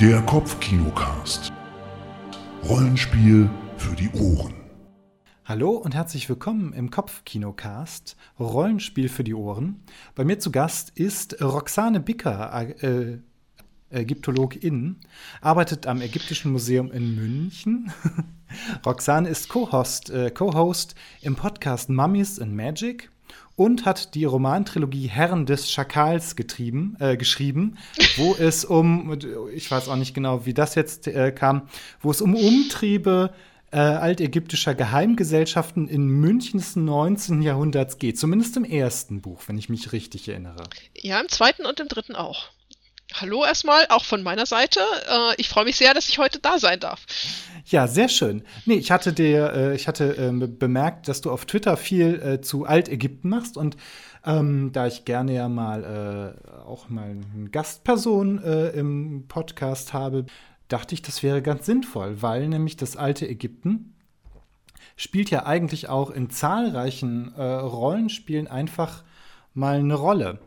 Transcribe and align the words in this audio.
Der 0.00 0.20
Kopfkinocast. 0.22 1.52
Rollenspiel 2.68 3.48
für 3.76 3.94
die 3.94 4.10
Ohren. 4.10 4.54
Hallo 5.44 5.70
und 5.70 5.94
herzlich 5.94 6.28
willkommen 6.28 6.72
im 6.72 6.90
Kopfkinocast 6.90 8.16
Rollenspiel 8.40 9.08
für 9.08 9.22
die 9.22 9.34
Ohren. 9.34 9.84
Bei 10.16 10.24
mir 10.24 10.40
zu 10.40 10.50
Gast 10.50 10.90
ist 10.98 11.40
Roxane 11.40 12.00
Bicker, 12.00 12.82
äh, 12.82 13.18
Ägyptologin, 13.90 14.96
arbeitet 15.40 15.86
am 15.86 16.02
Ägyptischen 16.02 16.50
Museum 16.50 16.90
in 16.90 17.14
München. 17.14 17.92
Roxane 18.84 19.28
ist 19.28 19.48
Co-Host 19.48 20.10
äh, 20.10 20.32
Co 20.32 20.74
im 21.22 21.36
Podcast 21.36 21.88
Mummies 21.88 22.40
and 22.40 22.52
Magic 22.52 23.12
und 23.56 23.84
hat 23.84 24.14
die 24.14 24.24
Romantrilogie 24.24 25.06
Herren 25.06 25.46
des 25.46 25.70
Schakals 25.70 26.36
getrieben, 26.36 26.96
äh, 27.00 27.16
geschrieben, 27.16 27.76
wo 28.16 28.34
es 28.38 28.64
um, 28.64 29.16
ich 29.54 29.70
weiß 29.70 29.88
auch 29.88 29.96
nicht 29.96 30.14
genau, 30.14 30.46
wie 30.46 30.54
das 30.54 30.74
jetzt 30.74 31.06
äh, 31.06 31.32
kam, 31.32 31.68
wo 32.00 32.10
es 32.10 32.20
um 32.20 32.34
Umtriebe 32.34 33.32
äh, 33.70 33.78
altägyptischer 33.78 34.74
Geheimgesellschaften 34.74 35.88
in 35.88 36.06
München 36.06 36.58
des 36.58 36.76
19. 36.76 37.42
Jahrhunderts 37.42 37.98
geht. 37.98 38.18
Zumindest 38.18 38.56
im 38.56 38.64
ersten 38.64 39.20
Buch, 39.20 39.42
wenn 39.48 39.58
ich 39.58 39.68
mich 39.68 39.92
richtig 39.92 40.28
erinnere. 40.28 40.62
Ja, 40.96 41.20
im 41.20 41.28
zweiten 41.28 41.66
und 41.66 41.80
im 41.80 41.88
dritten 41.88 42.14
auch. 42.14 42.50
Hallo 43.16 43.44
erstmal, 43.44 43.86
auch 43.90 44.04
von 44.04 44.24
meiner 44.24 44.44
Seite. 44.44 44.80
Äh, 45.08 45.34
ich 45.36 45.48
freue 45.48 45.64
mich 45.64 45.76
sehr, 45.76 45.94
dass 45.94 46.08
ich 46.08 46.18
heute 46.18 46.40
da 46.40 46.58
sein 46.58 46.80
darf. 46.80 47.06
Ja, 47.66 47.86
sehr 47.86 48.08
schön. 48.08 48.42
Nee, 48.66 48.74
ich 48.74 48.90
hatte 48.90 49.12
dir, 49.12 49.52
äh, 49.52 49.76
ich 49.76 49.86
hatte 49.86 50.16
äh, 50.16 50.46
bemerkt, 50.48 51.06
dass 51.06 51.20
du 51.20 51.30
auf 51.30 51.44
Twitter 51.44 51.76
viel 51.76 52.20
äh, 52.20 52.40
zu 52.40 52.64
Altägypten 52.64 53.28
machst 53.28 53.56
und 53.56 53.76
ähm, 54.26 54.72
da 54.72 54.88
ich 54.88 55.04
gerne 55.04 55.32
ja 55.32 55.48
mal 55.48 56.34
äh, 56.44 56.58
auch 56.66 56.88
mal 56.88 57.04
eine 57.04 57.50
Gastperson 57.50 58.42
äh, 58.42 58.70
im 58.70 59.26
Podcast 59.28 59.92
habe, 59.92 60.26
dachte 60.66 60.96
ich, 60.96 61.02
das 61.02 61.22
wäre 61.22 61.40
ganz 61.40 61.66
sinnvoll, 61.66 62.20
weil 62.20 62.48
nämlich 62.48 62.76
das 62.76 62.96
alte 62.96 63.28
Ägypten 63.28 63.94
spielt 64.96 65.30
ja 65.30 65.46
eigentlich 65.46 65.88
auch 65.88 66.10
in 66.10 66.30
zahlreichen 66.30 67.34
Rollenspielen 67.34 68.46
einfach 68.46 69.02
mal 69.52 69.78
eine 69.78 69.94
Rolle. 69.94 70.38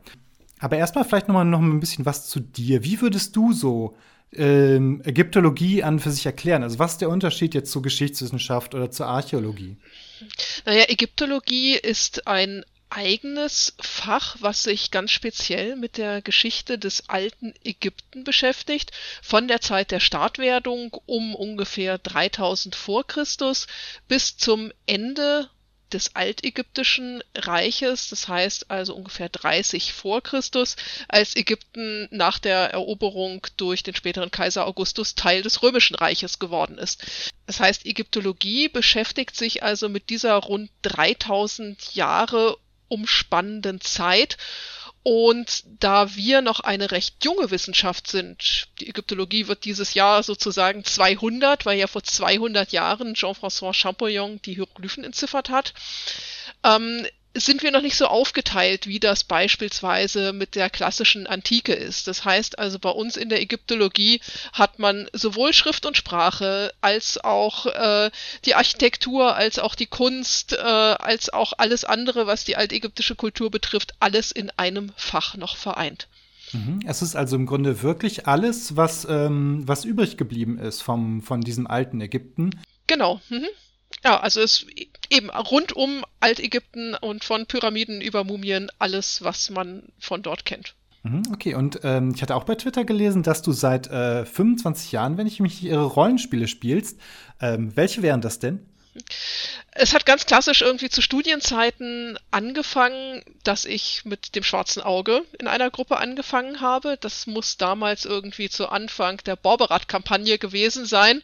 Aber 0.59 0.77
erstmal 0.77 1.05
vielleicht 1.05 1.27
noch 1.27 1.33
mal, 1.33 1.43
noch 1.43 1.59
ein 1.59 1.79
bisschen 1.79 2.05
was 2.05 2.27
zu 2.27 2.39
dir. 2.39 2.83
Wie 2.83 3.01
würdest 3.01 3.35
du 3.35 3.53
so 3.53 3.95
ähm, 4.33 5.01
Ägyptologie 5.05 5.83
an 5.83 5.99
für 5.99 6.11
sich 6.11 6.25
erklären? 6.25 6.63
Also 6.63 6.79
was 6.79 6.93
ist 6.93 7.01
der 7.01 7.09
Unterschied 7.09 7.53
jetzt 7.53 7.71
zur 7.71 7.81
Geschichtswissenschaft 7.81 8.75
oder 8.75 8.91
zur 8.91 9.07
Archäologie? 9.07 9.77
Naja, 10.65 10.85
Ägyptologie 10.89 11.75
ist 11.75 12.27
ein 12.27 12.63
eigenes 12.89 13.75
Fach, 13.81 14.37
was 14.39 14.63
sich 14.63 14.91
ganz 14.91 15.11
speziell 15.11 15.75
mit 15.75 15.97
der 15.97 16.21
Geschichte 16.21 16.79
des 16.79 17.09
alten 17.09 17.53
Ägypten 17.63 18.23
beschäftigt, 18.23 18.91
von 19.21 19.47
der 19.47 19.61
Zeit 19.61 19.91
der 19.91 19.99
Startwerdung 19.99 20.95
um 21.05 21.35
ungefähr 21.35 21.97
3000 21.97 22.75
vor 22.75 23.05
Christus 23.05 23.67
bis 24.07 24.37
zum 24.37 24.71
Ende 24.85 25.49
des 25.93 26.15
altägyptischen 26.15 27.23
Reiches, 27.35 28.09
das 28.09 28.27
heißt 28.27 28.69
also 28.69 28.95
ungefähr 28.95 29.29
30 29.29 29.93
vor 29.93 30.21
Christus, 30.21 30.75
als 31.07 31.35
Ägypten 31.35 32.07
nach 32.11 32.39
der 32.39 32.71
Eroberung 32.71 33.45
durch 33.57 33.83
den 33.83 33.95
späteren 33.95 34.31
Kaiser 34.31 34.65
Augustus 34.65 35.15
Teil 35.15 35.41
des 35.41 35.63
römischen 35.63 35.95
Reiches 35.95 36.39
geworden 36.39 36.77
ist. 36.77 37.05
Das 37.45 37.59
heißt, 37.59 37.85
Ägyptologie 37.85 38.69
beschäftigt 38.69 39.35
sich 39.35 39.63
also 39.63 39.89
mit 39.89 40.09
dieser 40.09 40.35
rund 40.35 40.69
3000 40.81 41.95
Jahre 41.95 42.57
umspannenden 42.89 43.81
Zeit 43.81 44.37
und 45.09 45.63
da 45.79 46.17
wir 46.17 46.41
noch 46.41 46.59
eine 46.59 46.91
recht 46.91 47.23
junge 47.23 47.49
Wissenschaft 47.49 48.07
sind, 48.07 48.67
die 48.81 48.89
Ägyptologie 48.89 49.47
wird 49.47 49.63
dieses 49.63 49.93
Jahr 49.93 50.21
sozusagen 50.21 50.83
200, 50.83 51.65
weil 51.65 51.79
ja 51.79 51.87
vor 51.87 52.03
200 52.03 52.73
Jahren 52.73 53.13
Jean-François 53.13 53.73
Champollion 53.73 54.41
die 54.41 54.55
Hieroglyphen 54.55 55.05
entziffert 55.05 55.49
hat, 55.49 55.73
ähm, 56.65 57.07
sind 57.37 57.63
wir 57.63 57.71
noch 57.71 57.81
nicht 57.81 57.97
so 57.97 58.07
aufgeteilt, 58.07 58.87
wie 58.87 58.99
das 58.99 59.23
beispielsweise 59.23 60.33
mit 60.33 60.55
der 60.55 60.69
klassischen 60.69 61.27
Antike 61.27 61.73
ist. 61.73 62.07
Das 62.07 62.25
heißt 62.25 62.59
also, 62.59 62.79
bei 62.79 62.89
uns 62.89 63.17
in 63.17 63.29
der 63.29 63.41
Ägyptologie 63.41 64.21
hat 64.53 64.79
man 64.79 65.07
sowohl 65.13 65.53
Schrift 65.53 65.85
und 65.85 65.97
Sprache 65.97 66.73
als 66.81 67.23
auch 67.23 67.65
äh, 67.67 68.11
die 68.45 68.55
Architektur, 68.55 69.35
als 69.35 69.59
auch 69.59 69.75
die 69.75 69.85
Kunst, 69.85 70.53
äh, 70.53 70.57
als 70.57 71.31
auch 71.31 71.53
alles 71.57 71.83
andere, 71.83 72.27
was 72.27 72.43
die 72.43 72.55
altägyptische 72.55 73.15
Kultur 73.15 73.51
betrifft, 73.51 73.93
alles 73.99 74.31
in 74.31 74.49
einem 74.57 74.91
Fach 74.95 75.35
noch 75.35 75.57
vereint. 75.57 76.07
Mhm. 76.53 76.79
Es 76.85 77.01
ist 77.01 77.15
also 77.15 77.35
im 77.35 77.45
Grunde 77.45 77.83
wirklich 77.83 78.27
alles, 78.27 78.75
was, 78.75 79.05
ähm, 79.09 79.63
was 79.65 79.85
übrig 79.85 80.17
geblieben 80.17 80.57
ist 80.57 80.81
vom, 80.81 81.21
von 81.21 81.41
diesem 81.41 81.67
alten 81.67 82.01
Ägypten. 82.01 82.51
Genau. 82.87 83.21
Mhm. 83.29 83.47
Ja, 84.07 84.21
also 84.21 84.39
es 84.39 84.65
eben 85.09 85.29
rund 85.29 85.73
um 85.73 86.05
Altägypten 86.21 86.95
und 86.95 87.25
von 87.25 87.45
Pyramiden 87.45 87.99
über 87.99 88.23
Mumien 88.23 88.71
alles, 88.79 89.21
was 89.21 89.49
man 89.49 89.83
von 89.99 90.21
dort 90.21 90.45
kennt. 90.45 90.75
Mhm, 91.03 91.23
okay, 91.33 91.55
und 91.55 91.81
ähm, 91.83 92.13
ich 92.15 92.21
hatte 92.21 92.33
auch 92.37 92.45
bei 92.45 92.55
Twitter 92.55 92.85
gelesen, 92.85 93.21
dass 93.21 93.41
du 93.41 93.51
seit 93.51 93.87
äh, 93.87 94.23
25 94.23 94.93
Jahren, 94.93 95.17
wenn 95.17 95.27
ich 95.27 95.41
mich 95.41 95.61
irre, 95.61 95.83
Rollenspiele 95.83 96.47
spielst. 96.47 96.97
Ähm, 97.41 97.75
welche 97.75 98.01
wären 98.01 98.21
das 98.21 98.39
denn? 98.39 98.65
Es 99.71 99.93
hat 99.93 100.07
ganz 100.07 100.25
klassisch 100.25 100.61
irgendwie 100.61 100.89
zu 100.89 101.01
Studienzeiten 101.01 102.17
angefangen, 102.31 103.23
dass 103.43 103.65
ich 103.65 104.05
mit 104.05 104.35
dem 104.35 104.43
schwarzen 104.43 104.81
Auge 104.81 105.23
in 105.37 105.47
einer 105.47 105.69
Gruppe 105.69 105.97
angefangen 105.97 106.61
habe. 106.61 106.97
Das 106.99 107.27
muss 107.27 107.57
damals 107.57 108.05
irgendwie 108.05 108.49
zu 108.49 108.69
Anfang 108.69 109.21
der 109.25 109.35
Borberat-Kampagne 109.35 110.39
gewesen 110.39 110.85
sein. 110.85 111.21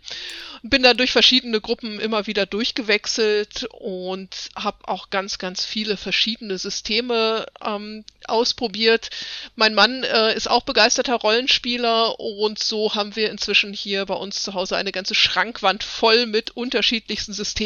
Bin 0.61 0.83
dann 0.83 0.97
durch 0.97 1.11
verschiedene 1.11 1.61
Gruppen 1.61 1.99
immer 1.99 2.27
wieder 2.27 2.45
durchgewechselt 2.45 3.67
und 3.71 4.29
habe 4.55 4.87
auch 4.87 5.09
ganz, 5.09 5.39
ganz 5.39 5.65
viele 5.65 5.97
verschiedene 5.97 6.57
Systeme 6.57 7.47
ähm, 7.65 8.05
ausprobiert. 8.27 9.09
Mein 9.55 9.73
Mann 9.73 10.03
äh, 10.03 10.35
ist 10.35 10.49
auch 10.49 10.61
begeisterter 10.61 11.15
Rollenspieler 11.15 12.19
und 12.19 12.59
so 12.59 12.93
haben 12.93 13.15
wir 13.15 13.31
inzwischen 13.31 13.73
hier 13.73 14.05
bei 14.05 14.13
uns 14.13 14.43
zu 14.43 14.53
Hause 14.53 14.77
eine 14.77 14.91
ganze 14.91 15.15
Schrankwand 15.15 15.83
voll 15.83 16.27
mit 16.27 16.51
unterschiedlichsten 16.51 17.33
Systemen 17.33 17.62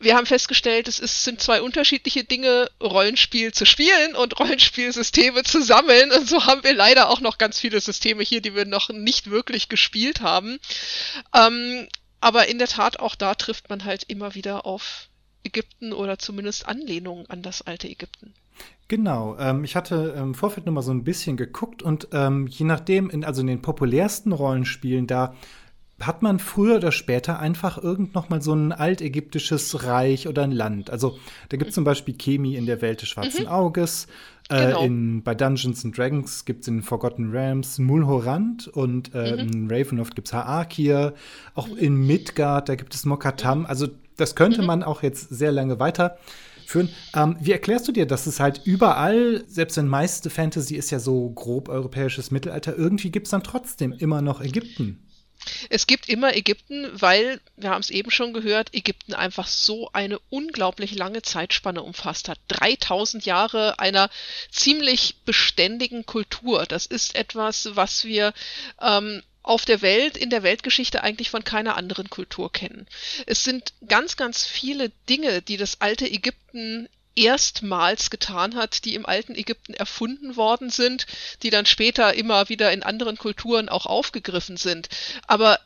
wir 0.00 0.16
haben 0.16 0.26
festgestellt, 0.26 0.88
es 0.88 0.98
ist, 0.98 1.24
sind 1.24 1.40
zwei 1.40 1.60
unterschiedliche 1.62 2.24
Dinge, 2.24 2.70
Rollenspiel 2.82 3.52
zu 3.52 3.66
spielen 3.66 4.14
und 4.16 4.38
Rollenspielsysteme 4.40 5.42
zu 5.42 5.62
sammeln. 5.62 6.10
Und 6.10 6.28
so 6.28 6.46
haben 6.46 6.64
wir 6.64 6.74
leider 6.74 7.10
auch 7.10 7.20
noch 7.20 7.38
ganz 7.38 7.60
viele 7.60 7.80
Systeme 7.80 8.22
hier, 8.22 8.40
die 8.40 8.54
wir 8.54 8.64
noch 8.64 8.88
nicht 8.88 9.30
wirklich 9.30 9.68
gespielt 9.68 10.22
haben. 10.22 10.58
Ähm, 11.34 11.86
aber 12.20 12.48
in 12.48 12.58
der 12.58 12.68
Tat, 12.68 12.98
auch 13.00 13.14
da 13.14 13.34
trifft 13.34 13.68
man 13.68 13.84
halt 13.84 14.04
immer 14.04 14.34
wieder 14.34 14.66
auf 14.66 15.08
Ägypten 15.44 15.92
oder 15.92 16.18
zumindest 16.18 16.66
Anlehnungen 16.66 17.28
an 17.28 17.42
das 17.42 17.62
alte 17.62 17.88
Ägypten. 17.88 18.34
Genau, 18.88 19.38
ähm, 19.38 19.64
ich 19.64 19.76
hatte 19.76 20.14
im 20.16 20.34
Vorfeld 20.34 20.66
noch 20.66 20.72
mal 20.72 20.82
so 20.82 20.92
ein 20.92 21.04
bisschen 21.04 21.36
geguckt 21.36 21.82
und 21.82 22.08
ähm, 22.12 22.46
je 22.48 22.66
nachdem, 22.66 23.08
in, 23.08 23.24
also 23.24 23.40
in 23.40 23.46
den 23.46 23.62
populärsten 23.62 24.32
Rollenspielen, 24.32 25.06
da 25.06 25.34
hat 26.00 26.22
man 26.22 26.38
früher 26.38 26.76
oder 26.76 26.92
später 26.92 27.38
einfach 27.38 27.82
irgend 27.82 28.14
noch 28.14 28.28
mal 28.28 28.40
so 28.40 28.54
ein 28.54 28.72
altägyptisches 28.72 29.84
Reich 29.84 30.28
oder 30.28 30.42
ein 30.42 30.52
Land. 30.52 30.90
Also 30.90 31.18
da 31.50 31.56
gibt 31.56 31.70
es 31.70 31.74
zum 31.74 31.84
Beispiel 31.84 32.14
Kemi 32.14 32.56
in 32.56 32.66
der 32.66 32.80
Welt 32.80 33.02
des 33.02 33.08
schwarzen 33.08 33.44
mhm. 33.44 33.50
Auges. 33.50 34.06
Äh, 34.48 34.66
genau. 34.66 34.84
in, 34.84 35.22
bei 35.22 35.34
Dungeons 35.34 35.84
and 35.84 35.96
Dragons 35.96 36.44
gibt 36.44 36.62
es 36.62 36.68
in 36.68 36.82
Forgotten 36.82 37.30
Realms 37.30 37.78
Mulhorand 37.78 38.66
und 38.66 39.14
äh, 39.14 39.32
mhm. 39.32 39.38
in 39.38 39.70
Ravenloft 39.70 40.16
gibt 40.16 40.28
es 40.28 40.34
Haakir. 40.34 41.14
Auch 41.54 41.68
mhm. 41.68 41.76
in 41.76 42.06
Midgard, 42.06 42.68
da 42.68 42.74
gibt 42.74 42.94
es 42.94 43.04
Mokatam. 43.04 43.66
Also 43.66 43.88
das 44.16 44.34
könnte 44.34 44.62
mhm. 44.62 44.66
man 44.66 44.82
auch 44.82 45.02
jetzt 45.02 45.28
sehr 45.28 45.52
lange 45.52 45.78
weiterführen. 45.78 46.88
Ähm, 47.14 47.36
wie 47.40 47.52
erklärst 47.52 47.86
du 47.86 47.92
dir, 47.92 48.06
dass 48.06 48.26
es 48.26 48.40
halt 48.40 48.62
überall, 48.64 49.44
selbst 49.46 49.76
wenn 49.76 49.86
meiste 49.86 50.30
Fantasy 50.30 50.76
ist 50.76 50.90
ja 50.90 50.98
so 50.98 51.30
grob 51.30 51.68
europäisches 51.68 52.30
Mittelalter, 52.30 52.76
irgendwie 52.76 53.10
gibt 53.10 53.26
es 53.26 53.30
dann 53.30 53.42
trotzdem 53.42 53.92
immer 53.92 54.22
noch 54.22 54.40
Ägypten? 54.40 54.98
Es 55.68 55.86
gibt 55.86 56.08
immer 56.08 56.34
Ägypten, 56.36 56.88
weil, 56.92 57.40
wir 57.56 57.70
haben 57.70 57.80
es 57.80 57.90
eben 57.90 58.10
schon 58.10 58.32
gehört, 58.32 58.74
Ägypten 58.74 59.14
einfach 59.14 59.46
so 59.46 59.90
eine 59.92 60.18
unglaublich 60.30 60.94
lange 60.94 61.22
Zeitspanne 61.22 61.82
umfasst 61.82 62.28
hat. 62.28 62.38
3000 62.48 63.24
Jahre 63.24 63.78
einer 63.78 64.10
ziemlich 64.50 65.16
beständigen 65.24 66.06
Kultur. 66.06 66.66
Das 66.66 66.86
ist 66.86 67.14
etwas, 67.14 67.70
was 67.74 68.04
wir 68.04 68.32
ähm, 68.80 69.22
auf 69.42 69.64
der 69.64 69.82
Welt, 69.82 70.16
in 70.16 70.30
der 70.30 70.42
Weltgeschichte 70.42 71.02
eigentlich 71.02 71.30
von 71.30 71.44
keiner 71.44 71.76
anderen 71.76 72.10
Kultur 72.10 72.52
kennen. 72.52 72.86
Es 73.26 73.42
sind 73.42 73.72
ganz, 73.86 74.16
ganz 74.16 74.46
viele 74.46 74.90
Dinge, 75.08 75.42
die 75.42 75.56
das 75.56 75.80
alte 75.80 76.10
Ägypten 76.10 76.88
erstmals 77.14 78.10
getan 78.10 78.54
hat, 78.54 78.84
die 78.84 78.94
im 78.94 79.06
alten 79.06 79.34
Ägypten 79.34 79.74
erfunden 79.74 80.36
worden 80.36 80.70
sind, 80.70 81.06
die 81.42 81.50
dann 81.50 81.66
später 81.66 82.14
immer 82.14 82.48
wieder 82.48 82.72
in 82.72 82.82
anderen 82.82 83.16
Kulturen 83.16 83.68
auch 83.68 83.86
aufgegriffen 83.86 84.56
sind. 84.56 84.88
Aber 85.26 85.58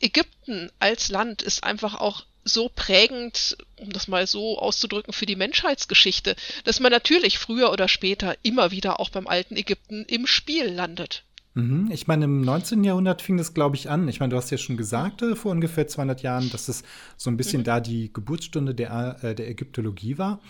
Ägypten 0.00 0.70
als 0.78 1.08
Land 1.08 1.42
ist 1.42 1.64
einfach 1.64 1.94
auch 1.94 2.24
so 2.44 2.70
prägend, 2.74 3.56
um 3.76 3.92
das 3.92 4.08
mal 4.08 4.26
so 4.26 4.58
auszudrücken, 4.58 5.12
für 5.12 5.26
die 5.26 5.36
Menschheitsgeschichte, 5.36 6.34
dass 6.64 6.80
man 6.80 6.90
natürlich 6.90 7.38
früher 7.38 7.70
oder 7.70 7.88
später 7.88 8.36
immer 8.42 8.70
wieder 8.70 9.00
auch 9.00 9.10
beim 9.10 9.26
alten 9.26 9.56
Ägypten 9.56 10.04
im 10.04 10.26
Spiel 10.26 10.66
landet. 10.66 11.24
Mhm. 11.54 11.90
Ich 11.90 12.06
meine, 12.06 12.26
im 12.26 12.40
19. 12.42 12.84
Jahrhundert 12.84 13.22
fing 13.22 13.36
das, 13.36 13.52
glaube 13.52 13.76
ich, 13.76 13.90
an. 13.90 14.08
Ich 14.08 14.20
meine, 14.20 14.30
du 14.30 14.36
hast 14.36 14.50
ja 14.50 14.58
schon 14.58 14.76
gesagt, 14.76 15.22
äh, 15.22 15.34
vor 15.34 15.52
ungefähr 15.52 15.88
200 15.88 16.22
Jahren, 16.22 16.50
dass 16.50 16.68
es 16.68 16.84
so 17.16 17.30
ein 17.30 17.36
bisschen 17.36 17.60
mhm. 17.60 17.64
da 17.64 17.80
die 17.80 18.12
Geburtsstunde 18.12 18.74
der, 18.74 19.18
äh, 19.22 19.34
der 19.34 19.48
Ägyptologie 19.48 20.18
war. 20.18 20.40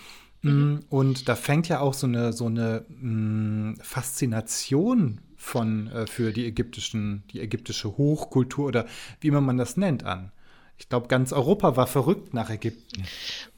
Mhm. 0.42 0.50
Mm, 0.50 0.80
und 0.88 1.28
da 1.28 1.36
fängt 1.36 1.68
ja 1.68 1.80
auch 1.80 1.94
so 1.94 2.06
eine, 2.06 2.32
so 2.32 2.46
eine 2.46 2.84
mh, 2.88 3.72
mm, 3.72 3.76
Faszination 3.82 5.20
von, 5.36 5.90
äh, 5.90 6.06
für 6.06 6.32
die 6.32 6.46
ägyptischen, 6.46 7.22
die 7.32 7.40
ägyptische 7.40 7.96
Hochkultur 7.96 8.66
oder 8.66 8.86
wie 9.20 9.28
immer 9.28 9.40
man 9.40 9.56
das 9.56 9.76
nennt 9.76 10.04
an. 10.04 10.32
Ich 10.78 10.88
glaube, 10.88 11.08
ganz 11.08 11.32
Europa 11.32 11.76
war 11.76 11.88
verrückt 11.88 12.34
nach 12.34 12.50
Ägypten. 12.50 13.04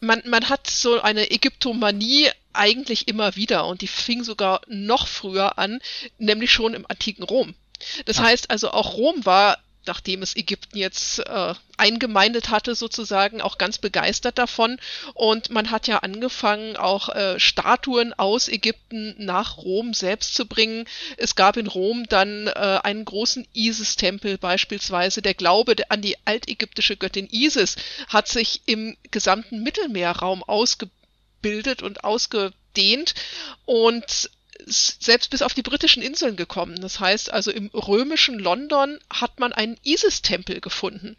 Man, 0.00 0.22
man 0.26 0.48
hat 0.48 0.68
so 0.68 1.02
eine 1.02 1.30
Ägyptomanie 1.30 2.28
eigentlich 2.54 3.08
immer 3.08 3.36
wieder 3.36 3.66
und 3.66 3.82
die 3.82 3.88
fing 3.88 4.24
sogar 4.24 4.62
noch 4.68 5.06
früher 5.06 5.58
an, 5.58 5.80
nämlich 6.18 6.50
schon 6.50 6.72
im 6.72 6.86
antiken 6.88 7.22
Rom. 7.22 7.54
Das 8.06 8.18
Ach. 8.18 8.24
heißt 8.24 8.50
also, 8.50 8.70
auch 8.70 8.94
Rom 8.94 9.24
war 9.26 9.58
nachdem 9.86 10.22
es 10.22 10.36
Ägypten 10.36 10.78
jetzt 10.78 11.20
äh, 11.20 11.54
eingemeindet 11.76 12.50
hatte, 12.50 12.74
sozusagen 12.74 13.40
auch 13.40 13.58
ganz 13.58 13.78
begeistert 13.78 14.38
davon. 14.38 14.78
Und 15.14 15.50
man 15.50 15.70
hat 15.70 15.86
ja 15.86 15.98
angefangen, 15.98 16.76
auch 16.76 17.08
äh, 17.08 17.40
Statuen 17.40 18.12
aus 18.12 18.48
Ägypten 18.48 19.14
nach 19.18 19.58
Rom 19.58 19.94
selbst 19.94 20.34
zu 20.34 20.46
bringen. 20.46 20.86
Es 21.16 21.34
gab 21.34 21.56
in 21.56 21.66
Rom 21.66 22.04
dann 22.08 22.46
äh, 22.48 22.80
einen 22.82 23.04
großen 23.04 23.46
Isis-Tempel 23.52 24.38
beispielsweise. 24.38 25.22
Der 25.22 25.34
Glaube 25.34 25.74
an 25.88 26.02
die 26.02 26.16
altägyptische 26.24 26.96
Göttin 26.96 27.28
Isis 27.30 27.76
hat 28.08 28.28
sich 28.28 28.62
im 28.66 28.96
gesamten 29.10 29.62
Mittelmeerraum 29.62 30.42
ausgebildet 30.42 31.82
und 31.82 32.04
ausgedehnt. 32.04 33.14
Und 33.64 34.30
selbst 34.66 35.30
bis 35.30 35.42
auf 35.42 35.54
die 35.54 35.62
britischen 35.62 36.02
Inseln 36.02 36.36
gekommen. 36.36 36.80
Das 36.80 37.00
heißt 37.00 37.32
also 37.32 37.50
im 37.50 37.68
römischen 37.68 38.38
London 38.38 38.98
hat 39.12 39.40
man 39.40 39.52
einen 39.52 39.76
Isis-Tempel 39.82 40.60
gefunden. 40.60 41.16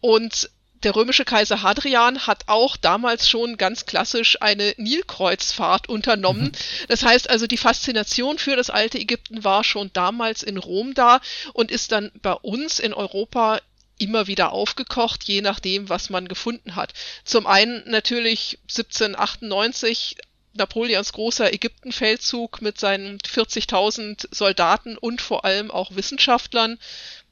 Und 0.00 0.50
der 0.82 0.94
römische 0.94 1.24
Kaiser 1.24 1.62
Hadrian 1.62 2.26
hat 2.26 2.44
auch 2.46 2.76
damals 2.76 3.28
schon 3.28 3.56
ganz 3.56 3.86
klassisch 3.86 4.40
eine 4.40 4.74
Nilkreuzfahrt 4.76 5.88
unternommen. 5.88 6.44
Mhm. 6.44 6.86
Das 6.88 7.02
heißt 7.02 7.30
also, 7.30 7.46
die 7.46 7.56
Faszination 7.56 8.38
für 8.38 8.56
das 8.56 8.70
alte 8.70 8.98
Ägypten 8.98 9.42
war 9.42 9.64
schon 9.64 9.90
damals 9.92 10.42
in 10.42 10.58
Rom 10.58 10.94
da 10.94 11.20
und 11.54 11.70
ist 11.70 11.92
dann 11.92 12.12
bei 12.22 12.34
uns 12.34 12.78
in 12.78 12.92
Europa 12.92 13.60
immer 13.98 14.26
wieder 14.26 14.52
aufgekocht, 14.52 15.24
je 15.24 15.40
nachdem, 15.40 15.88
was 15.88 16.10
man 16.10 16.28
gefunden 16.28 16.76
hat. 16.76 16.92
Zum 17.24 17.46
einen 17.46 17.82
natürlich 17.88 18.58
1798 18.64 20.18
Napoleons 20.56 21.12
großer 21.12 21.52
Ägyptenfeldzug 21.52 22.62
mit 22.62 22.78
seinen 22.78 23.18
40.000 23.18 24.28
Soldaten 24.30 24.96
und 24.98 25.20
vor 25.20 25.44
allem 25.44 25.70
auch 25.70 25.94
Wissenschaftlern, 25.94 26.78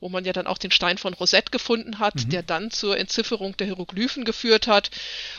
wo 0.01 0.09
man 0.09 0.25
ja 0.25 0.33
dann 0.33 0.47
auch 0.47 0.59
den 0.59 0.71
Stein 0.71 0.99
von 0.99 1.15
Rosette 1.15 1.51
gefunden 1.51 1.99
hat, 1.99 2.15
mhm. 2.17 2.31
der 2.31 2.43
dann 2.43 2.71
zur 2.71 2.99
Entzifferung 2.99 3.57
der 3.57 3.67
Hieroglyphen 3.67 4.25
geführt 4.25 4.67
hat. 4.67 4.91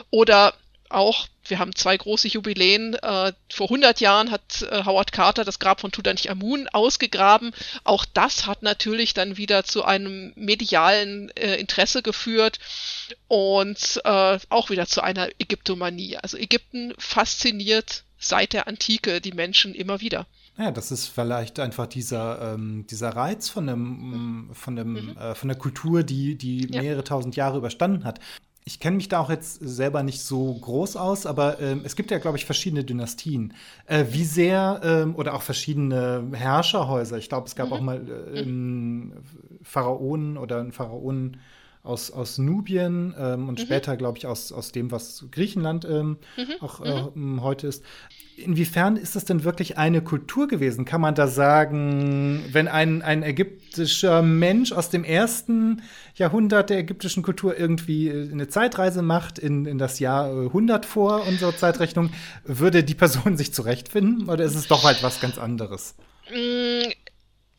Oder 0.09 0.53
auch, 0.89 1.27
wir 1.47 1.59
haben 1.59 1.75
zwei 1.75 1.97
große 1.97 2.27
Jubiläen. 2.27 2.95
Äh, 2.95 3.33
vor 3.51 3.67
100 3.67 3.99
Jahren 3.99 4.31
hat 4.31 4.61
äh, 4.63 4.83
Howard 4.85 5.11
Carter 5.11 5.43
das 5.43 5.59
Grab 5.59 5.81
von 5.81 5.91
Tutanchamun 5.91 6.67
ausgegraben. 6.69 7.53
Auch 7.83 8.05
das 8.05 8.47
hat 8.47 8.63
natürlich 8.63 9.13
dann 9.13 9.37
wieder 9.37 9.63
zu 9.63 9.83
einem 9.83 10.33
medialen 10.35 11.29
äh, 11.37 11.55
Interesse 11.55 12.01
geführt 12.01 12.59
und 13.27 14.01
auch 14.05 14.69
wieder 14.69 14.85
zu 14.85 15.01
einer 15.01 15.29
Ägyptomanie. 15.39 16.17
Also 16.17 16.37
Ägypten 16.37 16.93
fasziniert 16.97 18.03
seit 18.19 18.53
der 18.53 18.67
Antike 18.67 19.21
die 19.21 19.31
Menschen 19.31 19.73
immer 19.73 20.01
wieder. 20.01 20.25
Ja, 20.57 20.71
das 20.71 20.91
ist 20.91 21.07
vielleicht 21.07 21.59
einfach 21.59 21.87
dieser, 21.87 22.53
ähm, 22.53 22.85
dieser 22.89 23.09
Reiz 23.09 23.49
von, 23.49 23.67
dem, 23.67 24.49
von, 24.53 24.75
dem, 24.75 24.93
mhm. 24.93 25.17
äh, 25.17 25.35
von 25.35 25.49
der 25.49 25.57
Kultur, 25.57 26.03
die, 26.03 26.35
die 26.35 26.71
ja. 26.71 26.81
mehrere 26.81 27.03
tausend 27.03 27.35
Jahre 27.35 27.57
überstanden 27.57 28.05
hat. 28.05 28.19
Ich 28.67 28.79
kenne 28.79 28.97
mich 28.97 29.09
da 29.09 29.19
auch 29.19 29.29
jetzt 29.29 29.59
selber 29.61 30.01
nicht 30.01 30.21
so 30.21 30.51
groß 30.55 30.95
aus, 30.95 31.27
aber 31.27 31.59
ähm, 31.61 31.81
es 31.83 31.95
gibt 31.95 32.09
ja, 32.09 32.17
glaube 32.17 32.37
ich, 32.37 32.45
verschiedene 32.45 32.83
Dynastien. 32.83 33.53
Äh, 33.85 34.05
wie 34.09 34.23
sehr, 34.23 34.81
ähm, 34.83 35.15
oder 35.15 35.35
auch 35.35 35.43
verschiedene 35.43 36.31
Herrscherhäuser. 36.33 37.19
Ich 37.19 37.29
glaube, 37.29 37.47
es 37.47 37.55
gab 37.55 37.67
mhm. 37.67 37.73
auch 37.73 37.81
mal 37.81 38.01
äh, 38.33 38.39
einen 38.39 39.13
Pharaonen 39.61 40.37
oder 40.37 40.61
einen 40.61 40.71
Pharaonen 40.71 41.37
aus, 41.85 42.11
aus 42.11 42.37
Nubien 42.37 43.13
ähm, 43.17 43.47
und 43.47 43.59
mhm. 43.59 43.63
später, 43.63 43.95
glaube 43.97 44.17
ich, 44.17 44.27
aus, 44.27 44.51
aus 44.51 44.71
dem, 44.71 44.91
was 44.91 45.25
Griechenland 45.31 45.85
ähm, 45.85 46.17
mhm. 46.37 46.53
auch 46.61 46.81
äh, 46.81 47.03
mhm. 47.13 47.41
heute 47.41 47.67
ist. 47.67 47.83
Inwiefern 48.37 48.97
ist 48.97 49.15
das 49.15 49.23
denn 49.23 49.45
wirklich 49.45 49.77
eine 49.77 50.01
Kultur 50.01 50.49
gewesen? 50.49 50.83
Kann 50.83 50.99
man 50.99 51.15
da 51.15 51.27
sagen, 51.27 52.43
wenn 52.51 52.67
ein, 52.67 53.01
ein 53.01 53.23
ägyptischer 53.23 54.21
Mensch 54.21 54.73
aus 54.73 54.89
dem 54.89 55.05
ersten 55.05 55.81
Jahrhundert 56.15 56.69
der 56.69 56.79
ägyptischen 56.79 57.23
Kultur 57.23 57.57
irgendwie 57.57 58.11
eine 58.11 58.49
Zeitreise 58.49 59.01
macht 59.01 59.39
in, 59.39 59.65
in 59.65 59.77
das 59.77 59.99
Jahr 59.99 60.29
100 60.29 60.85
vor 60.85 61.25
unserer 61.25 61.55
Zeitrechnung, 61.55 62.09
würde 62.43 62.83
die 62.83 62.95
Person 62.95 63.37
sich 63.37 63.53
zurechtfinden 63.53 64.29
oder 64.29 64.43
ist 64.43 64.55
es 64.55 64.67
doch 64.67 64.83
halt 64.83 65.01
was 65.01 65.21
ganz 65.21 65.37
anderes? 65.37 65.95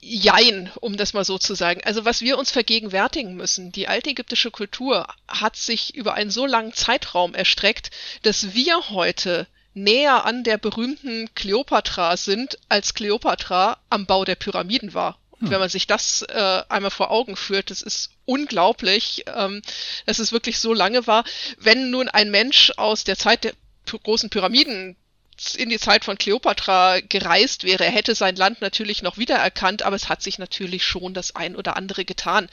Jein, 0.08 0.70
um 0.80 0.96
das 0.96 1.14
mal 1.14 1.24
so 1.24 1.36
zu 1.36 1.56
sagen. 1.56 1.80
Also 1.84 2.04
was 2.04 2.20
wir 2.20 2.38
uns 2.38 2.52
vergegenwärtigen 2.52 3.34
müssen, 3.34 3.72
die 3.72 3.88
altägyptische 3.88 4.52
Kultur 4.52 5.08
hat 5.26 5.56
sich 5.56 5.96
über 5.96 6.14
einen 6.14 6.30
so 6.30 6.46
langen 6.46 6.72
Zeitraum 6.72 7.34
erstreckt, 7.34 7.90
dass 8.22 8.54
wir 8.54 8.90
heute 8.90 9.48
näher 9.74 10.24
an 10.24 10.44
der 10.44 10.58
berühmten 10.58 11.28
Kleopatra 11.34 12.16
sind, 12.16 12.56
als 12.68 12.94
Kleopatra 12.94 13.78
am 13.90 14.06
Bau 14.06 14.24
der 14.24 14.36
Pyramiden 14.36 14.94
war. 14.94 15.18
Hm. 15.40 15.50
Wenn 15.50 15.58
man 15.58 15.68
sich 15.68 15.88
das 15.88 16.22
äh, 16.22 16.62
einmal 16.68 16.92
vor 16.92 17.10
Augen 17.10 17.34
führt, 17.34 17.72
das 17.72 17.82
ist 17.82 18.10
unglaublich, 18.26 19.24
ähm, 19.26 19.60
dass 20.06 20.20
es 20.20 20.30
wirklich 20.30 20.60
so 20.60 20.72
lange 20.72 21.08
war. 21.08 21.24
Wenn 21.58 21.90
nun 21.90 22.08
ein 22.08 22.30
Mensch 22.30 22.72
aus 22.76 23.02
der 23.02 23.18
Zeit 23.18 23.42
der 23.42 23.54
großen 24.04 24.30
Pyramiden 24.30 24.96
in 25.56 25.68
die 25.68 25.78
Zeit 25.78 26.04
von 26.04 26.18
Kleopatra 26.18 27.00
gereist 27.00 27.64
wäre, 27.64 27.84
er 27.84 27.90
hätte 27.90 28.14
sein 28.14 28.36
Land 28.36 28.60
natürlich 28.60 29.02
noch 29.02 29.18
wiedererkannt, 29.18 29.82
aber 29.82 29.96
es 29.96 30.08
hat 30.08 30.22
sich 30.22 30.38
natürlich 30.38 30.84
schon 30.84 31.14
das 31.14 31.36
ein 31.36 31.56
oder 31.56 31.76
andere 31.76 32.04
getan. 32.04 32.48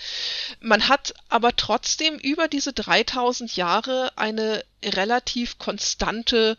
Man 0.59 0.89
hat 0.89 1.13
aber 1.30 1.56
trotzdem 1.56 2.18
über 2.18 2.47
diese 2.47 2.74
3000 2.74 3.56
Jahre 3.56 4.12
eine 4.18 4.63
relativ 4.83 5.57
konstante 5.59 6.57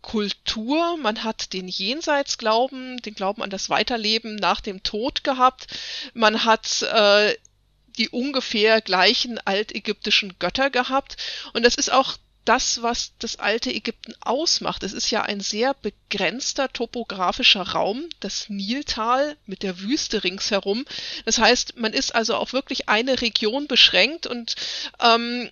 Kultur, 0.00 0.96
man 0.98 1.24
hat 1.24 1.52
den 1.52 1.66
Jenseitsglauben, 1.66 2.98
den 2.98 3.14
Glauben 3.14 3.42
an 3.42 3.50
das 3.50 3.70
Weiterleben 3.70 4.36
nach 4.36 4.60
dem 4.60 4.82
Tod 4.82 5.24
gehabt, 5.24 5.66
man 6.14 6.44
hat 6.44 6.82
äh, 6.82 7.36
die 7.98 8.08
ungefähr 8.10 8.80
gleichen 8.80 9.38
altägyptischen 9.44 10.38
Götter 10.38 10.70
gehabt. 10.70 11.16
Und 11.54 11.64
das 11.64 11.74
ist 11.74 11.90
auch 11.90 12.16
das, 12.46 12.82
was 12.82 13.12
das 13.18 13.38
alte 13.38 13.72
Ägypten 13.72 14.14
ausmacht. 14.20 14.82
Es 14.82 14.92
ist 14.92 15.10
ja 15.10 15.22
ein 15.22 15.40
sehr 15.40 15.74
begrenzter 15.74 16.72
topografischer 16.72 17.62
Raum, 17.62 18.08
das 18.20 18.48
Niltal 18.48 19.36
mit 19.46 19.62
der 19.62 19.80
Wüste 19.80 20.24
ringsherum. 20.24 20.84
Das 21.24 21.38
heißt, 21.38 21.76
man 21.76 21.92
ist 21.92 22.14
also 22.14 22.36
auf 22.36 22.52
wirklich 22.52 22.88
eine 22.88 23.20
Region 23.20 23.66
beschränkt 23.66 24.26
und 24.26 24.54
ähm, 25.00 25.50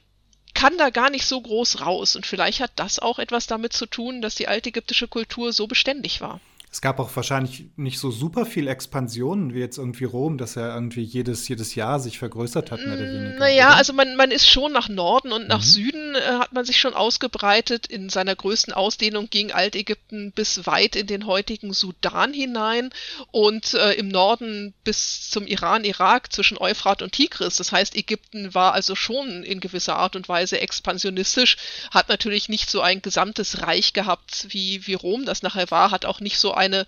kann 0.54 0.78
da 0.78 0.90
gar 0.90 1.10
nicht 1.10 1.26
so 1.26 1.40
groß 1.40 1.80
raus. 1.80 2.16
Und 2.16 2.26
vielleicht 2.26 2.60
hat 2.60 2.72
das 2.76 3.00
auch 3.00 3.18
etwas 3.18 3.46
damit 3.46 3.72
zu 3.72 3.86
tun, 3.86 4.22
dass 4.22 4.36
die 4.36 4.48
altägyptische 4.48 5.08
Kultur 5.08 5.52
so 5.52 5.66
beständig 5.66 6.20
war. 6.20 6.40
Es 6.74 6.80
gab 6.80 6.98
auch 6.98 7.14
wahrscheinlich 7.14 7.66
nicht 7.76 8.00
so 8.00 8.10
super 8.10 8.44
viel 8.46 8.66
Expansionen 8.66 9.54
wie 9.54 9.60
jetzt 9.60 9.78
irgendwie 9.78 10.06
Rom, 10.06 10.38
dass 10.38 10.56
er 10.56 10.74
irgendwie 10.74 11.04
jedes, 11.04 11.46
jedes 11.46 11.76
Jahr 11.76 12.00
sich 12.00 12.18
vergrößert 12.18 12.72
hat, 12.72 12.80
mehr 12.80 12.96
oder 12.96 13.04
weniger. 13.04 13.38
Naja, 13.38 13.68
oder? 13.68 13.76
also 13.76 13.92
man, 13.92 14.16
man 14.16 14.32
ist 14.32 14.48
schon 14.48 14.72
nach 14.72 14.88
Norden 14.88 15.30
und 15.30 15.46
nach 15.46 15.60
mhm. 15.60 15.66
Süden 15.66 16.14
äh, 16.16 16.20
hat 16.40 16.52
man 16.52 16.64
sich 16.64 16.80
schon 16.80 16.94
ausgebreitet. 16.94 17.86
In 17.86 18.08
seiner 18.08 18.34
größten 18.34 18.74
Ausdehnung 18.74 19.30
ging 19.30 19.52
Altägypten 19.52 20.32
bis 20.32 20.66
weit 20.66 20.96
in 20.96 21.06
den 21.06 21.28
heutigen 21.28 21.72
Sudan 21.72 22.32
hinein 22.32 22.90
und 23.30 23.74
äh, 23.74 23.92
im 23.92 24.08
Norden 24.08 24.74
bis 24.82 25.30
zum 25.30 25.46
Iran, 25.46 25.84
Irak 25.84 26.32
zwischen 26.32 26.58
Euphrat 26.58 27.02
und 27.02 27.12
Tigris. 27.12 27.54
Das 27.54 27.70
heißt, 27.70 27.94
Ägypten 27.94 28.52
war 28.52 28.72
also 28.72 28.96
schon 28.96 29.44
in 29.44 29.60
gewisser 29.60 29.94
Art 29.94 30.16
und 30.16 30.28
Weise 30.28 30.58
expansionistisch, 30.58 31.56
hat 31.92 32.08
natürlich 32.08 32.48
nicht 32.48 32.68
so 32.68 32.80
ein 32.80 33.00
gesamtes 33.00 33.62
Reich 33.62 33.92
gehabt 33.92 34.46
wie, 34.48 34.84
wie 34.88 34.94
Rom 34.94 35.24
das 35.24 35.44
nachher 35.44 35.70
war, 35.70 35.92
hat 35.92 36.04
auch 36.04 36.18
nicht 36.18 36.40
so 36.40 36.52
ein 36.52 36.63
eine, 36.64 36.86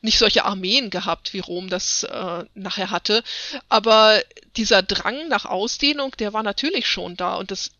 nicht 0.00 0.18
solche 0.18 0.44
Armeen 0.44 0.90
gehabt, 0.90 1.32
wie 1.32 1.40
Rom 1.40 1.68
das 1.68 2.04
äh, 2.04 2.44
nachher 2.54 2.90
hatte. 2.90 3.22
Aber 3.68 4.22
dieser 4.56 4.82
Drang 4.82 5.28
nach 5.28 5.44
Ausdehnung, 5.44 6.12
der 6.18 6.32
war 6.32 6.42
natürlich 6.42 6.86
schon 6.86 7.16
da 7.16 7.36
und 7.36 7.50
das 7.50 7.70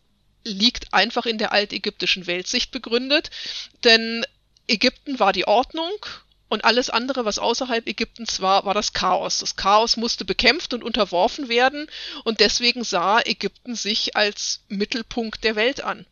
liegt 0.43 0.93
einfach 0.93 1.25
in 1.25 1.37
der 1.37 1.51
altägyptischen 1.51 2.27
Weltsicht 2.27 2.71
begründet, 2.71 3.29
denn 3.83 4.25
Ägypten 4.67 5.19
war 5.19 5.33
die 5.33 5.47
Ordnung 5.47 5.91
und 6.47 6.65
alles 6.65 6.89
andere, 6.89 7.25
was 7.25 7.39
außerhalb 7.39 7.87
Ägyptens 7.87 8.41
war, 8.41 8.65
war 8.65 8.73
das 8.73 8.93
Chaos. 8.93 9.39
Das 9.39 9.55
Chaos 9.55 9.97
musste 9.97 10.25
bekämpft 10.25 10.73
und 10.73 10.83
unterworfen 10.83 11.47
werden 11.47 11.87
und 12.23 12.39
deswegen 12.39 12.83
sah 12.83 13.19
Ägypten 13.21 13.75
sich 13.75 14.15
als 14.15 14.61
Mittelpunkt 14.67 15.43
der 15.43 15.55
Welt 15.55 15.81
an. 15.81 16.05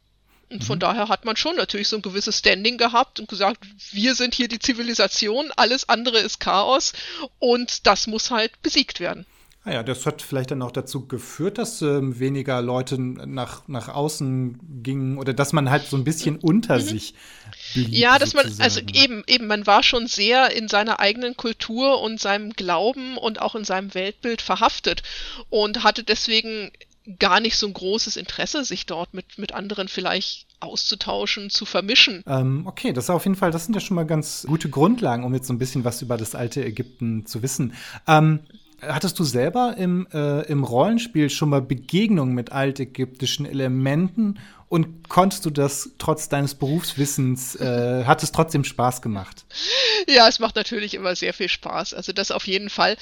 Und 0.49 0.63
von 0.63 0.77
mhm. 0.77 0.81
daher 0.81 1.09
hat 1.09 1.25
man 1.25 1.35
schon 1.35 1.55
natürlich 1.55 1.89
so 1.89 1.97
ein 1.97 2.01
gewisses 2.01 2.39
Standing 2.39 2.77
gehabt 2.77 3.19
und 3.19 3.27
gesagt, 3.27 3.65
wir 3.91 4.15
sind 4.15 4.33
hier 4.33 4.47
die 4.47 4.59
Zivilisation, 4.59 5.51
alles 5.55 5.89
andere 5.89 6.19
ist 6.19 6.39
Chaos 6.39 6.93
und 7.39 7.85
das 7.85 8.07
muss 8.07 8.31
halt 8.31 8.61
besiegt 8.61 8.99
werden. 8.99 9.25
Naja, 9.67 9.81
ah 9.81 9.83
das 9.83 10.05
hat 10.05 10.21
vielleicht 10.21 10.51
dann 10.51 10.61
auch 10.61 10.71
dazu 10.71 11.07
geführt, 11.07 11.57
dass 11.57 11.81
ähm, 11.81 12.19
weniger 12.19 12.61
Leute 12.61 12.97
nach, 12.97 13.67
nach 13.67 13.89
außen 13.89 14.81
gingen 14.81 15.17
oder 15.17 15.33
dass 15.33 15.51
man 15.51 15.69
halt 15.69 15.85
so 15.87 15.97
ein 15.97 16.05
bisschen 16.05 16.37
unter 16.37 16.77
mhm. 16.77 16.81
sich 16.83 17.13
blieb. 17.73 17.89
Ja, 17.89 18.17
dass 18.17 18.29
sozusagen. 18.29 18.57
man, 18.57 18.63
also 18.63 18.79
eben, 18.93 19.23
eben, 19.27 19.47
man 19.47 19.67
war 19.67 19.83
schon 19.83 20.07
sehr 20.07 20.51
in 20.51 20.69
seiner 20.69 21.01
eigenen 21.01 21.35
Kultur 21.35 22.01
und 22.01 22.21
seinem 22.21 22.53
Glauben 22.53 23.17
und 23.17 23.41
auch 23.41 23.55
in 23.55 23.65
seinem 23.65 23.93
Weltbild 23.93 24.41
verhaftet 24.41 25.03
und 25.49 25.83
hatte 25.83 26.05
deswegen 26.05 26.71
gar 27.19 27.39
nicht 27.39 27.57
so 27.57 27.67
ein 27.67 27.73
großes 27.73 28.17
Interesse, 28.17 28.63
sich 28.65 28.85
dort 28.85 29.13
mit, 29.13 29.37
mit 29.37 29.53
anderen 29.53 29.87
vielleicht 29.87 30.47
auszutauschen, 30.59 31.49
zu 31.49 31.65
vermischen. 31.65 32.23
Ähm, 32.27 32.63
okay, 32.65 32.93
das 32.93 33.05
ist 33.05 33.09
auf 33.09 33.25
jeden 33.25 33.35
Fall, 33.35 33.51
das 33.51 33.65
sind 33.65 33.75
ja 33.75 33.79
schon 33.79 33.95
mal 33.95 34.05
ganz 34.05 34.45
gute 34.47 34.69
Grundlagen, 34.69 35.23
um 35.23 35.33
jetzt 35.33 35.47
so 35.47 35.53
ein 35.53 35.59
bisschen 35.59 35.83
was 35.83 36.01
über 36.01 36.17
das 36.17 36.35
alte 36.35 36.65
Ägypten 36.65 37.25
zu 37.25 37.41
wissen. 37.43 37.73
Ähm, 38.07 38.39
hattest 38.81 39.17
du 39.19 39.23
selber 39.23 39.75
im, 39.77 40.07
äh, 40.13 40.41
im 40.47 40.63
Rollenspiel 40.63 41.29
schon 41.29 41.49
mal 41.49 41.61
Begegnungen 41.61 42.35
mit 42.35 42.51
altägyptischen 42.51 43.45
Elementen 43.45 44.39
und 44.69 45.07
konntest 45.07 45.45
du 45.45 45.49
das 45.49 45.91
trotz 45.97 46.27
deines 46.27 46.55
Berufswissens, 46.55 47.55
äh, 47.55 48.03
hat 48.05 48.21
es 48.21 48.33
trotzdem 48.33 48.65
Spaß 48.65 49.01
gemacht? 49.01 49.45
Ja, 50.07 50.27
es 50.27 50.39
macht 50.39 50.55
natürlich 50.55 50.93
immer 50.93 51.15
sehr 51.15 51.33
viel 51.33 51.49
Spaß. 51.49 51.93
Also 51.93 52.11
das 52.11 52.31
auf 52.31 52.47
jeden 52.47 52.69
Fall. 52.69 52.97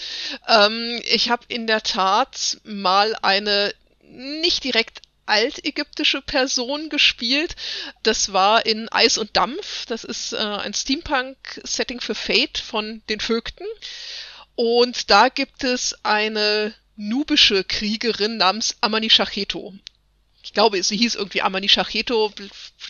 Ähm, 0.47 0.99
ich 1.11 1.29
habe 1.29 1.43
in 1.47 1.67
der 1.67 1.81
Tat 1.81 2.59
mal 2.63 3.15
eine 3.21 3.73
nicht 4.09 4.63
direkt 4.63 5.01
altägyptische 5.25 6.21
Person 6.21 6.89
gespielt. 6.89 7.55
Das 8.03 8.33
war 8.33 8.65
in 8.65 8.89
Eis 8.89 9.17
und 9.17 9.35
Dampf. 9.35 9.85
Das 9.87 10.03
ist 10.03 10.33
äh, 10.33 10.37
ein 10.37 10.73
Steampunk-Setting 10.73 11.99
für 11.99 12.15
Fate 12.15 12.57
von 12.57 13.01
den 13.09 13.19
Vögten. 13.19 13.65
Und 14.55 15.09
da 15.09 15.29
gibt 15.29 15.63
es 15.63 15.95
eine 16.03 16.73
nubische 16.95 17.63
Kriegerin 17.63 18.37
namens 18.37 18.77
Amani 18.81 19.09
Shacheto. 19.09 19.73
Ich 20.43 20.53
glaube, 20.53 20.81
sie 20.81 20.95
hieß 20.95 21.15
irgendwie 21.15 21.41
Amani 21.41 21.67
Shacheto, 21.67 22.31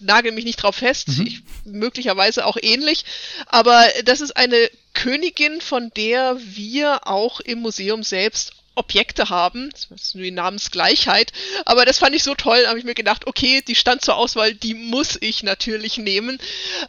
nagel 0.02 0.34
mich 0.34 0.44
nicht 0.44 0.58
drauf 0.58 0.76
fest, 0.76 1.08
mhm. 1.08 1.26
ich, 1.26 1.42
möglicherweise 1.64 2.46
auch 2.46 2.58
ähnlich. 2.62 3.06
Aber 3.48 3.88
das 4.04 4.20
ist 4.20 4.36
eine 4.36 4.70
Königin, 4.94 5.62
von 5.62 5.90
der 5.96 6.38
wir 6.38 7.08
auch 7.08 7.40
im 7.40 7.60
Museum 7.60 8.04
selbst 8.04 8.54
Objekte 8.76 9.30
haben. 9.30 9.70
Das 9.72 9.88
ist 9.90 10.16
nur 10.16 10.24
die 10.24 10.32
Namensgleichheit. 10.32 11.32
Aber 11.66 11.86
das 11.86 11.98
fand 11.98 12.16
ich 12.16 12.24
so 12.24 12.36
toll, 12.36 12.66
habe 12.68 12.80
ich 12.80 12.86
mir 12.86 12.96
gedacht, 12.96 13.28
okay, 13.28 13.64
die 13.68 13.76
stand 13.76 14.04
zur 14.04 14.18
Auswahl, 14.18 14.54
die 14.54 14.74
muss 14.74 15.18
ich 15.20 15.44
natürlich 15.44 15.98
nehmen. 15.98 16.40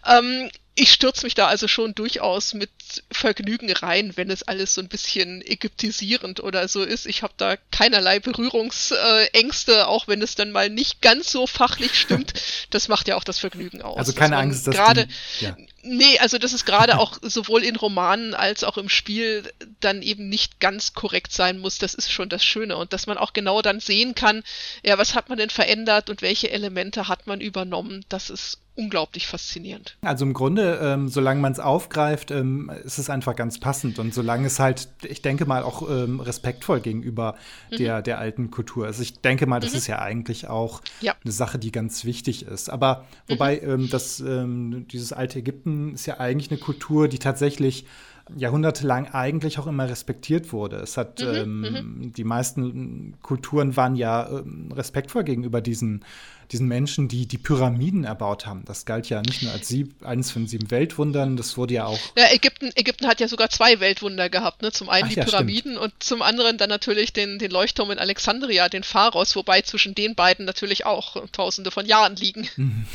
Ähm, 0.07 0.51
ich 0.79 0.93
stürze 0.93 1.25
mich 1.25 1.35
da 1.35 1.47
also 1.47 1.69
schon 1.69 1.95
durchaus 1.95 2.53
mit 2.53 2.71
Vergnügen 3.11 3.73
rein, 3.73 4.13
wenn 4.17 4.31
es 4.31 4.43
alles 4.43 4.75
so 4.75 4.83
ein 4.83 4.89
bisschen 4.89 5.41
ägyptisierend 5.41 6.41
oder 6.41 6.69
so 6.69 6.83
ist. 6.83 7.07
Ich 7.07 7.23
habe 7.23 7.33
da 7.39 7.57
keinerlei 7.71 8.21
Berührungsängste, 8.21 9.89
auch 9.89 10.07
wenn 10.07 10.21
es 10.21 10.35
dann 10.35 10.53
mal 10.53 10.69
nicht 10.69 11.01
ganz 11.01 11.33
so 11.33 11.47
fachlich 11.47 11.99
stimmt. 11.99 12.35
Das 12.71 12.89
macht 12.89 13.09
ja 13.09 13.17
auch 13.17 13.25
das 13.25 13.39
Vergnügen 13.39 13.81
aus. 13.81 13.97
Also 13.97 14.13
keine 14.13 14.37
Angst, 14.37 14.67
dass 14.67 14.75
gerade 14.75 15.09
ja. 15.41 15.57
Nee, 15.89 16.19
also 16.19 16.39
das 16.39 16.53
ist 16.53 16.65
gerade 16.67 16.99
auch 16.99 17.19
sowohl 17.23 17.63
in 17.63 17.77
Romanen 17.77 18.35
als 18.35 18.65
auch 18.65 18.77
im 18.77 18.89
Spiel 18.89 19.53
dann 19.79 20.03
eben 20.03 20.29
nicht 20.29 20.59
ganz 20.59 20.95
korrekt 20.95 21.33
sein 21.33 21.59
muss. 21.59 21.79
Das 21.79 21.95
ist 21.95 22.11
schon 22.11 22.29
das 22.29 22.45
Schöne 22.45 22.77
und 22.77 22.93
dass 22.93 23.07
man 23.07 23.19
auch 23.19 23.33
genau 23.33 23.63
dann 23.63 23.79
sehen 23.79 24.15
kann, 24.17 24.43
ja, 24.83 24.99
was 24.99 25.15
hat 25.15 25.29
man 25.29 25.39
denn 25.39 25.51
verändert 25.51 26.11
und 26.11 26.23
welche 26.23 26.51
Elemente 26.51 27.07
hat 27.07 27.29
man 27.29 27.41
übernommen. 27.41 28.05
Das 28.09 28.31
ist 28.31 28.59
unglaublich 28.77 29.27
faszinierend. 29.27 29.97
Also 30.03 30.25
im 30.25 30.35
Grunde, 30.35 30.79
ähm, 30.83 31.09
solange 31.09 31.41
man 31.41 31.53
es 31.53 31.59
aufgreift, 31.59 32.31
ähm, 32.31 32.71
ist 32.85 32.99
es 32.99 33.11
einfach 33.11 33.35
ganz 33.35 33.59
passend 33.59 33.99
und 33.99 34.15
solange 34.15 34.47
es 34.47 34.61
halt, 34.61 34.89
ich 35.03 35.23
denke 35.23 35.47
mal, 35.47 35.63
auch 35.63 35.89
ähm, 35.89 36.21
respektvoll 36.21 36.81
gegenüber 36.81 37.37
mhm. 37.71 37.77
der, 37.77 38.03
der 38.03 38.19
alten 38.19 38.51
Kultur 38.51 38.89
ist. 38.89 39.01
Ich 39.01 39.21
denke 39.21 39.47
mal, 39.47 39.61
das 39.61 39.73
mhm. 39.73 39.79
ist 39.79 39.87
ja 39.87 40.01
eigentlich 40.01 40.49
auch 40.49 40.83
ja. 41.01 41.15
eine 41.25 41.33
Sache, 41.33 41.59
die 41.59 41.73
ganz 41.73 42.05
wichtig 42.05 42.47
ist. 42.47 42.69
Aber 42.69 43.07
wobei 43.29 43.61
mhm. 43.63 43.71
ähm, 43.71 43.91
das, 43.91 44.21
ähm, 44.21 44.87
dieses 44.93 45.13
alte 45.13 45.39
Ägypten 45.39 45.95
ist 45.95 46.07
ja 46.07 46.19
eigentlich 46.21 46.51
eine 46.51 46.61
Kultur, 46.61 47.09
die 47.09 47.19
tatsächlich 47.19 47.87
jahrhundertelang 48.35 49.09
eigentlich 49.09 49.59
auch 49.59 49.67
immer 49.67 49.89
respektiert 49.89 50.53
wurde. 50.53 50.77
Es 50.77 50.97
hat 50.97 51.21
mhm, 51.21 51.35
ähm, 51.35 51.61
mhm. 51.61 52.13
die 52.13 52.25
meisten 52.25 53.15
Kulturen 53.23 53.77
waren 53.77 53.97
ja 53.97 54.29
ähm, 54.29 54.73
respektvoll 54.73 55.25
gegenüber 55.25 55.61
diesen 55.61 56.05
diesen 56.53 56.69
Menschen, 56.69 57.09
die 57.09 57.27
die 57.27 57.39
Pyramiden 57.39 58.05
erbaut 58.05 58.47
haben. 58.47 58.65
Das 58.67 58.85
galt 58.85 59.09
ja 59.09 59.23
nicht 59.23 59.43
nur 59.43 59.53
als 59.53 59.69
sieb, 59.69 60.05
eines 60.05 60.31
von 60.31 60.47
sieben 60.47 60.71
Weltwundern, 60.71 61.37
das 61.37 61.57
wurde 61.57 61.75
ja 61.75 61.87
auch. 61.87 61.99
Ja, 62.17 62.33
Ägypten, 62.33 62.71
Ägypten 62.75 63.07
hat 63.07 63.21
ja 63.21 63.29
sogar 63.29 63.51
zwei 63.51 63.81
Weltwunder 63.81 64.29
gehabt, 64.29 64.63
ne? 64.63 64.73
Zum 64.73 64.89
einen 64.89 65.07
Ach, 65.07 65.09
die 65.09 65.17
ja, 65.17 65.25
Pyramiden 65.25 65.73
stimmt. 65.73 65.79
und 65.79 66.03
zum 66.03 66.23
anderen 66.23 66.59
dann 66.59 66.69
natürlich 66.69 67.13
den, 67.13 67.39
den 67.39 67.51
Leuchtturm 67.51 67.91
in 67.91 67.99
Alexandria, 67.99 68.69
den 68.69 68.83
Pharos, 68.83 69.37
wobei 69.37 69.63
zwischen 69.63 69.95
den 69.95 70.15
beiden 70.15 70.45
natürlich 70.45 70.87
auch 70.87 71.17
tausende 71.33 71.71
von 71.71 71.87
Jahren 71.87 72.17
liegen. 72.17 72.49
Mhm. 72.57 72.87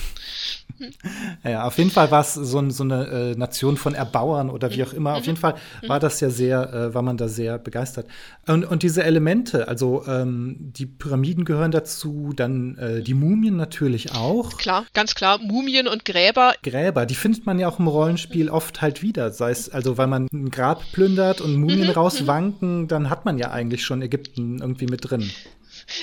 Ja, 1.43 1.65
auf 1.65 1.77
jeden 1.77 1.89
Fall 1.89 2.11
war 2.11 2.21
es 2.21 2.35
so, 2.35 2.69
so, 2.69 2.83
eine 2.83 3.07
äh, 3.07 3.35
Nation 3.35 3.77
von 3.77 3.95
Erbauern 3.95 4.49
oder 4.49 4.71
wie 4.71 4.83
auch 4.83 4.93
immer. 4.93 5.15
Auf 5.15 5.25
jeden 5.25 5.37
Fall 5.37 5.55
war 5.87 5.99
das 5.99 6.19
ja 6.19 6.29
sehr, 6.29 6.73
äh, 6.73 6.93
war 6.93 7.01
man 7.01 7.17
da 7.17 7.27
sehr 7.27 7.57
begeistert. 7.57 8.07
Und, 8.47 8.63
und 8.65 8.83
diese 8.83 9.03
Elemente, 9.03 9.67
also 9.67 10.03
ähm, 10.07 10.57
die 10.59 10.85
Pyramiden 10.85 11.45
gehören 11.45 11.71
dazu, 11.71 12.33
dann 12.35 12.77
äh, 12.77 13.01
die 13.01 13.13
Mumien 13.13 13.57
natürlich 13.57 14.13
auch. 14.13 14.57
Klar, 14.57 14.85
ganz 14.93 15.15
klar, 15.15 15.39
Mumien 15.39 15.87
und 15.87 16.05
Gräber. 16.05 16.53
Gräber, 16.63 17.05
die 17.05 17.15
findet 17.15 17.45
man 17.45 17.59
ja 17.59 17.67
auch 17.67 17.79
im 17.79 17.87
Rollenspiel 17.87 18.49
oft 18.49 18.81
halt 18.81 19.01
wieder. 19.01 19.31
Sei 19.31 19.51
es, 19.51 19.69
also 19.69 19.97
weil 19.97 20.07
man 20.07 20.27
ein 20.31 20.51
Grab 20.51 20.83
plündert 20.91 21.41
und 21.41 21.55
Mumien 21.55 21.87
mhm, 21.87 21.93
rauswanken, 21.93 22.87
dann 22.87 23.09
hat 23.09 23.25
man 23.25 23.37
ja 23.37 23.51
eigentlich 23.51 23.83
schon 23.83 24.01
Ägypten 24.01 24.59
irgendwie 24.59 24.85
mit 24.85 25.09
drin. 25.09 25.31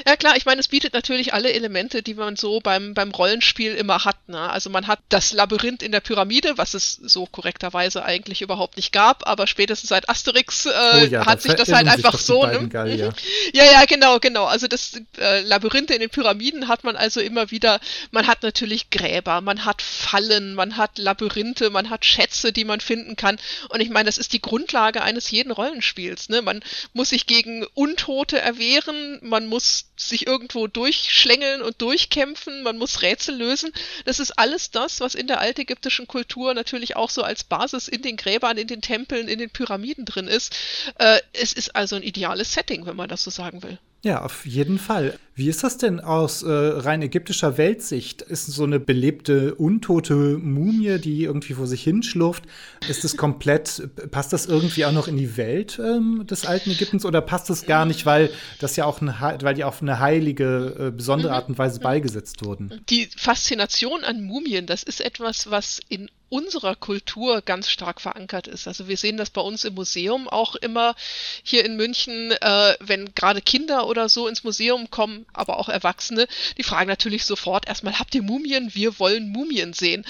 Ja 0.06 0.16
klar, 0.16 0.36
ich 0.36 0.46
meine, 0.46 0.60
es 0.60 0.68
bietet 0.68 0.94
natürlich 0.94 1.34
alle 1.34 1.52
Elemente, 1.52 2.02
die 2.02 2.14
man 2.14 2.36
so 2.36 2.60
beim, 2.60 2.94
beim 2.94 3.10
Rollenspiel 3.10 3.74
immer 3.74 4.04
hat. 4.04 4.28
Ne? 4.28 4.38
Also 4.38 4.70
man 4.70 4.86
hat 4.86 5.00
das 5.08 5.32
Labyrinth 5.32 5.82
in 5.82 5.92
der 5.92 6.00
Pyramide, 6.00 6.58
was 6.58 6.74
es 6.74 6.94
so 7.02 7.26
korrekterweise 7.26 8.04
eigentlich 8.04 8.42
überhaupt 8.42 8.76
nicht 8.76 8.92
gab, 8.92 9.26
aber 9.26 9.46
spätestens 9.46 9.88
seit 9.88 10.08
Asterix 10.08 10.66
äh, 10.66 10.70
oh 10.70 11.04
ja, 11.04 11.26
hat 11.26 11.42
sich 11.42 11.54
das 11.54 11.72
halt 11.72 11.88
einfach 11.88 12.18
so. 12.18 12.44
Ne? 12.44 12.68
Ja, 13.52 13.64
ja, 13.64 13.84
genau, 13.86 14.18
genau. 14.18 14.44
Also 14.44 14.66
das 14.66 15.00
äh, 15.18 15.40
Labyrinth 15.40 15.90
in 15.90 16.00
den 16.00 16.10
Pyramiden 16.10 16.68
hat 16.68 16.84
man 16.84 16.96
also 16.96 17.20
immer 17.20 17.50
wieder, 17.50 17.80
man 18.10 18.26
hat 18.26 18.42
natürlich 18.42 18.90
Gräber, 18.90 19.40
man 19.40 19.64
hat 19.64 19.82
Fallen, 19.82 20.54
man 20.54 20.76
hat 20.76 20.98
Labyrinthe, 20.98 21.70
man 21.70 21.90
hat 21.90 22.04
Schätze, 22.04 22.52
die 22.52 22.64
man 22.64 22.80
finden 22.80 23.16
kann. 23.16 23.38
Und 23.70 23.80
ich 23.80 23.90
meine, 23.90 24.06
das 24.06 24.18
ist 24.18 24.32
die 24.32 24.42
Grundlage 24.42 25.02
eines 25.02 25.30
jeden 25.30 25.50
Rollenspiels. 25.52 26.28
Ne? 26.28 26.42
Man 26.42 26.62
muss 26.92 27.10
sich 27.10 27.26
gegen 27.26 27.64
Untote 27.74 28.38
erwehren, 28.40 29.18
man 29.22 29.46
muss 29.46 29.77
sich 29.96 30.26
irgendwo 30.26 30.66
durchschlängeln 30.66 31.62
und 31.62 31.80
durchkämpfen, 31.80 32.62
man 32.62 32.78
muss 32.78 33.02
Rätsel 33.02 33.36
lösen. 33.36 33.72
Das 34.04 34.20
ist 34.20 34.32
alles 34.38 34.70
das, 34.70 35.00
was 35.00 35.14
in 35.14 35.26
der 35.26 35.40
altägyptischen 35.40 36.06
Kultur 36.06 36.54
natürlich 36.54 36.96
auch 36.96 37.10
so 37.10 37.22
als 37.22 37.44
Basis 37.44 37.88
in 37.88 38.02
den 38.02 38.16
Gräbern, 38.16 38.58
in 38.58 38.68
den 38.68 38.82
Tempeln, 38.82 39.28
in 39.28 39.38
den 39.38 39.50
Pyramiden 39.50 40.04
drin 40.04 40.28
ist. 40.28 40.54
Äh, 40.98 41.20
es 41.32 41.52
ist 41.52 41.74
also 41.76 41.96
ein 41.96 42.02
ideales 42.02 42.52
Setting, 42.52 42.86
wenn 42.86 42.96
man 42.96 43.08
das 43.08 43.24
so 43.24 43.30
sagen 43.30 43.62
will. 43.62 43.78
Ja, 44.02 44.22
auf 44.22 44.46
jeden 44.46 44.78
Fall. 44.78 45.18
Wie 45.38 45.48
ist 45.48 45.62
das 45.62 45.78
denn 45.78 46.00
aus 46.00 46.42
äh, 46.42 46.50
rein 46.50 47.00
ägyptischer 47.00 47.56
Weltsicht? 47.58 48.22
Ist 48.22 48.46
so 48.46 48.64
eine 48.64 48.80
belebte, 48.80 49.54
untote 49.54 50.14
Mumie, 50.14 50.98
die 50.98 51.22
irgendwie 51.22 51.54
vor 51.54 51.68
sich 51.68 51.84
hinschlurft, 51.84 52.42
ist 52.88 53.04
es 53.04 53.16
komplett, 53.16 53.88
passt 54.10 54.32
das 54.32 54.46
irgendwie 54.46 54.84
auch 54.84 54.90
noch 54.90 55.06
in 55.06 55.16
die 55.16 55.36
Welt 55.36 55.78
ähm, 55.78 56.26
des 56.26 56.44
alten 56.44 56.72
Ägyptens 56.72 57.04
oder 57.04 57.20
passt 57.20 57.50
das 57.50 57.66
gar 57.66 57.84
nicht, 57.84 58.04
weil 58.04 58.32
das 58.58 58.74
ja 58.74 58.84
auch 58.84 59.00
eine, 59.00 59.14
weil 59.40 59.54
die 59.54 59.62
auf 59.62 59.80
eine 59.80 60.00
heilige, 60.00 60.88
äh, 60.88 60.90
besondere 60.90 61.34
Art 61.34 61.48
und 61.48 61.56
Weise 61.56 61.78
beigesetzt 61.78 62.44
wurden? 62.44 62.82
Die 62.90 63.08
Faszination 63.16 64.02
an 64.02 64.24
Mumien, 64.24 64.66
das 64.66 64.82
ist 64.82 65.00
etwas, 65.00 65.48
was 65.48 65.78
in 65.88 66.10
unserer 66.30 66.76
Kultur 66.76 67.40
ganz 67.42 67.70
stark 67.70 68.00
verankert 68.00 68.46
ist. 68.46 68.68
Also 68.68 68.88
wir 68.88 68.96
sehen 68.96 69.16
das 69.16 69.30
bei 69.30 69.40
uns 69.40 69.64
im 69.64 69.74
Museum 69.74 70.28
auch 70.28 70.56
immer 70.56 70.94
hier 71.42 71.64
in 71.64 71.76
München, 71.76 72.32
äh, 72.32 72.74
wenn 72.80 73.14
gerade 73.14 73.40
Kinder 73.40 73.86
oder 73.86 74.08
so 74.08 74.28
ins 74.28 74.44
Museum 74.44 74.90
kommen, 74.90 75.26
aber 75.32 75.58
auch 75.58 75.68
Erwachsene, 75.68 76.26
die 76.56 76.62
fragen 76.62 76.88
natürlich 76.88 77.24
sofort 77.24 77.68
erstmal, 77.68 77.98
habt 77.98 78.14
ihr 78.14 78.22
Mumien? 78.22 78.74
Wir 78.74 78.98
wollen 78.98 79.30
Mumien 79.30 79.72
sehen. 79.72 80.04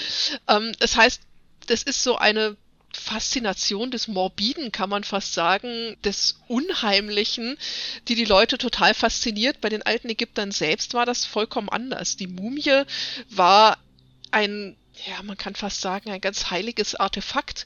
Ähm, 0.47 0.71
das 0.79 0.95
heißt, 0.95 1.21
das 1.67 1.83
ist 1.83 2.03
so 2.03 2.17
eine 2.17 2.57
Faszination 2.93 3.91
des 3.91 4.07
Morbiden, 4.07 4.71
kann 4.71 4.89
man 4.89 5.03
fast 5.03 5.33
sagen, 5.33 5.95
des 6.03 6.39
Unheimlichen, 6.47 7.57
die 8.07 8.15
die 8.15 8.25
Leute 8.25 8.57
total 8.57 8.93
fasziniert. 8.93 9.61
Bei 9.61 9.69
den 9.69 9.83
alten 9.83 10.09
Ägyptern 10.09 10.51
selbst 10.51 10.93
war 10.93 11.05
das 11.05 11.25
vollkommen 11.25 11.69
anders. 11.69 12.17
Die 12.17 12.27
Mumie 12.27 12.83
war 13.29 13.77
ein 14.31 14.75
ja, 15.05 15.21
man 15.23 15.37
kann 15.37 15.55
fast 15.55 15.81
sagen, 15.81 16.11
ein 16.11 16.21
ganz 16.21 16.49
heiliges 16.49 16.95
Artefakt. 16.95 17.65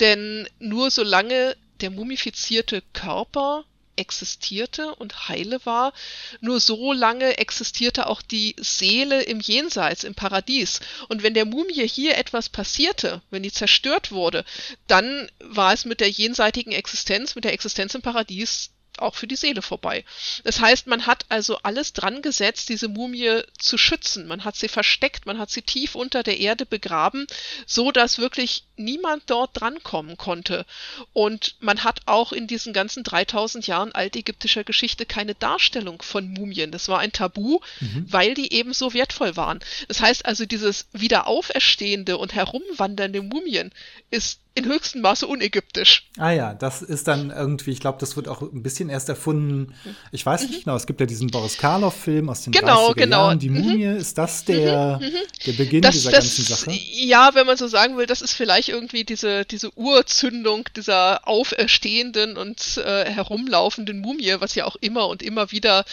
Denn 0.00 0.48
nur 0.58 0.90
solange 0.90 1.56
der 1.80 1.90
mumifizierte 1.90 2.82
Körper 2.92 3.64
existierte 3.96 4.94
und 4.94 5.28
heile 5.28 5.64
war, 5.64 5.92
nur 6.40 6.60
so 6.60 6.92
lange 6.92 7.38
existierte 7.38 8.06
auch 8.06 8.22
die 8.22 8.54
Seele 8.58 9.22
im 9.22 9.40
Jenseits, 9.40 10.04
im 10.04 10.14
Paradies. 10.14 10.80
Und 11.08 11.22
wenn 11.22 11.34
der 11.34 11.44
Mumie 11.44 11.86
hier 11.88 12.16
etwas 12.16 12.48
passierte, 12.48 13.22
wenn 13.30 13.42
die 13.42 13.52
zerstört 13.52 14.12
wurde, 14.12 14.44
dann 14.86 15.30
war 15.40 15.72
es 15.72 15.84
mit 15.84 16.00
der 16.00 16.10
jenseitigen 16.10 16.72
Existenz, 16.72 17.34
mit 17.34 17.44
der 17.44 17.52
Existenz 17.52 17.94
im 17.94 18.02
Paradies 18.02 18.70
auch 18.98 19.14
für 19.14 19.26
die 19.26 19.36
Seele 19.36 19.62
vorbei. 19.62 20.04
Das 20.44 20.60
heißt, 20.60 20.86
man 20.86 21.06
hat 21.06 21.24
also 21.28 21.58
alles 21.62 21.92
dran 21.92 22.22
gesetzt, 22.22 22.68
diese 22.68 22.88
Mumie 22.88 23.42
zu 23.58 23.78
schützen. 23.78 24.26
Man 24.26 24.44
hat 24.44 24.56
sie 24.56 24.68
versteckt, 24.68 25.26
man 25.26 25.38
hat 25.38 25.50
sie 25.50 25.62
tief 25.62 25.94
unter 25.94 26.22
der 26.22 26.38
Erde 26.38 26.66
begraben, 26.66 27.26
so 27.66 27.92
dass 27.92 28.18
wirklich 28.18 28.64
niemand 28.76 29.24
dort 29.26 29.60
drankommen 29.60 30.16
konnte. 30.16 30.66
Und 31.12 31.56
man 31.60 31.84
hat 31.84 32.00
auch 32.06 32.32
in 32.32 32.46
diesen 32.46 32.72
ganzen 32.72 33.04
3000 33.04 33.66
Jahren 33.66 33.92
altägyptischer 33.92 34.64
Geschichte 34.64 35.06
keine 35.06 35.34
Darstellung 35.34 36.02
von 36.02 36.28
Mumien. 36.28 36.70
Das 36.70 36.88
war 36.88 36.98
ein 36.98 37.12
Tabu, 37.12 37.60
mhm. 37.80 38.06
weil 38.08 38.34
die 38.34 38.52
eben 38.52 38.72
so 38.72 38.94
wertvoll 38.94 39.36
waren. 39.36 39.60
Das 39.88 40.00
heißt 40.00 40.26
also, 40.26 40.46
dieses 40.46 40.86
Wiederauferstehende 40.92 42.18
und 42.18 42.34
herumwandernde 42.34 43.22
Mumien 43.22 43.72
ist 44.10 44.40
in 44.56 44.64
höchstem 44.64 45.02
Maße 45.02 45.26
unägyptisch. 45.26 46.08
Ah 46.16 46.30
ja, 46.30 46.54
das 46.54 46.80
ist 46.80 47.06
dann 47.06 47.30
irgendwie, 47.30 47.72
ich 47.72 47.80
glaube, 47.80 47.98
das 48.00 48.16
wird 48.16 48.26
auch 48.26 48.40
ein 48.40 48.62
bisschen 48.62 48.88
erst 48.88 49.08
erfunden. 49.10 49.74
Ich 50.12 50.24
weiß 50.24 50.42
nicht 50.42 50.60
mhm. 50.60 50.64
genau, 50.64 50.76
es 50.76 50.86
gibt 50.86 50.98
ja 50.98 51.06
diesen 51.06 51.30
Boris 51.30 51.58
Karloff-Film 51.58 52.30
aus 52.30 52.42
den 52.42 52.52
genau, 52.52 52.90
30er 52.90 52.94
genau. 52.94 53.26
Jahren, 53.26 53.38
Die 53.38 53.50
Mumie. 53.50 53.86
Mhm. 53.86 53.96
Ist 53.98 54.16
das 54.16 54.46
der, 54.46 54.98
mhm. 54.98 55.06
mhm. 55.08 55.18
der 55.46 55.52
Beginn 55.52 55.82
das, 55.82 55.94
dieser 55.94 56.10
das, 56.10 56.20
ganzen 56.20 56.44
Sache? 56.44 56.70
Ja, 56.72 57.34
wenn 57.34 57.46
man 57.46 57.58
so 57.58 57.68
sagen 57.68 57.98
will, 57.98 58.06
das 58.06 58.22
ist 58.22 58.32
vielleicht 58.32 58.70
irgendwie 58.70 59.04
diese, 59.04 59.44
diese 59.44 59.76
Urzündung 59.76 60.66
dieser 60.74 61.28
auferstehenden 61.28 62.38
und 62.38 62.78
äh, 62.78 63.04
herumlaufenden 63.10 64.00
Mumie, 64.00 64.36
was 64.38 64.54
ja 64.54 64.64
auch 64.64 64.76
immer 64.76 65.08
und 65.08 65.22
immer 65.22 65.52
wieder 65.52 65.84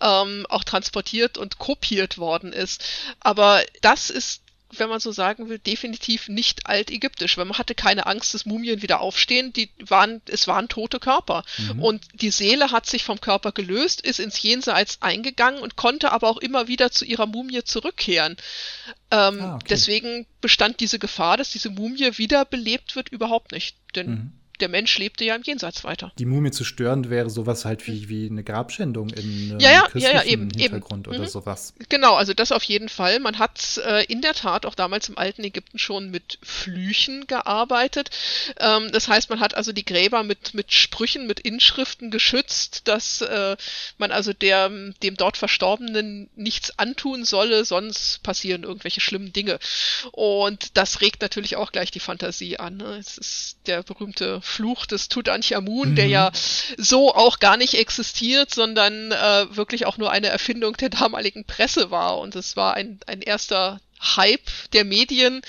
ähm, 0.00 0.44
auch 0.48 0.64
transportiert 0.64 1.38
und 1.38 1.58
kopiert 1.58 2.18
worden 2.18 2.52
ist. 2.52 2.84
Aber 3.20 3.62
das 3.80 4.10
ist 4.10 4.42
wenn 4.70 4.88
man 4.88 5.00
so 5.00 5.12
sagen 5.12 5.48
will, 5.48 5.58
definitiv 5.58 6.28
nicht 6.28 6.66
altägyptisch, 6.66 7.38
weil 7.38 7.46
man 7.46 7.58
hatte 7.58 7.74
keine 7.74 8.06
Angst, 8.06 8.34
dass 8.34 8.46
Mumien 8.46 8.82
wieder 8.82 9.00
aufstehen, 9.00 9.52
die 9.52 9.70
waren, 9.80 10.20
es 10.28 10.46
waren 10.46 10.68
tote 10.68 11.00
Körper. 11.00 11.44
Mhm. 11.56 11.82
Und 11.82 12.04
die 12.14 12.30
Seele 12.30 12.70
hat 12.70 12.86
sich 12.86 13.04
vom 13.04 13.20
Körper 13.20 13.52
gelöst, 13.52 14.00
ist 14.00 14.20
ins 14.20 14.42
Jenseits 14.42 15.00
eingegangen 15.00 15.60
und 15.60 15.76
konnte 15.76 16.12
aber 16.12 16.28
auch 16.28 16.38
immer 16.38 16.68
wieder 16.68 16.90
zu 16.90 17.04
ihrer 17.04 17.26
Mumie 17.26 17.64
zurückkehren. 17.64 18.36
Ähm, 19.10 19.40
ah, 19.40 19.54
okay. 19.54 19.66
Deswegen 19.70 20.26
bestand 20.40 20.80
diese 20.80 20.98
Gefahr, 20.98 21.36
dass 21.36 21.50
diese 21.50 21.70
Mumie 21.70 22.18
wiederbelebt 22.18 22.94
wird, 22.94 23.08
überhaupt 23.08 23.52
nicht. 23.52 23.76
Denn 23.94 24.10
mhm 24.10 24.32
der 24.60 24.68
Mensch 24.68 24.98
lebte 24.98 25.24
ja 25.24 25.34
im 25.34 25.42
Jenseits 25.42 25.84
weiter. 25.84 26.12
Die 26.18 26.26
Mumie 26.26 26.50
zu 26.50 26.64
stören 26.64 27.10
wäre 27.10 27.30
sowas 27.30 27.64
halt 27.64 27.86
wie, 27.86 28.08
wie 28.08 28.26
eine 28.26 28.44
Grabschändung 28.44 29.10
in 29.10 29.52
ähm, 29.52 29.60
ja, 29.60 29.70
ja, 29.70 29.88
ja, 29.94 30.12
ja, 30.14 30.22
eben, 30.24 30.50
Hintergrund 30.50 31.06
eben. 31.06 31.16
oder 31.16 31.24
mhm. 31.24 31.30
sowas. 31.30 31.74
Genau, 31.88 32.14
also 32.14 32.34
das 32.34 32.52
auf 32.52 32.62
jeden 32.62 32.88
Fall. 32.88 33.20
Man 33.20 33.38
hat 33.38 33.78
äh, 33.84 34.04
in 34.04 34.20
der 34.20 34.34
Tat 34.34 34.66
auch 34.66 34.74
damals 34.74 35.08
im 35.08 35.18
alten 35.18 35.44
Ägypten 35.44 35.78
schon 35.78 36.10
mit 36.10 36.38
Flüchen 36.42 37.26
gearbeitet. 37.26 38.10
Ähm, 38.58 38.90
das 38.92 39.08
heißt, 39.08 39.30
man 39.30 39.40
hat 39.40 39.54
also 39.54 39.72
die 39.72 39.84
Gräber 39.84 40.22
mit, 40.22 40.54
mit 40.54 40.72
Sprüchen, 40.72 41.26
mit 41.26 41.40
Inschriften 41.40 42.10
geschützt, 42.10 42.88
dass 42.88 43.20
äh, 43.20 43.56
man 43.98 44.12
also 44.12 44.32
der, 44.32 44.68
dem 45.02 45.16
dort 45.16 45.36
Verstorbenen 45.36 46.28
nichts 46.36 46.78
antun 46.78 47.24
solle, 47.24 47.64
sonst 47.64 48.22
passieren 48.22 48.62
irgendwelche 48.64 49.00
schlimmen 49.00 49.32
Dinge. 49.32 49.58
Und 50.12 50.76
das 50.76 51.00
regt 51.00 51.22
natürlich 51.22 51.56
auch 51.56 51.72
gleich 51.72 51.90
die 51.90 52.00
Fantasie 52.00 52.58
an. 52.58 52.76
Ne? 52.76 52.96
Es 52.98 53.18
ist 53.18 53.56
der 53.66 53.82
berühmte 53.82 54.40
Fluch 54.48 54.86
des 54.86 55.08
Tutanchamun, 55.08 55.90
mhm. 55.90 55.94
der 55.96 56.06
ja 56.06 56.30
so 56.76 57.14
auch 57.14 57.38
gar 57.38 57.56
nicht 57.56 57.74
existiert, 57.74 58.52
sondern 58.52 59.12
äh, 59.12 59.56
wirklich 59.56 59.86
auch 59.86 59.98
nur 59.98 60.10
eine 60.10 60.28
Erfindung 60.28 60.76
der 60.76 60.88
damaligen 60.88 61.44
Presse 61.44 61.90
war. 61.90 62.18
Und 62.18 62.34
es 62.34 62.56
war 62.56 62.74
ein, 62.74 63.00
ein 63.06 63.22
erster 63.22 63.80
Hype 64.00 64.48
der 64.72 64.84
Medien 64.84 65.42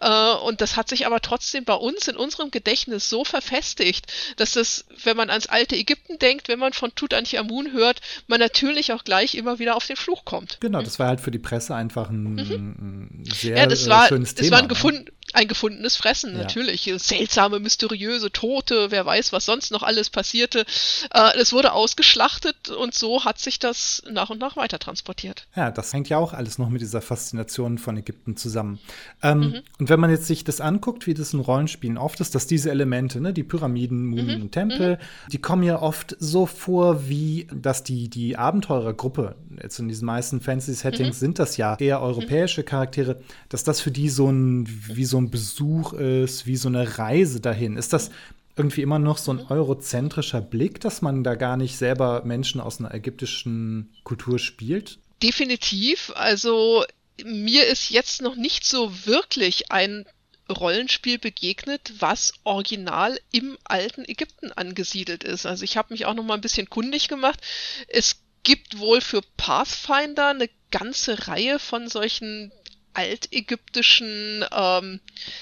äh, 0.00 0.32
und 0.34 0.60
das 0.60 0.76
hat 0.76 0.88
sich 0.88 1.06
aber 1.06 1.20
trotzdem 1.20 1.64
bei 1.64 1.74
uns 1.74 2.08
in 2.08 2.16
unserem 2.16 2.50
Gedächtnis 2.50 3.10
so 3.10 3.24
verfestigt, 3.24 4.06
dass 4.36 4.52
das, 4.52 4.84
wenn 5.02 5.16
man 5.16 5.30
ans 5.30 5.46
alte 5.46 5.76
Ägypten 5.76 6.18
denkt, 6.18 6.48
wenn 6.48 6.58
man 6.58 6.72
von 6.72 6.94
Tutanchamun 6.94 7.72
hört, 7.72 8.00
man 8.26 8.40
natürlich 8.40 8.92
auch 8.92 9.04
gleich 9.04 9.34
immer 9.34 9.58
wieder 9.58 9.76
auf 9.76 9.86
den 9.86 9.96
Fluch 9.96 10.24
kommt. 10.24 10.58
Genau, 10.60 10.82
das 10.82 10.98
war 10.98 11.08
halt 11.08 11.20
für 11.20 11.30
die 11.30 11.38
Presse 11.38 11.74
einfach 11.74 12.10
ein, 12.10 12.34
mhm. 12.34 13.24
sehr 13.32 13.56
ja, 13.56 13.66
das 13.66 13.88
war, 13.88 14.08
schönes 14.08 14.34
Thema. 14.34 14.46
Es 14.46 14.52
war 14.52 14.58
ein, 14.60 14.68
gefund, 14.68 15.12
ein 15.36 15.48
gefundenes 15.48 15.96
Fressen, 15.96 16.32
ja. 16.32 16.38
natürlich. 16.38 16.90
Seltsame, 16.96 17.60
mysteriöse 17.60 18.32
Tote, 18.32 18.90
wer 18.90 19.04
weiß, 19.04 19.32
was 19.32 19.44
sonst 19.44 19.70
noch 19.70 19.82
alles 19.82 20.08
passierte. 20.08 20.64
Äh, 21.12 21.38
es 21.38 21.52
wurde 21.52 21.72
ausgeschlachtet 21.72 22.70
und 22.70 22.94
so 22.94 23.24
hat 23.24 23.38
sich 23.38 23.58
das 23.58 24.02
nach 24.10 24.30
und 24.30 24.40
nach 24.40 24.56
weiter 24.56 24.78
transportiert. 24.78 25.46
Ja, 25.54 25.70
das 25.70 25.92
hängt 25.92 26.08
ja 26.08 26.16
auch 26.16 26.32
alles 26.32 26.58
noch 26.58 26.70
mit 26.70 26.80
dieser 26.80 27.02
Faszination 27.02 27.76
von 27.76 27.98
Ägypten 27.98 28.36
zusammen. 28.36 28.78
Ähm, 29.22 29.38
mhm. 29.38 29.62
Und 29.78 29.88
wenn 29.90 30.00
man 30.00 30.10
jetzt 30.10 30.26
sich 30.26 30.42
das 30.42 30.60
anguckt, 30.62 31.06
wie 31.06 31.14
das 31.14 31.34
in 31.34 31.40
Rollenspielen 31.40 31.98
oft 31.98 32.20
ist, 32.20 32.34
dass 32.34 32.46
diese 32.46 32.70
Elemente, 32.70 33.20
ne, 33.20 33.34
die 33.34 33.44
Pyramiden, 33.44 34.06
Mumien 34.06 34.38
mhm. 34.38 34.42
und 34.44 34.52
Tempel, 34.52 34.96
mhm. 34.96 35.30
die 35.30 35.38
kommen 35.38 35.62
ja 35.62 35.82
oft 35.82 36.16
so 36.18 36.46
vor, 36.46 37.08
wie 37.08 37.46
dass 37.52 37.82
die, 37.82 38.08
die 38.08 38.38
Abenteurergruppe, 38.38 39.36
jetzt 39.62 39.78
in 39.78 39.88
diesen 39.88 40.06
meisten 40.06 40.40
Fantasy-Settings 40.40 41.16
mhm. 41.16 41.20
sind 41.20 41.38
das 41.38 41.58
ja 41.58 41.76
eher 41.78 42.00
europäische 42.00 42.62
Charaktere, 42.62 43.20
dass 43.50 43.64
das 43.64 43.82
für 43.82 43.90
die 43.90 44.08
so 44.08 44.30
ein, 44.30 44.66
wie 44.66 45.04
so 45.04 45.18
ein 45.18 45.25
Besuch 45.30 45.92
ist, 45.92 46.46
wie 46.46 46.56
so 46.56 46.68
eine 46.68 46.98
Reise 46.98 47.40
dahin. 47.40 47.76
Ist 47.76 47.92
das 47.92 48.10
irgendwie 48.56 48.82
immer 48.82 48.98
noch 48.98 49.18
so 49.18 49.32
ein 49.32 49.46
eurozentrischer 49.46 50.40
Blick, 50.40 50.80
dass 50.80 51.02
man 51.02 51.22
da 51.22 51.34
gar 51.34 51.56
nicht 51.56 51.76
selber 51.76 52.22
Menschen 52.24 52.60
aus 52.60 52.80
einer 52.80 52.94
ägyptischen 52.94 53.94
Kultur 54.02 54.38
spielt? 54.38 54.98
Definitiv. 55.22 56.12
Also 56.14 56.84
mir 57.24 57.66
ist 57.66 57.90
jetzt 57.90 58.22
noch 58.22 58.36
nicht 58.36 58.64
so 58.64 58.92
wirklich 59.06 59.70
ein 59.70 60.06
Rollenspiel 60.48 61.18
begegnet, 61.18 61.92
was 61.98 62.32
original 62.44 63.18
im 63.32 63.58
alten 63.64 64.04
Ägypten 64.04 64.52
angesiedelt 64.52 65.24
ist. 65.24 65.44
Also 65.44 65.64
ich 65.64 65.76
habe 65.76 65.92
mich 65.92 66.06
auch 66.06 66.14
noch 66.14 66.22
mal 66.22 66.34
ein 66.34 66.40
bisschen 66.40 66.70
kundig 66.70 67.08
gemacht. 67.08 67.40
Es 67.88 68.20
gibt 68.42 68.78
wohl 68.78 69.00
für 69.00 69.22
Pathfinder 69.36 70.28
eine 70.28 70.48
ganze 70.70 71.26
Reihe 71.26 71.58
von 71.58 71.88
solchen 71.88 72.52
altägyptischen 72.96 74.44
ähm, 74.52 75.00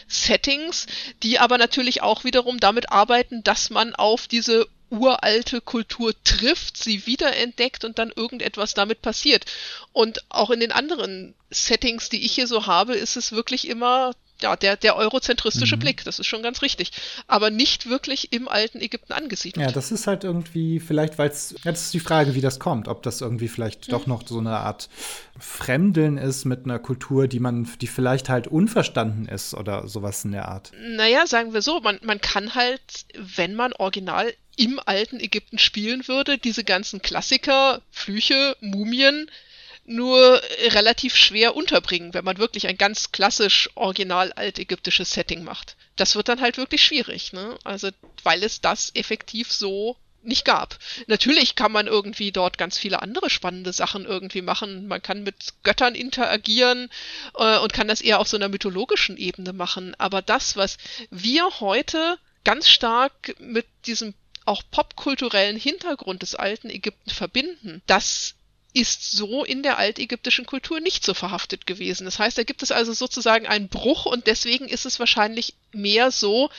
Settings, 0.08 0.86
die 1.22 1.38
aber 1.38 1.58
natürlich 1.58 2.02
auch 2.02 2.24
wiederum 2.24 2.58
damit 2.58 2.90
arbeiten, 2.90 3.42
dass 3.44 3.70
man 3.70 3.94
auf 3.94 4.26
diese 4.28 4.66
uralte 4.90 5.60
Kultur 5.60 6.12
trifft, 6.24 6.76
sie 6.76 7.06
wiederentdeckt 7.06 7.84
und 7.84 7.98
dann 7.98 8.12
irgendetwas 8.14 8.74
damit 8.74 9.02
passiert. 9.02 9.44
Und 9.92 10.20
auch 10.28 10.50
in 10.50 10.60
den 10.60 10.72
anderen 10.72 11.34
Settings, 11.50 12.08
die 12.08 12.24
ich 12.24 12.32
hier 12.32 12.46
so 12.46 12.66
habe, 12.66 12.94
ist 12.94 13.16
es 13.16 13.32
wirklich 13.32 13.68
immer 13.68 14.12
ja, 14.42 14.56
der, 14.56 14.76
der 14.76 14.96
eurozentristische 14.96 15.76
mhm. 15.76 15.80
Blick, 15.80 16.04
das 16.04 16.18
ist 16.18 16.26
schon 16.26 16.42
ganz 16.42 16.62
richtig. 16.62 16.90
Aber 17.26 17.50
nicht 17.50 17.88
wirklich 17.88 18.32
im 18.32 18.48
alten 18.48 18.80
Ägypten 18.80 19.12
angesiedelt. 19.12 19.64
Ja, 19.64 19.72
das 19.72 19.92
ist 19.92 20.06
halt 20.06 20.24
irgendwie, 20.24 20.80
vielleicht, 20.80 21.18
weil 21.18 21.30
es, 21.30 21.54
jetzt 21.64 21.82
ist 21.82 21.94
die 21.94 22.00
Frage, 22.00 22.34
wie 22.34 22.40
das 22.40 22.58
kommt, 22.58 22.88
ob 22.88 23.02
das 23.02 23.20
irgendwie 23.20 23.48
vielleicht 23.48 23.88
mhm. 23.88 23.92
doch 23.92 24.06
noch 24.06 24.26
so 24.26 24.38
eine 24.38 24.58
Art 24.58 24.88
Fremdeln 25.38 26.18
ist 26.18 26.44
mit 26.44 26.64
einer 26.64 26.78
Kultur, 26.78 27.28
die 27.28 27.40
man, 27.40 27.68
die 27.80 27.86
vielleicht 27.86 28.28
halt 28.28 28.46
unverstanden 28.46 29.26
ist 29.26 29.54
oder 29.54 29.88
sowas 29.88 30.24
in 30.24 30.32
der 30.32 30.48
Art. 30.48 30.72
Naja, 30.96 31.26
sagen 31.26 31.54
wir 31.54 31.62
so, 31.62 31.80
man, 31.80 31.98
man 32.02 32.20
kann 32.20 32.54
halt, 32.54 32.80
wenn 33.14 33.54
man 33.54 33.72
original 33.72 34.32
im 34.56 34.80
alten 34.84 35.18
Ägypten 35.18 35.58
spielen 35.58 36.06
würde, 36.06 36.38
diese 36.38 36.64
ganzen 36.64 37.02
Klassiker, 37.02 37.82
Flüche, 37.90 38.56
Mumien, 38.60 39.28
nur 39.84 40.40
relativ 40.68 41.16
schwer 41.16 41.54
unterbringen, 41.54 42.14
wenn 42.14 42.24
man 42.24 42.38
wirklich 42.38 42.66
ein 42.66 42.78
ganz 42.78 43.12
klassisch 43.12 43.68
original 43.74 44.32
altägyptisches 44.32 45.12
Setting 45.12 45.44
macht. 45.44 45.76
Das 45.96 46.16
wird 46.16 46.28
dann 46.28 46.40
halt 46.40 46.56
wirklich 46.56 46.82
schwierig, 46.82 47.32
ne? 47.32 47.58
Also, 47.64 47.90
weil 48.22 48.42
es 48.42 48.60
das 48.60 48.90
effektiv 48.94 49.52
so 49.52 49.96
nicht 50.22 50.44
gab. 50.44 50.78
Natürlich 51.06 51.54
kann 51.54 51.72
man 51.72 51.86
irgendwie 51.86 52.32
dort 52.32 52.58
ganz 52.58 52.78
viele 52.78 53.02
andere 53.02 53.30
spannende 53.30 53.72
Sachen 53.72 54.06
irgendwie 54.06 54.42
machen. 54.42 54.88
Man 54.88 55.02
kann 55.02 55.22
mit 55.22 55.54
Göttern 55.62 55.94
interagieren 55.94 56.88
äh, 57.36 57.58
und 57.58 57.72
kann 57.72 57.88
das 57.88 58.00
eher 58.00 58.20
auf 58.20 58.28
so 58.28 58.36
einer 58.36 58.48
mythologischen 58.48 59.16
Ebene 59.16 59.52
machen. 59.52 59.94
Aber 59.98 60.22
das, 60.22 60.56
was 60.56 60.78
wir 61.10 61.60
heute 61.60 62.18
ganz 62.44 62.68
stark 62.68 63.34
mit 63.38 63.66
diesem 63.86 64.14
auch 64.46 64.62
popkulturellen 64.70 65.56
Hintergrund 65.56 66.22
des 66.22 66.34
alten 66.34 66.68
Ägypten 66.68 67.10
verbinden, 67.10 67.82
das 67.86 68.34
ist 68.74 69.12
so 69.12 69.44
in 69.44 69.62
der 69.62 69.78
altägyptischen 69.78 70.46
Kultur 70.46 70.80
nicht 70.80 71.04
so 71.04 71.14
verhaftet 71.14 71.66
gewesen. 71.66 72.04
Das 72.04 72.18
heißt, 72.18 72.36
da 72.36 72.42
gibt 72.42 72.62
es 72.62 72.72
also 72.72 72.92
sozusagen 72.92 73.46
einen 73.46 73.68
Bruch 73.68 74.04
und 74.04 74.26
deswegen 74.26 74.68
ist 74.68 74.84
es 74.84 74.98
wahrscheinlich 74.98 75.54
mehr 75.72 76.10
so, 76.10 76.50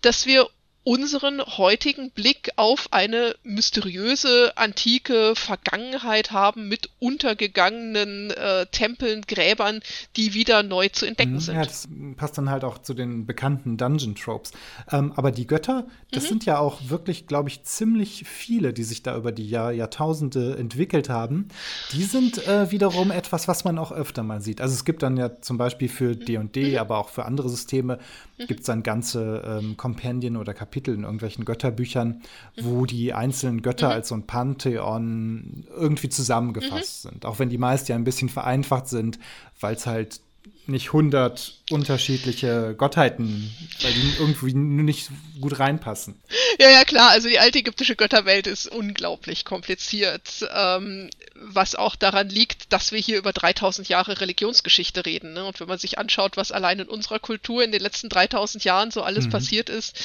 dass 0.00 0.26
wir 0.26 0.48
unseren 0.88 1.42
heutigen 1.42 2.10
Blick 2.12 2.50
auf 2.56 2.88
eine 2.92 3.34
mysteriöse 3.42 4.56
antike 4.56 5.34
Vergangenheit 5.36 6.32
haben 6.32 6.66
mit 6.68 6.88
untergegangenen 6.98 8.30
äh, 8.30 8.64
Tempeln, 8.72 9.20
Gräbern, 9.28 9.80
die 10.16 10.32
wieder 10.32 10.62
neu 10.62 10.88
zu 10.88 11.04
entdecken 11.04 11.34
mhm, 11.34 11.40
sind. 11.40 11.56
Ja, 11.56 11.64
das 11.64 11.86
passt 12.16 12.38
dann 12.38 12.48
halt 12.48 12.64
auch 12.64 12.78
zu 12.78 12.94
den 12.94 13.26
bekannten 13.26 13.76
Dungeon-Tropes. 13.76 14.52
Ähm, 14.90 15.12
aber 15.14 15.30
die 15.30 15.46
Götter, 15.46 15.86
das 16.10 16.24
mhm. 16.24 16.28
sind 16.28 16.46
ja 16.46 16.58
auch 16.58 16.80
wirklich, 16.88 17.26
glaube 17.26 17.50
ich, 17.50 17.64
ziemlich 17.64 18.24
viele, 18.26 18.72
die 18.72 18.84
sich 18.84 19.02
da 19.02 19.14
über 19.14 19.30
die 19.30 19.46
Jahr 19.46 19.72
Jahrtausende 19.72 20.56
entwickelt 20.56 21.10
haben. 21.10 21.48
Die 21.92 22.04
sind 22.04 22.48
äh, 22.48 22.70
wiederum 22.70 23.10
etwas, 23.10 23.46
was 23.46 23.62
man 23.62 23.76
auch 23.76 23.92
öfter 23.92 24.22
mal 24.22 24.40
sieht. 24.40 24.62
Also 24.62 24.72
es 24.72 24.86
gibt 24.86 25.02
dann 25.02 25.18
ja 25.18 25.38
zum 25.42 25.58
Beispiel 25.58 25.90
für 25.90 26.16
D&D, 26.16 26.64
mhm. 26.64 26.70
mhm. 26.70 26.78
aber 26.78 26.96
auch 26.96 27.10
für 27.10 27.26
andere 27.26 27.50
Systeme, 27.50 27.98
mhm. 28.38 28.46
gibt 28.46 28.60
es 28.60 28.66
dann 28.66 28.82
ganze 28.82 29.42
ähm, 29.44 29.76
Kompendien 29.76 30.38
oder 30.38 30.54
Kapitel 30.54 30.77
in 30.86 31.02
irgendwelchen 31.02 31.44
Götterbüchern, 31.44 32.22
wo 32.60 32.86
die 32.86 33.12
einzelnen 33.12 33.62
Götter 33.62 33.88
mhm. 33.88 33.92
als 33.94 34.08
so 34.08 34.14
ein 34.14 34.26
Pantheon 34.26 35.66
irgendwie 35.76 36.08
zusammengefasst 36.08 37.04
mhm. 37.04 37.08
sind. 37.10 37.26
Auch 37.26 37.40
wenn 37.40 37.48
die 37.48 37.58
meist 37.58 37.88
ja 37.88 37.96
ein 37.96 38.04
bisschen 38.04 38.28
vereinfacht 38.28 38.86
sind, 38.88 39.18
weil 39.58 39.74
es 39.74 39.86
halt 39.86 40.20
nicht 40.68 40.92
hundert 40.92 41.54
unterschiedliche 41.70 42.74
Gottheiten, 42.76 43.50
weil 43.80 43.92
die 43.92 44.12
irgendwie 44.18 44.52
nicht 44.52 45.10
gut 45.40 45.58
reinpassen. 45.58 46.20
Ja, 46.58 46.68
ja, 46.68 46.84
klar. 46.84 47.10
Also 47.10 47.28
die 47.28 47.38
alte 47.38 47.58
ägyptische 47.58 47.96
Götterwelt 47.96 48.46
ist 48.46 48.66
unglaublich 48.66 49.46
kompliziert, 49.46 50.46
ähm, 50.54 51.08
was 51.34 51.74
auch 51.74 51.96
daran 51.96 52.28
liegt, 52.28 52.72
dass 52.72 52.92
wir 52.92 52.98
hier 52.98 53.16
über 53.16 53.32
3000 53.32 53.88
Jahre 53.88 54.20
Religionsgeschichte 54.20 55.06
reden. 55.06 55.32
Ne? 55.32 55.44
Und 55.44 55.58
wenn 55.58 55.68
man 55.68 55.78
sich 55.78 55.98
anschaut, 55.98 56.36
was 56.36 56.52
allein 56.52 56.80
in 56.80 56.88
unserer 56.88 57.18
Kultur 57.18 57.64
in 57.64 57.72
den 57.72 57.80
letzten 57.80 58.10
3000 58.10 58.64
Jahren 58.64 58.90
so 58.90 59.02
alles 59.02 59.26
mhm. 59.26 59.30
passiert 59.30 59.70
ist, 59.70 59.98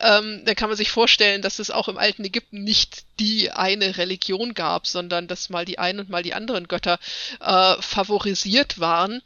ähm, 0.00 0.42
dann 0.44 0.54
kann 0.54 0.68
man 0.68 0.76
sich 0.76 0.90
vorstellen, 0.90 1.40
dass 1.40 1.58
es 1.60 1.70
auch 1.70 1.88
im 1.88 1.96
alten 1.96 2.24
Ägypten 2.24 2.62
nicht 2.62 3.04
die 3.20 3.50
eine 3.52 3.96
Religion 3.96 4.52
gab, 4.52 4.86
sondern 4.86 5.28
dass 5.28 5.48
mal 5.48 5.64
die 5.64 5.78
einen 5.78 6.00
und 6.00 6.10
mal 6.10 6.22
die 6.22 6.34
anderen 6.34 6.68
Götter 6.68 6.98
äh, 7.40 7.74
favorisiert 7.80 8.80
waren. 8.80 9.22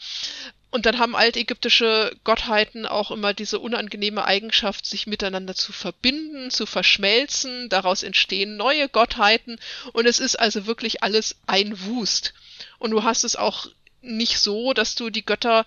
Und 0.74 0.86
dann 0.86 0.98
haben 0.98 1.14
altägyptische 1.14 2.16
Gottheiten 2.24 2.84
auch 2.84 3.12
immer 3.12 3.32
diese 3.32 3.60
unangenehme 3.60 4.24
Eigenschaft, 4.24 4.84
sich 4.86 5.06
miteinander 5.06 5.54
zu 5.54 5.72
verbinden, 5.72 6.50
zu 6.50 6.66
verschmelzen. 6.66 7.68
Daraus 7.68 8.02
entstehen 8.02 8.56
neue 8.56 8.88
Gottheiten. 8.88 9.60
Und 9.92 10.06
es 10.06 10.18
ist 10.18 10.34
also 10.34 10.66
wirklich 10.66 11.04
alles 11.04 11.36
ein 11.46 11.80
Wust. 11.84 12.34
Und 12.80 12.90
du 12.90 13.04
hast 13.04 13.22
es 13.22 13.36
auch 13.36 13.68
nicht 14.02 14.40
so, 14.40 14.72
dass 14.72 14.96
du 14.96 15.10
die 15.10 15.24
Götter 15.24 15.64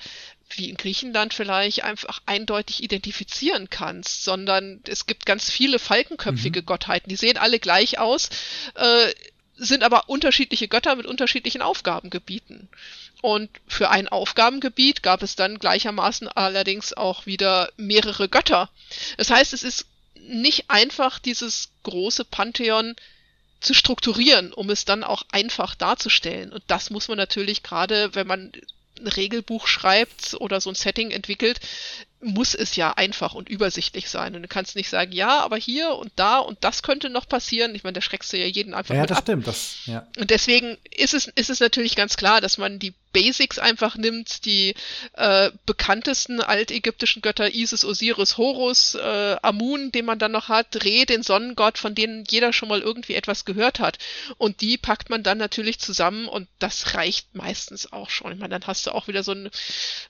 wie 0.50 0.70
in 0.70 0.76
Griechenland 0.76 1.34
vielleicht 1.34 1.86
einfach 1.86 2.22
eindeutig 2.26 2.84
identifizieren 2.84 3.70
kannst, 3.70 4.26
sondern 4.26 4.82
es 4.90 5.06
gibt 5.06 5.26
ganz 5.26 5.50
viele 5.50 5.80
falkenköpfige 5.80 6.64
mhm. 6.64 6.66
Gottheiten, 6.66 7.08
die 7.08 7.16
sehen 7.16 7.38
alle 7.38 7.60
gleich 7.60 7.98
aus, 7.98 8.30
äh, 8.76 9.14
sind 9.58 9.84
aber 9.84 10.10
unterschiedliche 10.10 10.68
Götter 10.68 10.96
mit 10.96 11.06
unterschiedlichen 11.06 11.62
Aufgabengebieten. 11.62 12.70
Und 13.22 13.50
für 13.68 13.90
ein 13.90 14.08
Aufgabengebiet 14.08 15.02
gab 15.02 15.24
es 15.24 15.36
dann 15.36 15.60
gleichermaßen 15.60 16.28
allerdings 16.28 16.94
auch 16.94 17.26
wieder 17.26 17.70
mehrere 17.76 18.30
Götter. 18.30 18.70
Das 19.18 19.32
heißt, 19.32 19.54
es 19.54 19.64
ist 19.64 19.88
nicht 20.20 20.70
einfach, 20.70 21.20
dieses 21.20 21.70
große 21.84 22.26
Pantheon 22.26 22.96
zu 23.60 23.74
strukturieren, 23.74 24.54
um 24.54 24.70
es 24.70 24.86
dann 24.86 25.04
auch 25.04 25.24
einfach 25.32 25.74
darzustellen. 25.74 26.54
Und 26.54 26.64
das 26.68 26.90
muss 26.90 27.08
man 27.08 27.18
natürlich 27.18 27.64
gerade, 27.64 28.14
wenn 28.14 28.28
man 28.28 28.52
ein 29.00 29.08
Regelbuch 29.08 29.68
schreibt 29.68 30.36
oder 30.36 30.62
so 30.62 30.70
ein 30.70 30.76
Setting 30.76 31.12
entwickelt, 31.12 31.60
muss 32.20 32.56
es 32.56 32.76
ja 32.76 32.94
einfach 32.94 33.34
und 33.34 33.48
übersichtlich 33.48 34.10
sein. 34.10 34.36
Und 34.36 34.42
du 34.42 34.48
kannst 34.48 34.76
nicht 34.76 34.90
sagen, 34.90 35.12
ja, 35.12 35.40
aber 35.40 35.58
hier 35.58 35.96
und 35.96 36.12
da 36.16 36.40
und 36.40 36.64
das 36.64 36.82
könnte 36.82 37.10
noch 37.10 37.28
passieren. 37.28 37.76
Ich 37.76 37.84
meine, 37.84 37.94
da 37.94 38.02
schreckst 38.02 38.34
du 38.34 38.38
ja 38.38 38.46
jeden 38.48 38.74
einfach 38.74 38.96
ja, 38.96 39.02
mit 39.02 39.12
das 39.12 39.20
ab. 39.20 39.26
stimmt. 39.26 39.48
Das, 39.48 39.78
ja. 39.86 40.08
Und 40.18 40.32
deswegen 40.32 40.78
ist 40.96 41.14
es, 41.14 41.28
ist 41.28 41.50
es 41.50 41.60
natürlich 41.60 41.96
ganz 41.96 42.18
klar, 42.18 42.42
dass 42.42 42.58
man 42.58 42.80
die 42.80 42.94
Basics 43.14 43.58
einfach 43.58 43.96
nimmt, 43.96 44.46
die 44.46 44.76
äh, 45.14 45.52
bekanntesten 45.66 46.42
altägyptischen 46.42 47.22
Götter 47.22 47.54
Isis, 47.54 47.84
Osiris, 47.86 48.38
Horus, 48.38 48.96
äh, 48.96 49.38
Amun, 49.42 49.92
den 49.92 50.06
man 50.06 50.20
dann 50.20 50.34
noch 50.34 50.50
hat, 50.50 50.84
Re, 50.84 51.06
den 51.06 51.24
Sonnengott, 51.24 51.78
von 51.78 51.96
denen 51.96 52.26
jeder 52.30 52.54
schon 52.54 52.70
mal 52.70 52.82
irgendwie 52.82 53.16
etwas 53.16 53.46
gehört 53.46 53.80
hat. 53.80 53.98
Und 54.38 54.62
die 54.62 54.78
packt 54.78 55.10
man 55.10 55.24
dann 55.24 55.38
natürlich 55.38 55.80
zusammen 55.80 56.28
und 56.28 56.48
das 56.60 56.94
reicht 56.94 57.34
meistens 57.34 57.92
auch 57.92 58.10
schon. 58.10 58.34
Ich 58.34 58.40
meine, 58.40 58.60
dann 58.60 58.68
hast 58.68 58.86
du 58.86 58.92
auch 58.92 59.08
wieder 59.08 59.24
so 59.24 59.32
eine 59.32 59.50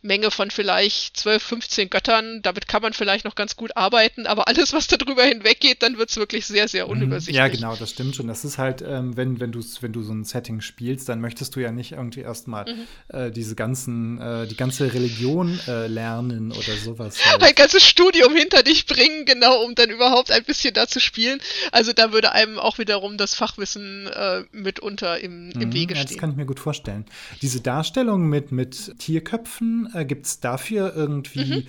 Menge 0.01 0.31
von 0.31 0.51
vielleicht 0.51 1.17
12, 1.17 1.43
15 1.43 1.89
Göttern. 1.89 1.96
Damit 2.01 2.67
kann 2.67 2.81
man 2.81 2.93
vielleicht 2.93 3.25
noch 3.25 3.35
ganz 3.35 3.55
gut 3.55 3.75
arbeiten, 3.75 4.27
aber 4.27 4.47
alles, 4.47 4.73
was 4.73 4.87
darüber 4.87 5.23
hinweggeht, 5.23 5.83
dann 5.83 5.97
wird 5.97 6.09
es 6.09 6.17
wirklich 6.17 6.45
sehr, 6.45 6.67
sehr 6.67 6.85
mhm. 6.85 6.91
unübersichtlich. 6.91 7.35
Ja, 7.35 7.47
genau, 7.47 7.75
das 7.75 7.91
stimmt 7.91 8.15
schon. 8.15 8.27
Das 8.27 8.45
ist 8.45 8.57
halt, 8.57 8.81
ähm, 8.81 9.17
wenn, 9.17 9.39
wenn, 9.39 9.53
wenn 9.53 9.93
du 9.93 10.01
so 10.01 10.13
ein 10.13 10.23
Setting 10.23 10.61
spielst, 10.61 11.09
dann 11.09 11.21
möchtest 11.21 11.55
du 11.55 11.59
ja 11.59 11.71
nicht 11.71 11.93
irgendwie 11.93 12.21
erstmal 12.21 12.65
mhm 12.65 12.87
äh, 13.09 13.31
diese 13.31 13.55
ganzen, 13.55 14.19
äh, 14.19 14.47
die 14.47 14.57
ganze 14.57 14.93
Religion 14.93 15.59
äh, 15.67 15.87
lernen 15.87 16.51
oder 16.51 16.75
sowas. 16.77 17.25
Halt. 17.25 17.43
Ein 17.43 17.55
ganzes 17.55 17.83
Studium 17.83 18.35
hinter 18.35 18.63
dich 18.63 18.85
bringen, 18.85 19.25
genau, 19.25 19.63
um 19.63 19.75
dann 19.75 19.89
überhaupt 19.89 20.31
ein 20.31 20.43
bisschen 20.43 20.73
da 20.73 20.87
zu 20.87 20.99
spielen. 20.99 21.39
Also 21.71 21.93
da 21.93 22.11
würde 22.11 22.31
einem 22.31 22.59
auch 22.59 22.77
wiederum 22.77 23.17
das 23.17 23.33
Fachwissen 23.33 24.07
äh, 24.07 24.43
mitunter 24.51 25.19
im, 25.19 25.51
im 25.51 25.69
mhm, 25.69 25.73
Wege 25.73 25.95
stehen. 25.95 25.97
Ja, 25.97 26.03
das 26.03 26.17
kann 26.17 26.31
ich 26.31 26.35
mir 26.35 26.45
gut 26.45 26.59
vorstellen. 26.59 27.05
Diese 27.41 27.61
Darstellung 27.61 28.27
mit, 28.27 28.51
mit 28.51 28.97
Tierköpfen, 28.99 29.89
äh, 29.93 30.05
gibt 30.05 30.25
es 30.25 30.39
dafür 30.39 30.93
irgendwie 30.95 31.45
mhm. 31.45 31.67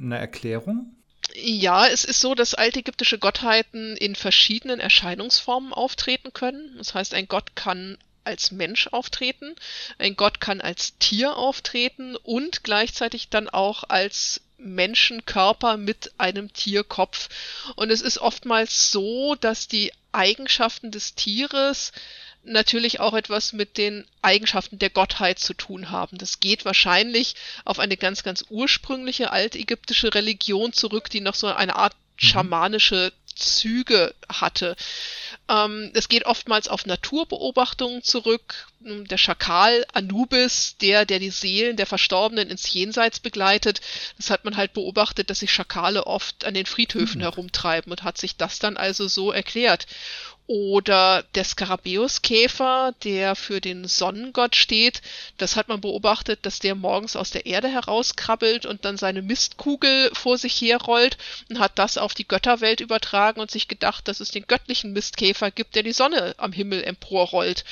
Eine 0.00 0.18
Erklärung? 0.18 0.94
Ja, 1.34 1.86
es 1.86 2.04
ist 2.04 2.20
so, 2.20 2.34
dass 2.34 2.54
altägyptische 2.54 3.18
Gottheiten 3.18 3.96
in 3.96 4.14
verschiedenen 4.14 4.80
Erscheinungsformen 4.80 5.72
auftreten 5.72 6.32
können. 6.32 6.74
Das 6.78 6.94
heißt, 6.94 7.14
ein 7.14 7.28
Gott 7.28 7.54
kann 7.54 7.98
als 8.24 8.50
Mensch 8.50 8.88
auftreten, 8.88 9.54
ein 9.98 10.16
Gott 10.16 10.40
kann 10.40 10.60
als 10.60 10.98
Tier 10.98 11.36
auftreten 11.36 12.14
und 12.16 12.62
gleichzeitig 12.62 13.30
dann 13.30 13.48
auch 13.48 13.84
als 13.88 14.42
Menschenkörper 14.58 15.76
mit 15.76 16.12
einem 16.18 16.52
Tierkopf. 16.52 17.28
Und 17.76 17.90
es 17.90 18.02
ist 18.02 18.18
oftmals 18.18 18.92
so, 18.92 19.34
dass 19.34 19.68
die 19.68 19.92
Eigenschaften 20.12 20.90
des 20.90 21.14
Tieres 21.14 21.92
natürlich 22.44 23.00
auch 23.00 23.14
etwas 23.14 23.52
mit 23.52 23.76
den 23.76 24.06
Eigenschaften 24.22 24.78
der 24.78 24.90
Gottheit 24.90 25.38
zu 25.38 25.54
tun 25.54 25.90
haben. 25.90 26.18
Das 26.18 26.40
geht 26.40 26.64
wahrscheinlich 26.64 27.34
auf 27.64 27.78
eine 27.78 27.96
ganz, 27.96 28.22
ganz 28.22 28.44
ursprüngliche 28.48 29.30
altägyptische 29.30 30.14
Religion 30.14 30.72
zurück, 30.72 31.10
die 31.10 31.20
noch 31.20 31.34
so 31.34 31.48
eine 31.48 31.76
Art 31.76 31.94
mhm. 31.94 32.26
schamanische 32.26 33.12
Züge 33.34 34.14
hatte. 34.28 34.76
Ähm, 35.48 35.90
es 35.94 36.08
geht 36.08 36.26
oftmals 36.26 36.68
auf 36.68 36.86
Naturbeobachtungen 36.86 38.02
zurück. 38.02 38.66
Der 38.80 39.18
Schakal 39.18 39.84
Anubis, 39.92 40.76
der, 40.80 41.04
der 41.04 41.18
die 41.18 41.30
Seelen 41.30 41.76
der 41.76 41.86
Verstorbenen 41.86 42.48
ins 42.48 42.72
Jenseits 42.72 43.18
begleitet, 43.18 43.80
das 44.16 44.30
hat 44.30 44.44
man 44.44 44.56
halt 44.56 44.72
beobachtet, 44.72 45.30
dass 45.30 45.40
sich 45.40 45.52
Schakale 45.52 46.06
oft 46.06 46.44
an 46.44 46.54
den 46.54 46.66
Friedhöfen 46.66 47.18
mhm. 47.18 47.22
herumtreiben 47.24 47.90
und 47.90 48.04
hat 48.04 48.18
sich 48.18 48.36
das 48.36 48.60
dann 48.60 48.76
also 48.76 49.08
so 49.08 49.32
erklärt. 49.32 49.86
Oder 50.50 51.24
der 51.34 51.44
Skarabäuskäfer, 51.44 52.94
der 53.04 53.36
für 53.36 53.60
den 53.60 53.86
Sonnengott 53.86 54.56
steht, 54.56 55.02
das 55.36 55.56
hat 55.56 55.68
man 55.68 55.82
beobachtet, 55.82 56.46
dass 56.46 56.58
der 56.58 56.74
morgens 56.74 57.16
aus 57.16 57.30
der 57.30 57.44
Erde 57.44 57.68
herauskrabbelt 57.68 58.64
und 58.64 58.86
dann 58.86 58.96
seine 58.96 59.20
Mistkugel 59.20 60.10
vor 60.14 60.38
sich 60.38 60.58
herrollt 60.62 61.18
und 61.50 61.58
hat 61.58 61.78
das 61.78 61.98
auf 61.98 62.14
die 62.14 62.26
Götterwelt 62.26 62.80
übertragen 62.80 63.42
und 63.42 63.50
sich 63.50 63.68
gedacht, 63.68 64.08
dass 64.08 64.20
es 64.20 64.30
den 64.30 64.46
göttlichen 64.46 64.94
Mistkäfer 64.94 65.50
gibt, 65.50 65.74
der 65.74 65.82
die 65.82 65.92
Sonne 65.92 66.34
am 66.38 66.52
Himmel 66.52 66.82
emporrollt. 66.82 67.66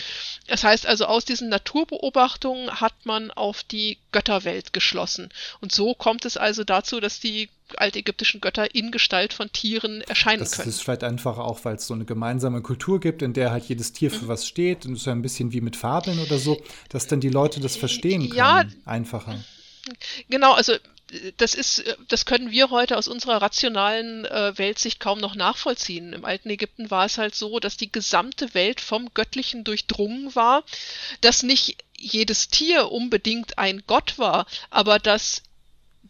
Das 0.47 0.63
heißt 0.63 0.87
also, 0.87 0.96
aus 1.05 1.25
diesen 1.25 1.49
Naturbeobachtungen 1.49 2.81
hat 2.81 2.95
man 3.05 3.31
auf 3.31 3.63
die 3.63 3.99
Götterwelt 4.13 4.73
geschlossen. 4.73 5.29
Und 5.61 5.73
so 5.73 5.95
kommt 5.95 6.25
es 6.25 6.37
also 6.37 6.65
dazu, 6.65 7.01
dass 7.01 7.21
die 7.21 7.51
altägyptischen 7.77 8.41
Götter 8.41 8.75
in 8.75 8.93
Gestalt 8.93 9.33
von 9.33 9.51
Tieren 9.53 10.01
erscheinen 10.03 10.41
das 10.41 10.53
können. 10.53 10.69
Das 10.69 10.77
ist 10.77 10.83
vielleicht 10.83 11.05
einfach 11.05 11.39
auch, 11.39 11.65
weil 11.65 11.77
es 11.77 11.87
so 11.87 11.95
eine 11.95 12.05
gemeinsame 12.05 12.63
Kultur 12.63 13.01
gibt, 13.01 13.23
in 13.23 13.33
der 13.33 13.51
halt 13.51 13.65
jedes 13.65 13.93
Tier 13.93 14.11
für 14.11 14.25
mhm. 14.25 14.29
was 14.29 14.47
steht. 14.47 14.87
Und 14.87 14.93
es 14.93 15.01
ist 15.01 15.07
ja 15.07 15.13
ein 15.13 15.23
bisschen 15.23 15.53
wie 15.53 15.61
mit 15.61 15.77
Fabeln 15.77 16.19
oder 16.21 16.39
so, 16.39 16.61
dass 16.89 17.07
dann 17.07 17.21
die 17.21 17.29
Leute 17.29 17.61
das 17.61 17.77
verstehen 17.77 18.23
können. 18.23 18.37
Ja, 18.39 18.65
einfacher. 18.85 19.43
Genau, 20.29 20.53
also 20.53 20.75
das 21.37 21.55
ist, 21.55 21.85
das 22.09 22.27
können 22.27 22.51
wir 22.51 22.71
heute 22.71 22.97
aus 22.97 23.07
unserer 23.07 23.41
rationalen 23.41 24.25
äh, 24.25 24.59
Weltsicht 24.59 24.99
kaum 24.99 25.21
noch 25.21 25.35
nachvollziehen. 25.37 26.13
Im 26.13 26.25
alten 26.25 26.51
Ägypten 26.51 26.91
war 26.91 27.07
es 27.07 27.19
halt 27.19 27.35
so, 27.35 27.61
dass 27.61 27.77
die 27.77 27.93
gesamte 27.93 28.55
Welt 28.55 28.81
vom 28.81 29.15
Göttlichen 29.15 29.63
durchdrungen 29.63 30.35
war, 30.35 30.65
dass 31.21 31.43
nicht 31.43 31.77
jedes 31.97 32.49
Tier 32.49 32.91
unbedingt 32.91 33.59
ein 33.59 33.85
Gott 33.87 34.19
war, 34.19 34.47
aber 34.71 34.99
dass 34.99 35.43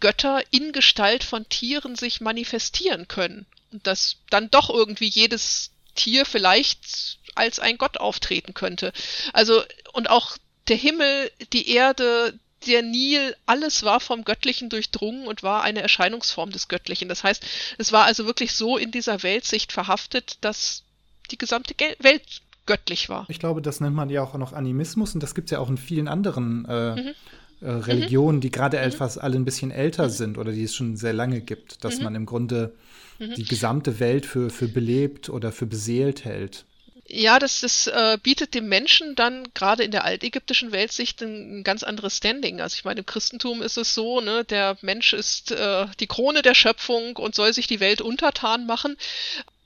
Götter 0.00 0.42
in 0.50 0.72
Gestalt 0.72 1.24
von 1.24 1.48
Tieren 1.48 1.96
sich 1.96 2.20
manifestieren 2.20 3.06
können. 3.06 3.46
Und 3.72 3.86
dass 3.86 4.16
dann 4.30 4.50
doch 4.50 4.70
irgendwie 4.70 5.08
jedes 5.08 5.72
Tier 5.94 6.24
vielleicht 6.24 7.18
als 7.34 7.58
ein 7.58 7.76
Gott 7.76 7.98
auftreten 7.98 8.54
könnte. 8.54 8.92
Also, 9.32 9.62
und 9.92 10.08
auch 10.08 10.36
der 10.68 10.76
Himmel, 10.76 11.30
die 11.52 11.70
Erde, 11.70 12.38
der 12.66 12.82
Nil, 12.82 13.34
alles 13.46 13.82
war 13.82 14.00
vom 14.00 14.24
Göttlichen 14.24 14.68
durchdrungen 14.68 15.26
und 15.26 15.42
war 15.42 15.62
eine 15.62 15.82
Erscheinungsform 15.82 16.50
des 16.50 16.68
Göttlichen. 16.68 17.08
Das 17.08 17.24
heißt, 17.24 17.44
es 17.78 17.92
war 17.92 18.04
also 18.04 18.26
wirklich 18.26 18.52
so 18.52 18.76
in 18.76 18.90
dieser 18.90 19.22
Weltsicht 19.22 19.72
verhaftet, 19.72 20.38
dass 20.40 20.82
die 21.30 21.38
gesamte 21.38 21.74
Gel 21.74 21.96
Welt 22.00 22.22
göttlich 22.66 23.08
war. 23.08 23.26
Ich 23.28 23.38
glaube, 23.38 23.62
das 23.62 23.80
nennt 23.80 23.94
man 23.94 24.10
ja 24.10 24.22
auch 24.22 24.34
noch 24.34 24.52
Animismus 24.52 25.14
und 25.14 25.22
das 25.22 25.34
gibt 25.34 25.46
es 25.46 25.52
ja 25.52 25.60
auch 25.60 25.70
in 25.70 25.78
vielen 25.78 26.08
anderen 26.08 26.64
äh, 26.64 26.96
mhm. 26.96 27.14
äh, 27.60 27.70
Religionen, 27.70 28.40
die 28.40 28.50
gerade 28.50 28.76
mhm. 28.78 28.84
etwas 28.84 29.18
alle 29.18 29.36
ein 29.36 29.44
bisschen 29.44 29.70
älter 29.70 30.10
sind 30.10 30.36
oder 30.36 30.52
die 30.52 30.64
es 30.64 30.74
schon 30.74 30.96
sehr 30.96 31.12
lange 31.12 31.40
gibt, 31.40 31.84
dass 31.84 31.98
mhm. 31.98 32.04
man 32.04 32.14
im 32.16 32.26
Grunde 32.26 32.74
mhm. 33.18 33.34
die 33.34 33.44
gesamte 33.44 34.00
Welt 34.00 34.26
für, 34.26 34.50
für 34.50 34.68
belebt 34.68 35.28
oder 35.30 35.52
für 35.52 35.66
beseelt 35.66 36.24
hält. 36.24 36.64
Ja, 37.08 37.38
das, 37.38 37.60
das 37.60 37.86
äh, 37.86 38.18
bietet 38.20 38.54
dem 38.54 38.68
Menschen 38.68 39.14
dann 39.14 39.46
gerade 39.54 39.84
in 39.84 39.92
der 39.92 40.04
altägyptischen 40.04 40.72
Weltsicht 40.72 41.22
ein, 41.22 41.60
ein, 41.60 41.64
ganz 41.64 41.84
anderes 41.84 42.16
Standing. 42.16 42.60
Also 42.60 42.74
ich 42.74 42.84
meine, 42.84 43.00
im 43.00 43.06
Christentum 43.06 43.62
ist 43.62 43.76
es 43.76 43.94
so, 43.94 44.20
ne, 44.20 44.44
der 44.44 44.76
Mensch 44.80 45.12
ist 45.12 45.52
äh, 45.52 45.86
die 46.00 46.08
Krone 46.08 46.42
der 46.42 46.54
Schöpfung 46.54 47.16
und 47.16 47.36
soll 47.36 47.52
sich 47.52 47.68
die 47.68 47.78
Welt 47.78 48.00
untertan 48.00 48.66
machen. 48.66 48.96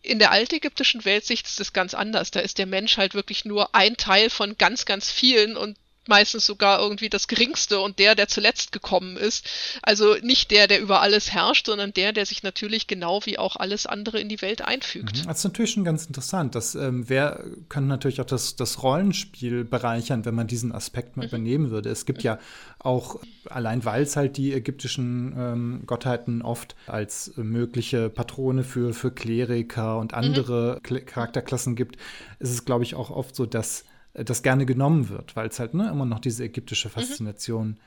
In 0.02 0.18
der 0.18 0.32
altägyptischen 0.32 1.04
Weltsicht 1.06 1.46
ist 1.46 1.60
es 1.60 1.72
ganz 1.72 1.94
anders. 1.94 2.30
Da 2.30 2.40
ist 2.40 2.58
der 2.58 2.66
Mensch 2.66 2.98
halt 2.98 3.14
wirklich 3.14 3.46
nur 3.46 3.74
ein 3.74 3.96
Teil 3.96 4.28
von 4.28 4.58
ganz, 4.58 4.84
ganz 4.84 5.10
vielen 5.10 5.56
und 5.56 5.78
meistens 6.06 6.46
sogar 6.46 6.80
irgendwie 6.80 7.08
das 7.08 7.28
geringste 7.28 7.80
und 7.80 7.98
der, 7.98 8.14
der 8.14 8.28
zuletzt 8.28 8.72
gekommen 8.72 9.16
ist. 9.16 9.48
Also 9.82 10.14
nicht 10.22 10.50
der, 10.50 10.66
der 10.66 10.80
über 10.80 11.02
alles 11.02 11.32
herrscht, 11.32 11.66
sondern 11.66 11.92
der, 11.92 12.12
der 12.12 12.26
sich 12.26 12.42
natürlich 12.42 12.86
genau 12.86 13.20
wie 13.24 13.38
auch 13.38 13.56
alles 13.56 13.86
andere 13.86 14.18
in 14.18 14.28
die 14.28 14.40
Welt 14.40 14.62
einfügt. 14.62 15.18
Mhm. 15.18 15.26
Das 15.26 15.38
ist 15.38 15.44
natürlich 15.44 15.72
schon 15.72 15.84
ganz 15.84 16.06
interessant. 16.06 16.54
Das 16.54 16.74
ähm, 16.74 17.08
wär, 17.08 17.44
könnte 17.68 17.88
natürlich 17.88 18.20
auch 18.20 18.26
das, 18.26 18.56
das 18.56 18.82
Rollenspiel 18.82 19.64
bereichern, 19.64 20.24
wenn 20.24 20.34
man 20.34 20.46
diesen 20.46 20.72
Aspekt 20.72 21.16
mal 21.16 21.24
mhm. 21.24 21.28
übernehmen 21.28 21.70
würde. 21.70 21.90
Es 21.90 22.06
gibt 22.06 22.20
mhm. 22.20 22.24
ja 22.24 22.38
auch, 22.78 23.20
allein 23.44 23.84
weil 23.84 24.02
es 24.02 24.16
halt 24.16 24.36
die 24.38 24.54
ägyptischen 24.54 25.34
ähm, 25.36 25.82
Gottheiten 25.86 26.40
oft 26.40 26.76
als 26.86 27.32
mögliche 27.36 28.08
Patrone 28.08 28.64
für, 28.64 28.94
für 28.94 29.10
Kleriker 29.10 29.98
und 29.98 30.12
mhm. 30.12 30.18
andere 30.18 30.80
mhm. 30.88 31.06
Charakterklassen 31.06 31.76
gibt, 31.76 31.96
ist 32.38 32.50
es, 32.50 32.64
glaube 32.64 32.84
ich, 32.84 32.94
auch 32.94 33.10
oft 33.10 33.36
so, 33.36 33.44
dass 33.44 33.84
das 34.14 34.42
gerne 34.42 34.66
genommen 34.66 35.08
wird, 35.08 35.36
weil 35.36 35.48
es 35.48 35.58
halt 35.58 35.74
ne, 35.74 35.88
immer 35.88 36.04
noch 36.04 36.20
diese 36.20 36.44
ägyptische 36.44 36.88
mhm. 36.88 36.92
Faszination 36.92 37.80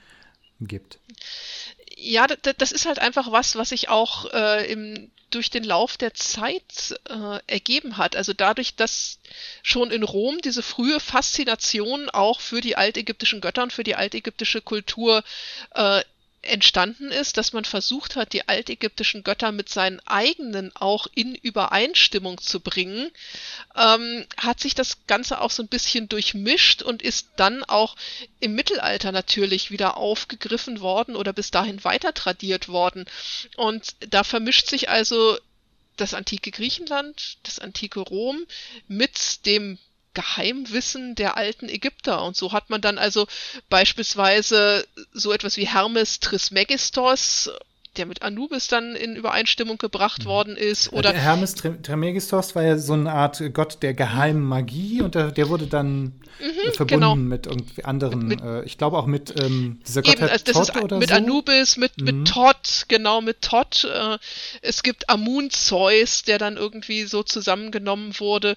mhm. 0.59 0.67
gibt. 0.67 0.99
Ja, 1.95 2.27
das 2.27 2.71
ist 2.71 2.86
halt 2.86 2.99
einfach 2.99 3.31
was, 3.31 3.55
was 3.55 3.69
sich 3.69 3.89
auch 3.89 4.31
äh, 4.33 4.71
im, 4.71 5.12
durch 5.29 5.49
den 5.49 5.63
Lauf 5.63 5.97
der 5.97 6.13
Zeit 6.13 6.99
äh, 7.09 7.39
ergeben 7.47 7.97
hat. 7.97 8.15
Also 8.15 8.33
dadurch, 8.33 8.75
dass 8.75 9.19
schon 9.62 9.91
in 9.91 10.03
Rom 10.03 10.39
diese 10.43 10.63
frühe 10.63 10.99
Faszination 10.99 12.09
auch 12.09 12.39
für 12.39 12.62
die 12.62 12.75
altägyptischen 12.75 13.41
Götter 13.41 13.63
und 13.63 13.73
für 13.73 13.83
die 13.83 13.95
altägyptische 13.95 14.62
Kultur 14.62 15.23
äh, 15.75 16.01
entstanden 16.43 17.12
ist, 17.12 17.38
dass 17.38 17.53
man 17.53 17.65
versucht 17.65 18.15
hat, 18.15 18.34
die 18.34 18.47
altägyptischen 18.47 19.23
Götter 19.23 19.51
mit 19.51 19.69
seinen 19.69 19.99
eigenen 20.01 20.75
auch 20.75 21.08
in 21.15 21.36
Übereinstimmung 21.36 22.39
zu 22.39 22.60
bringen, 22.60 23.12
ähm, 23.75 24.25
hat 24.38 24.60
sich 24.60 24.75
das 24.75 25.08
Ganze 25.08 25.41
auch 25.41 25.51
so 25.51 25.63
ein 25.63 25.69
bisschen 25.69 26.10
durchmischt 26.10 26.84
und 26.84 27.01
ist 27.01 27.29
dann 27.38 27.63
auch 27.63 27.95
im 28.39 28.56
Mittelalter 28.56 29.12
natürlich 29.12 29.71
wieder 29.71 29.97
aufgegriffen 29.97 30.82
worden 30.82 31.15
oder 31.15 31.34
bis 31.34 31.49
dahin 31.51 31.84
weiter 31.84 32.13
tradiert 32.13 32.67
worden. 32.67 33.06
Und 33.56 33.95
da 34.01 34.23
vermischt 34.23 34.67
sich 34.67 34.89
also 34.89 35.38
das 35.97 36.13
antike 36.13 36.51
Griechenland, 36.51 37.38
das 37.43 37.60
antike 37.60 37.99
Rom 37.99 38.45
mit 38.88 39.45
dem 39.45 39.77
Geheimwissen 40.13 41.15
der 41.15 41.38
alten 41.38 41.69
Ägypter. 41.69 42.23
Und 42.23 42.36
so 42.36 42.52
hat 42.52 42.69
man 42.69 42.82
dann 42.82 42.97
also 42.97 43.28
beispielsweise 43.69 44.86
so 45.12 45.32
etwas 45.32 45.58
wie 45.58 45.67
Hermes 45.67 46.19
Trismegistos 46.19 47.49
der 47.97 48.06
mit 48.06 48.23
Anubis 48.23 48.67
dann 48.67 48.95
in 48.95 49.15
Übereinstimmung 49.15 49.78
gebracht 49.78 50.23
mhm. 50.23 50.30
worden 50.30 50.58
ist. 50.58 50.91
Oder 50.93 51.12
der 51.12 51.21
Hermes 51.21 51.56
Trismegistos 51.56 52.56
war 52.56 52.63
ja 52.63 52.78
so 52.78 52.93
eine 52.93 53.12
Art 53.12 53.41
Gott 53.54 53.78
der 53.82 53.93
geheimen 53.93 54.43
Magie 54.43 55.02
und 55.02 55.15
der, 55.15 55.32
der 55.32 55.49
wurde 55.49 55.67
dann 55.67 56.13
mhm, 56.39 56.73
verbunden 56.73 56.88
genau. 56.88 57.15
mit 57.15 57.45
irgendwie 57.45 57.84
anderen, 57.84 58.28
mit, 58.28 58.41
äh, 58.41 58.63
ich 58.63 58.78
glaube 58.78 58.97
auch 58.97 59.06
mit 59.06 59.39
ähm, 59.39 59.80
dieser 59.88 60.02
Gottheit 60.02 60.32
also 60.32 60.45
das 60.45 60.54
Tot 60.54 60.76
ist 60.76 60.84
oder 60.84 60.97
mit 60.97 61.10
so. 61.10 61.15
Anubis, 61.15 61.78
mit, 61.78 61.97
mhm. 61.97 62.06
mit 62.06 62.28
Tot, 62.28 62.86
genau, 62.88 63.21
mit 63.21 63.41
Tot. 63.41 63.84
Äh, 63.84 64.17
es 64.62 64.82
gibt 64.82 65.10
Amun 65.10 65.52
Zeus, 65.52 66.23
der 66.23 66.39
dann 66.39 66.58
irgendwie 66.58 67.04
so 67.04 67.21
zusammengenommen 67.21 68.19
wurde. 68.19 68.56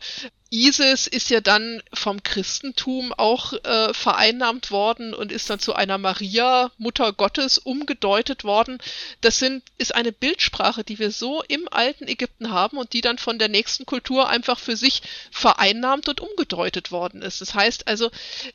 Isis 0.50 1.08
ist 1.08 1.28
ja 1.30 1.40
dann 1.40 1.82
vom 1.92 2.22
Christentum 2.22 3.12
auch 3.12 3.52
äh, 3.52 3.92
vereinnahmt 3.92 4.70
worden 4.70 5.12
und 5.12 5.32
ist 5.32 5.50
dann 5.50 5.58
zu 5.58 5.74
einer 5.74 5.98
Maria, 5.98 6.70
Mutter 6.78 7.12
Gottes, 7.12 7.58
umgedeutet 7.58 8.44
worden. 8.44 8.78
Das 9.20 9.40
sind, 9.40 9.64
ist 9.76 9.94
eine 9.94 10.12
Bildsprache, 10.12 10.84
die 10.84 11.00
wir 11.00 11.10
so 11.10 11.42
im 11.48 11.68
alten 11.70 12.06
Ägypten 12.06 12.52
haben 12.52 12.78
und 12.78 12.92
die 12.92 13.00
dann 13.00 13.18
von 13.18 13.40
der 13.40 13.48
nächsten 13.48 13.86
Kultur 13.86 14.28
einfach 14.28 14.60
für 14.60 14.76
sich 14.76 15.02
vereinnahmt 15.32 16.08
und 16.08 16.20
umgedeutet 16.20 16.92
worden 16.92 17.22
ist. 17.22 17.40
Das 17.40 17.54
heißt 17.54 17.88
also, 17.88 18.10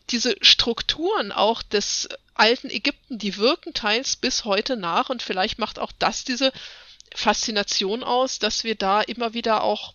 diese 0.09 0.37
Strukturen 0.41 1.33
auch 1.33 1.61
des 1.61 2.07
alten 2.35 2.69
Ägypten, 2.69 3.17
die 3.17 3.35
wirken 3.35 3.73
teils 3.73 4.15
bis 4.15 4.45
heute 4.45 4.77
nach 4.77 5.09
und 5.09 5.21
vielleicht 5.21 5.59
macht 5.59 5.77
auch 5.77 5.91
das 5.99 6.23
diese 6.23 6.53
Faszination 7.13 8.03
aus, 8.03 8.39
dass 8.39 8.63
wir 8.63 8.75
da 8.75 9.01
immer 9.01 9.33
wieder 9.33 9.63
auch 9.63 9.93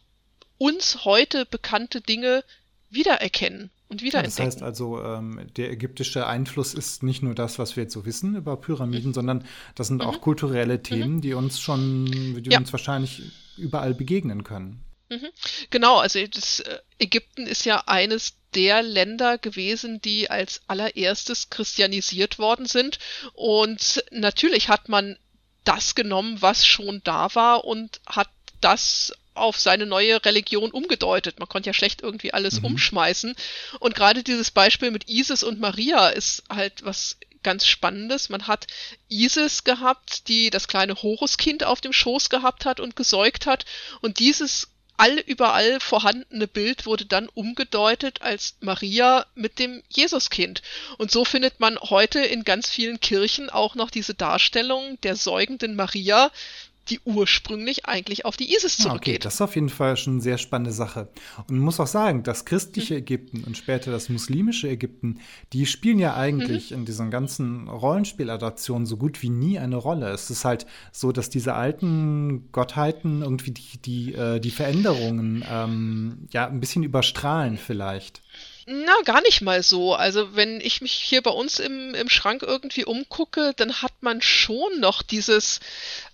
uns 0.58 1.04
heute 1.04 1.46
bekannte 1.46 2.00
Dinge 2.00 2.44
wiedererkennen 2.90 3.70
und 3.88 4.02
wiederentdecken. 4.02 4.38
Ja, 4.38 4.44
das 4.46 4.54
heißt 4.56 4.62
also, 4.62 5.02
ähm, 5.02 5.46
der 5.56 5.70
ägyptische 5.70 6.26
Einfluss 6.26 6.74
ist 6.74 7.02
nicht 7.02 7.22
nur 7.22 7.34
das, 7.34 7.58
was 7.58 7.76
wir 7.76 7.84
jetzt 7.84 7.92
so 7.92 8.04
wissen 8.04 8.36
über 8.36 8.56
Pyramiden, 8.56 9.10
mhm. 9.10 9.14
sondern 9.14 9.44
das 9.74 9.88
sind 9.88 10.02
mhm. 10.02 10.08
auch 10.08 10.20
kulturelle 10.20 10.82
Themen, 10.82 11.16
mhm. 11.16 11.20
die 11.20 11.34
uns 11.34 11.60
schon, 11.60 12.06
die 12.42 12.50
ja. 12.50 12.58
uns 12.58 12.72
wahrscheinlich 12.72 13.22
überall 13.56 13.94
begegnen 13.94 14.44
können. 14.44 14.82
Mhm. 15.08 15.28
Genau, 15.70 15.98
also 15.98 16.24
das, 16.26 16.60
äh, 16.60 16.78
Ägypten 16.98 17.46
ist 17.46 17.64
ja 17.64 17.84
eines 17.86 18.34
der 18.54 18.82
Länder 18.82 19.38
gewesen, 19.38 20.00
die 20.00 20.30
als 20.30 20.62
allererstes 20.66 21.50
christianisiert 21.50 22.38
worden 22.38 22.66
sind. 22.66 22.98
Und 23.34 24.04
natürlich 24.10 24.68
hat 24.68 24.88
man 24.88 25.16
das 25.64 25.94
genommen, 25.94 26.40
was 26.40 26.66
schon 26.66 27.02
da 27.04 27.34
war 27.34 27.64
und 27.64 28.00
hat 28.06 28.30
das 28.60 29.12
auf 29.36 29.58
seine 29.58 29.86
neue 29.86 30.24
Religion 30.24 30.70
umgedeutet. 30.70 31.38
Man 31.38 31.48
konnte 31.48 31.68
ja 31.68 31.74
schlecht 31.74 32.02
irgendwie 32.02 32.32
alles 32.32 32.60
mhm. 32.60 32.66
umschmeißen. 32.66 33.34
Und 33.80 33.94
gerade 33.94 34.22
dieses 34.22 34.50
Beispiel 34.50 34.90
mit 34.90 35.08
Isis 35.08 35.42
und 35.42 35.60
Maria 35.60 36.08
ist 36.08 36.42
halt 36.48 36.84
was 36.84 37.16
ganz 37.42 37.66
Spannendes. 37.66 38.28
Man 38.28 38.48
hat 38.48 38.66
Isis 39.08 39.64
gehabt, 39.64 40.28
die 40.28 40.50
das 40.50 40.66
kleine 40.66 40.94
Horuskind 40.96 41.64
auf 41.64 41.80
dem 41.80 41.92
Schoß 41.92 42.28
gehabt 42.28 42.64
hat 42.64 42.80
und 42.80 42.96
gesäugt 42.96 43.46
hat. 43.46 43.64
Und 44.00 44.18
dieses 44.18 44.68
all 44.96 45.18
überall 45.18 45.78
vorhandene 45.80 46.46
Bild 46.48 46.86
wurde 46.86 47.04
dann 47.04 47.28
umgedeutet 47.28 48.22
als 48.22 48.56
Maria 48.60 49.26
mit 49.34 49.58
dem 49.58 49.82
Jesuskind. 49.90 50.62
Und 50.98 51.10
so 51.10 51.24
findet 51.24 51.60
man 51.60 51.78
heute 51.78 52.20
in 52.20 52.44
ganz 52.44 52.70
vielen 52.70 53.00
Kirchen 53.00 53.50
auch 53.50 53.74
noch 53.74 53.90
diese 53.90 54.14
Darstellung 54.14 54.98
der 55.02 55.16
säugenden 55.16 55.76
Maria 55.76 56.30
die 56.88 57.00
ursprünglich 57.04 57.86
eigentlich 57.86 58.24
auf 58.24 58.36
die 58.36 58.54
ISIS 58.54 58.76
zurückgeht. 58.76 59.16
Okay, 59.16 59.18
das 59.18 59.34
ist 59.34 59.40
auf 59.40 59.54
jeden 59.54 59.68
Fall 59.68 59.96
schon 59.96 60.14
eine 60.14 60.22
sehr 60.22 60.38
spannende 60.38 60.72
Sache. 60.72 61.08
Und 61.48 61.56
man 61.56 61.60
muss 61.60 61.80
auch 61.80 61.86
sagen, 61.86 62.22
das 62.22 62.44
christliche 62.44 62.94
mhm. 62.94 63.00
Ägypten 63.00 63.44
und 63.44 63.56
später 63.56 63.90
das 63.90 64.08
muslimische 64.08 64.68
Ägypten, 64.68 65.20
die 65.52 65.66
spielen 65.66 65.98
ja 65.98 66.14
eigentlich 66.14 66.70
mhm. 66.70 66.78
in 66.78 66.84
diesen 66.84 67.10
ganzen 67.10 67.68
Rollenspieladaptionen 67.68 68.86
so 68.86 68.96
gut 68.96 69.22
wie 69.22 69.30
nie 69.30 69.58
eine 69.58 69.76
Rolle. 69.76 70.10
Es 70.10 70.30
ist 70.30 70.44
halt 70.44 70.66
so, 70.92 71.12
dass 71.12 71.30
diese 71.30 71.54
alten 71.54 72.50
Gottheiten 72.52 73.22
irgendwie 73.22 73.52
die, 73.52 73.78
die, 73.84 74.14
äh, 74.14 74.40
die 74.40 74.50
Veränderungen 74.50 75.44
ähm, 75.50 76.28
ja 76.30 76.46
ein 76.46 76.60
bisschen 76.60 76.82
überstrahlen 76.82 77.56
vielleicht. 77.56 78.22
Na, 78.68 78.94
gar 79.04 79.22
nicht 79.22 79.42
mal 79.42 79.62
so. 79.62 79.94
Also 79.94 80.34
wenn 80.34 80.60
ich 80.60 80.80
mich 80.80 80.92
hier 80.92 81.22
bei 81.22 81.30
uns 81.30 81.60
im, 81.60 81.94
im 81.94 82.08
Schrank 82.08 82.42
irgendwie 82.42 82.84
umgucke, 82.84 83.54
dann 83.56 83.80
hat 83.80 83.92
man 84.02 84.20
schon 84.20 84.80
noch 84.80 85.02
dieses 85.02 85.60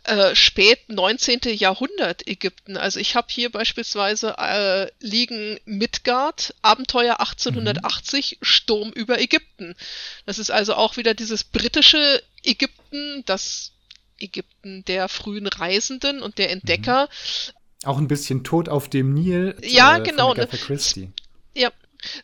äh, 0.05 0.35
spät 0.35 0.79
19. 0.89 1.41
Jahrhundert 1.55 2.29
Ägypten. 2.29 2.77
Also 2.77 3.01
ich 3.01 3.17
habe 3.17 3.29
hier 3.31 3.51
beispielsweise 3.51 4.35
äh, 4.37 4.91
liegen 5.01 5.61
Midgard, 5.65 6.55
Abenteuer 6.61 7.21
1880, 7.21 8.37
mhm. 8.39 8.45
Sturm 8.45 8.91
über 8.91 9.19
Ägypten. 9.19 9.75
Das 10.27 10.39
ist 10.39 10.51
also 10.51 10.75
auch 10.75 10.99
wieder 10.99 11.15
dieses 11.15 11.45
britische 11.45 12.23
Ägypten, 12.45 13.23
das 13.25 13.73
Ägypten 14.19 14.85
der 14.85 15.09
frühen 15.09 15.47
Reisenden 15.47 16.21
und 16.21 16.37
der 16.37 16.51
Entdecker. 16.51 17.09
Mhm. 17.09 17.89
Auch 17.89 17.97
ein 17.97 18.09
bisschen 18.09 18.45
Tod 18.45 18.69
auf 18.69 18.91
dem 18.91 19.15
Nil. 19.15 19.57
Ja, 19.63 19.97
äh, 19.97 20.03
genau. 20.03 20.35
Ne, 20.35 20.47
ja, 21.55 21.73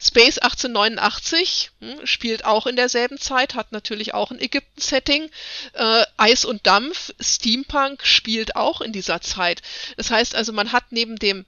Space 0.01 0.39
1889 0.39 1.71
hm, 1.81 2.07
spielt 2.07 2.45
auch 2.45 2.67
in 2.67 2.77
derselben 2.77 3.19
Zeit, 3.19 3.55
hat 3.55 3.73
natürlich 3.73 4.15
auch 4.15 4.31
ein 4.31 4.41
Ägypten-Setting. 4.41 5.31
Äh, 5.75 6.05
Eis 6.17 6.45
und 6.45 6.67
Dampf, 6.67 7.13
Steampunk 7.21 8.05
spielt 8.05 8.57
auch 8.57 8.81
in 8.81 8.93
dieser 8.93 9.21
Zeit. 9.21 9.63
Das 9.97 10.11
heißt 10.11 10.35
also, 10.35 10.53
man 10.53 10.73
hat 10.73 10.91
neben 10.91 11.17
dem 11.17 11.45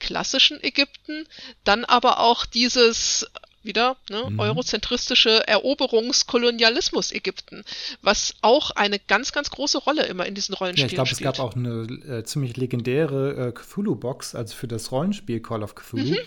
klassischen 0.00 0.62
Ägypten 0.62 1.26
dann 1.64 1.84
aber 1.84 2.20
auch 2.20 2.44
dieses 2.46 3.26
wieder 3.64 3.96
ne, 4.10 4.28
mhm. 4.28 4.38
eurozentristische 4.38 5.46
Eroberungskolonialismus 5.46 7.12
Ägypten, 7.12 7.64
was 8.02 8.34
auch 8.42 8.70
eine 8.72 8.98
ganz, 8.98 9.32
ganz 9.32 9.50
große 9.50 9.78
Rolle 9.78 10.04
immer 10.04 10.26
in 10.26 10.34
diesen 10.34 10.54
Rollenspielen 10.54 10.88
ja, 10.88 10.92
ich 10.92 10.94
glaube, 10.94 11.10
es 11.10 11.20
gab 11.20 11.38
auch 11.38 11.56
eine 11.56 11.86
äh, 12.06 12.24
ziemlich 12.24 12.56
legendäre 12.56 13.48
äh, 13.48 13.52
Cthulhu-Box, 13.52 14.34
also 14.34 14.54
für 14.54 14.68
das 14.68 14.92
Rollenspiel 14.92 15.40
Call 15.40 15.62
of 15.62 15.74
Cthulhu. 15.74 16.04
Mhm. 16.04 16.18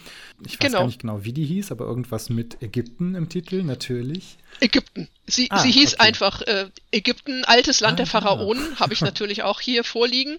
Ich 0.46 0.54
weiß 0.54 0.60
genau. 0.60 0.80
gar 0.80 0.88
nicht 0.88 1.02
genau, 1.02 1.24
wie 1.24 1.34
die 1.34 1.46
hieß, 1.46 1.72
aber 1.72 1.86
irgendwas 1.86 2.30
mit 2.30 2.62
Ägypten 2.62 3.16
im 3.16 3.30
Titel, 3.30 3.64
natürlich. 3.64 4.38
Ägypten. 4.60 5.08
Sie, 5.26 5.52
ah, 5.52 5.60
sie 5.60 5.72
hieß 5.72 5.96
okay. 5.96 6.04
einfach 6.04 6.42
äh, 6.42 6.70
Ägypten, 6.92 7.44
altes 7.46 7.80
Land 7.80 7.94
ah, 7.94 7.98
der 7.98 8.06
Pharaonen, 8.06 8.80
habe 8.80 8.94
ich 8.94 9.02
natürlich 9.10 9.44
auch 9.44 9.60
hier 9.60 9.84
vorliegen. 9.84 10.38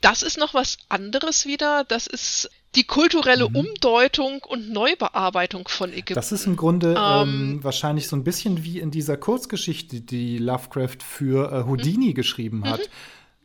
Das 0.00 0.22
ist 0.22 0.38
noch 0.38 0.54
was 0.54 0.78
anderes 0.88 1.46
wieder. 1.46 1.84
Das 1.84 2.06
ist 2.06 2.50
die 2.76 2.84
kulturelle 2.84 3.48
mhm. 3.48 3.56
Umdeutung 3.56 4.42
und 4.46 4.70
Neubearbeitung 4.70 5.66
von 5.68 5.92
Ägypten. 5.92 6.14
Das 6.14 6.32
ist 6.32 6.46
im 6.46 6.56
Grunde 6.56 6.94
ähm, 6.98 7.28
ähm, 7.28 7.64
wahrscheinlich 7.64 8.08
so 8.08 8.16
ein 8.16 8.24
bisschen 8.24 8.64
wie 8.64 8.78
in 8.78 8.90
dieser 8.90 9.16
Kurzgeschichte, 9.16 10.00
die 10.00 10.38
Lovecraft 10.38 10.98
für 11.02 11.52
äh, 11.52 11.64
Houdini 11.64 12.10
mhm. 12.10 12.14
geschrieben 12.14 12.64
hat. 12.68 12.80
Mhm. 12.80 12.84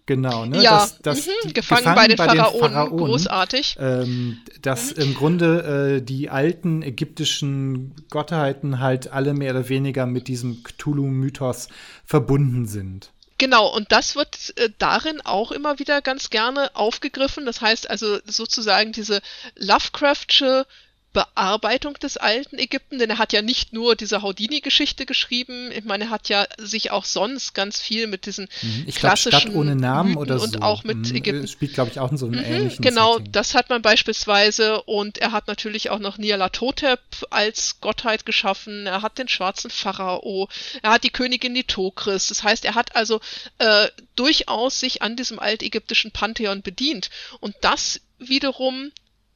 Genau, 0.07 0.45
ne? 0.45 0.61
Ja, 0.61 0.79
das, 0.79 0.99
das, 1.01 1.27
mhm. 1.27 1.53
gefangen, 1.53 1.83
gefangen, 1.83 1.95
bei 1.95 2.07
den, 2.07 2.17
bei 2.17 2.25
Pharaonen, 2.25 2.61
den 2.61 2.71
Pharaonen, 2.71 2.97
großartig. 2.97 3.77
Ähm, 3.79 4.39
dass 4.61 4.95
mhm. 4.95 5.03
im 5.03 5.13
Grunde 5.13 5.99
äh, 5.99 6.01
die 6.01 6.29
alten 6.29 6.81
ägyptischen 6.81 7.93
Gottheiten 8.09 8.79
halt 8.79 9.11
alle 9.11 9.33
mehr 9.33 9.51
oder 9.51 9.69
weniger 9.69 10.05
mit 10.05 10.27
diesem 10.27 10.63
Cthulhu-Mythos 10.63 11.69
verbunden 12.03 12.65
sind. 12.65 13.13
Genau, 13.41 13.65
und 13.75 13.91
das 13.91 14.15
wird 14.15 14.55
äh, 14.59 14.69
darin 14.77 15.19
auch 15.21 15.51
immer 15.51 15.79
wieder 15.79 16.03
ganz 16.03 16.29
gerne 16.29 16.69
aufgegriffen. 16.75 17.43
Das 17.47 17.59
heißt 17.59 17.89
also 17.89 18.19
sozusagen 18.23 18.91
diese 18.91 19.19
Lovecraftsche 19.55 20.67
Bearbeitung 21.13 21.95
des 21.95 22.15
alten 22.15 22.57
Ägypten, 22.57 22.97
denn 22.97 23.09
er 23.09 23.17
hat 23.17 23.33
ja 23.33 23.41
nicht 23.41 23.73
nur 23.73 23.95
diese 23.95 24.21
Houdini-Geschichte 24.21 25.05
geschrieben, 25.05 25.69
ich 25.71 25.83
meine, 25.83 26.05
er 26.05 26.09
hat 26.09 26.29
ja 26.29 26.45
sich 26.57 26.91
auch 26.91 27.03
sonst 27.03 27.53
ganz 27.53 27.81
viel 27.81 28.07
mit 28.07 28.25
diesen 28.25 28.47
mhm. 28.61 28.85
ich 28.87 28.95
klassischen 28.95 29.31
glaub, 29.31 29.41
Stadt 29.41 29.55
ohne 29.55 29.75
Namen 29.75 30.15
oder 30.15 30.39
so. 30.39 30.45
und 30.45 30.61
auch 30.61 30.85
mit 30.85 31.09
mhm. 31.09 31.15
Ägypten. 31.15 31.47
Spielt, 31.49 31.73
glaube 31.73 31.91
ich, 31.91 31.99
auch 31.99 32.11
in 32.11 32.17
so 32.17 32.27
einem 32.27 32.39
mhm, 32.39 32.45
ähnlichen 32.45 32.81
Genau, 32.81 33.17
Setting. 33.17 33.31
das 33.33 33.55
hat 33.55 33.69
man 33.69 33.81
beispielsweise 33.81 34.81
und 34.83 35.17
er 35.17 35.33
hat 35.33 35.47
natürlich 35.47 35.89
auch 35.89 35.99
noch 35.99 36.17
Nyarlathotep 36.17 37.01
als 37.29 37.81
Gottheit 37.81 38.25
geschaffen, 38.25 38.87
er 38.87 39.01
hat 39.01 39.17
den 39.17 39.27
schwarzen 39.27 39.69
Pharao, 39.69 40.47
er 40.81 40.91
hat 40.91 41.03
die 41.03 41.09
Königin 41.09 41.51
Nitokris, 41.51 42.27
das 42.27 42.43
heißt, 42.43 42.63
er 42.63 42.75
hat 42.75 42.95
also 42.95 43.19
äh, 43.57 43.87
durchaus 44.15 44.79
sich 44.79 45.01
an 45.01 45.17
diesem 45.17 45.39
altägyptischen 45.39 46.11
Pantheon 46.11 46.61
bedient 46.61 47.09
und 47.41 47.55
das 47.59 47.99
wiederum 48.17 48.91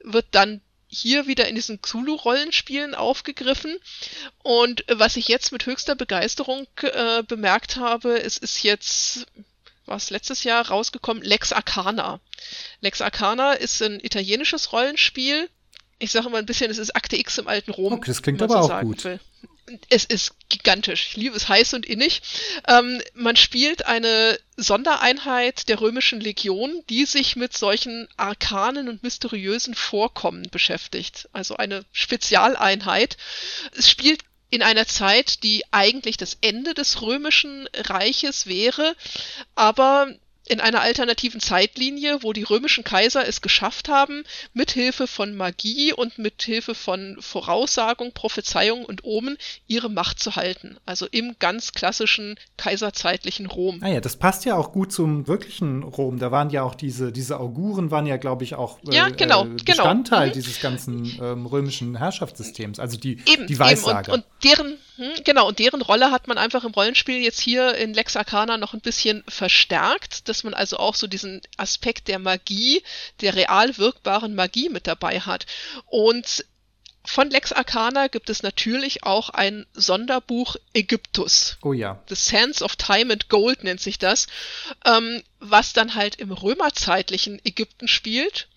wird 0.05 0.27
dann 0.31 0.61
hier 0.95 1.27
wieder 1.27 1.47
in 1.47 1.55
diesen 1.55 1.81
Zulu-Rollenspielen 1.81 2.95
aufgegriffen. 2.95 3.77
Und 4.43 4.85
was 4.89 5.17
ich 5.17 5.27
jetzt 5.27 5.51
mit 5.51 5.65
höchster 5.65 5.95
Begeisterung 5.95 6.67
äh, 6.81 7.23
bemerkt 7.23 7.77
habe, 7.77 8.21
es 8.21 8.37
ist 8.37 8.63
jetzt 8.63 9.27
was 9.85 10.09
letztes 10.09 10.43
Jahr 10.43 10.67
rausgekommen, 10.67 11.23
Lex 11.23 11.53
Arcana. 11.53 12.19
Lex 12.81 13.01
Arcana 13.01 13.53
ist 13.53 13.81
ein 13.81 13.99
italienisches 13.99 14.71
Rollenspiel. 14.71 15.49
Ich 15.99 16.11
sage 16.11 16.29
mal 16.29 16.39
ein 16.39 16.45
bisschen, 16.45 16.71
es 16.71 16.77
ist 16.77 16.95
Akte 16.95 17.17
X 17.17 17.37
im 17.37 17.47
alten 17.47 17.71
Rom. 17.71 17.93
Okay, 17.93 18.07
das 18.07 18.21
klingt 18.21 18.41
aber 18.41 18.63
so 18.63 18.73
auch 18.73 18.81
gut. 18.81 19.03
Will 19.03 19.19
es 19.89 20.05
ist 20.05 20.33
gigantisch. 20.49 21.07
Ich 21.09 21.17
liebe 21.17 21.35
es 21.35 21.49
heiß 21.49 21.73
und 21.73 21.85
innig. 21.85 22.21
Ähm, 22.67 23.01
man 23.13 23.35
spielt 23.35 23.85
eine 23.85 24.39
Sondereinheit 24.57 25.67
der 25.69 25.81
römischen 25.81 26.19
Legion, 26.19 26.83
die 26.89 27.05
sich 27.05 27.35
mit 27.35 27.57
solchen 27.57 28.07
arkanen 28.15 28.89
und 28.89 29.03
mysteriösen 29.03 29.75
Vorkommen 29.75 30.49
beschäftigt. 30.51 31.29
Also 31.33 31.57
eine 31.57 31.85
Spezialeinheit. 31.91 33.17
Es 33.75 33.89
spielt 33.89 34.21
in 34.51 34.61
einer 34.61 34.87
Zeit, 34.87 35.43
die 35.43 35.63
eigentlich 35.71 36.17
das 36.17 36.37
Ende 36.41 36.73
des 36.73 37.01
römischen 37.01 37.67
Reiches 37.73 38.45
wäre, 38.45 38.95
aber 39.55 40.13
in 40.45 40.59
einer 40.59 40.81
alternativen 40.81 41.39
Zeitlinie, 41.39 42.19
wo 42.21 42.33
die 42.33 42.43
römischen 42.43 42.83
Kaiser 42.83 43.27
es 43.27 43.41
geschafft 43.41 43.89
haben, 43.89 44.23
mithilfe 44.53 45.07
von 45.07 45.35
Magie 45.35 45.93
und 45.93 46.17
mithilfe 46.17 46.75
von 46.75 47.17
Voraussagung, 47.19 48.11
Prophezeiung 48.13 48.85
und 48.85 49.03
Omen 49.03 49.37
ihre 49.67 49.89
Macht 49.89 50.19
zu 50.19 50.35
halten. 50.35 50.77
Also 50.85 51.07
im 51.09 51.35
ganz 51.39 51.71
klassischen 51.71 52.37
kaiserzeitlichen 52.57 53.47
Rom. 53.47 53.79
Ah 53.81 53.89
ja, 53.89 54.01
das 54.01 54.17
passt 54.17 54.45
ja 54.45 54.55
auch 54.55 54.71
gut 54.71 54.91
zum 54.91 55.27
wirklichen 55.27 55.83
Rom. 55.83 56.19
Da 56.19 56.31
waren 56.31 56.49
ja 56.49 56.63
auch 56.63 56.75
diese, 56.75 57.11
diese 57.11 57.39
Auguren 57.39 57.91
waren 57.91 58.05
ja, 58.05 58.17
glaube 58.17 58.43
ich, 58.43 58.55
auch 58.55 58.79
äh, 58.87 58.95
ja, 58.95 59.09
genau, 59.09 59.45
äh, 59.45 59.49
Bestandteil 59.65 60.29
genau. 60.29 60.33
dieses 60.33 60.61
ganzen 60.61 61.19
ähm, 61.21 61.45
römischen 61.45 61.97
Herrschaftssystems. 61.97 62.79
Also 62.79 62.97
die, 62.97 63.19
eben, 63.25 63.47
die 63.47 63.57
Weissager. 63.57 64.13
Eben. 64.13 64.23
Und, 64.23 64.25
und 64.25 64.43
deren 64.43 64.77
genau, 65.23 65.47
und 65.47 65.59
deren 65.59 65.81
Rolle 65.81 66.11
hat 66.11 66.27
man 66.27 66.37
einfach 66.37 66.63
im 66.63 66.71
Rollenspiel 66.71 67.21
jetzt 67.21 67.39
hier 67.39 67.75
in 67.75 67.93
Lex 67.93 68.15
Arcana 68.15 68.57
noch 68.57 68.73
ein 68.73 68.81
bisschen 68.81 69.23
verstärkt, 69.27 70.27
dass 70.29 70.43
man 70.43 70.53
also 70.53 70.77
auch 70.77 70.95
so 70.95 71.07
diesen 71.07 71.41
Aspekt 71.57 72.07
der 72.07 72.19
Magie, 72.19 72.83
der 73.21 73.35
real 73.35 73.77
wirkbaren 73.77 74.35
Magie 74.35 74.69
mit 74.69 74.87
dabei 74.87 75.19
hat. 75.19 75.45
Und 75.85 76.45
von 77.05 77.29
Lex 77.29 77.51
Arcana 77.51 78.07
gibt 78.07 78.29
es 78.29 78.41
natürlich 78.41 79.03
auch 79.03 79.29
ein 79.29 79.65
Sonderbuch 79.73 80.55
Ägyptus. 80.73 81.57
Oh 81.61 81.73
ja. 81.73 82.01
The 82.09 82.15
Sands 82.15 82.61
of 82.61 82.75
Time 82.75 83.13
and 83.13 83.29
Gold 83.29 83.63
nennt 83.63 83.81
sich 83.81 83.99
das, 83.99 84.27
ähm, 84.85 85.21
was 85.39 85.73
dann 85.73 85.95
halt 85.95 86.15
im 86.15 86.31
römerzeitlichen 86.31 87.39
Ägypten 87.43 87.87
spielt. 87.87 88.47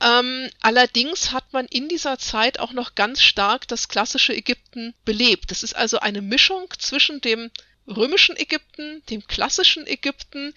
Ähm, 0.00 0.48
allerdings 0.60 1.32
hat 1.32 1.52
man 1.52 1.66
in 1.66 1.88
dieser 1.88 2.18
Zeit 2.18 2.60
auch 2.60 2.72
noch 2.72 2.94
ganz 2.94 3.20
stark 3.22 3.66
das 3.66 3.88
klassische 3.88 4.34
Ägypten 4.34 4.94
belebt. 5.04 5.50
Das 5.50 5.62
ist 5.62 5.74
also 5.74 5.98
eine 5.98 6.22
Mischung 6.22 6.72
zwischen 6.78 7.20
dem 7.20 7.50
römischen 7.88 8.36
Ägypten, 8.36 9.02
dem 9.08 9.26
klassischen 9.26 9.86
Ägypten 9.86 10.54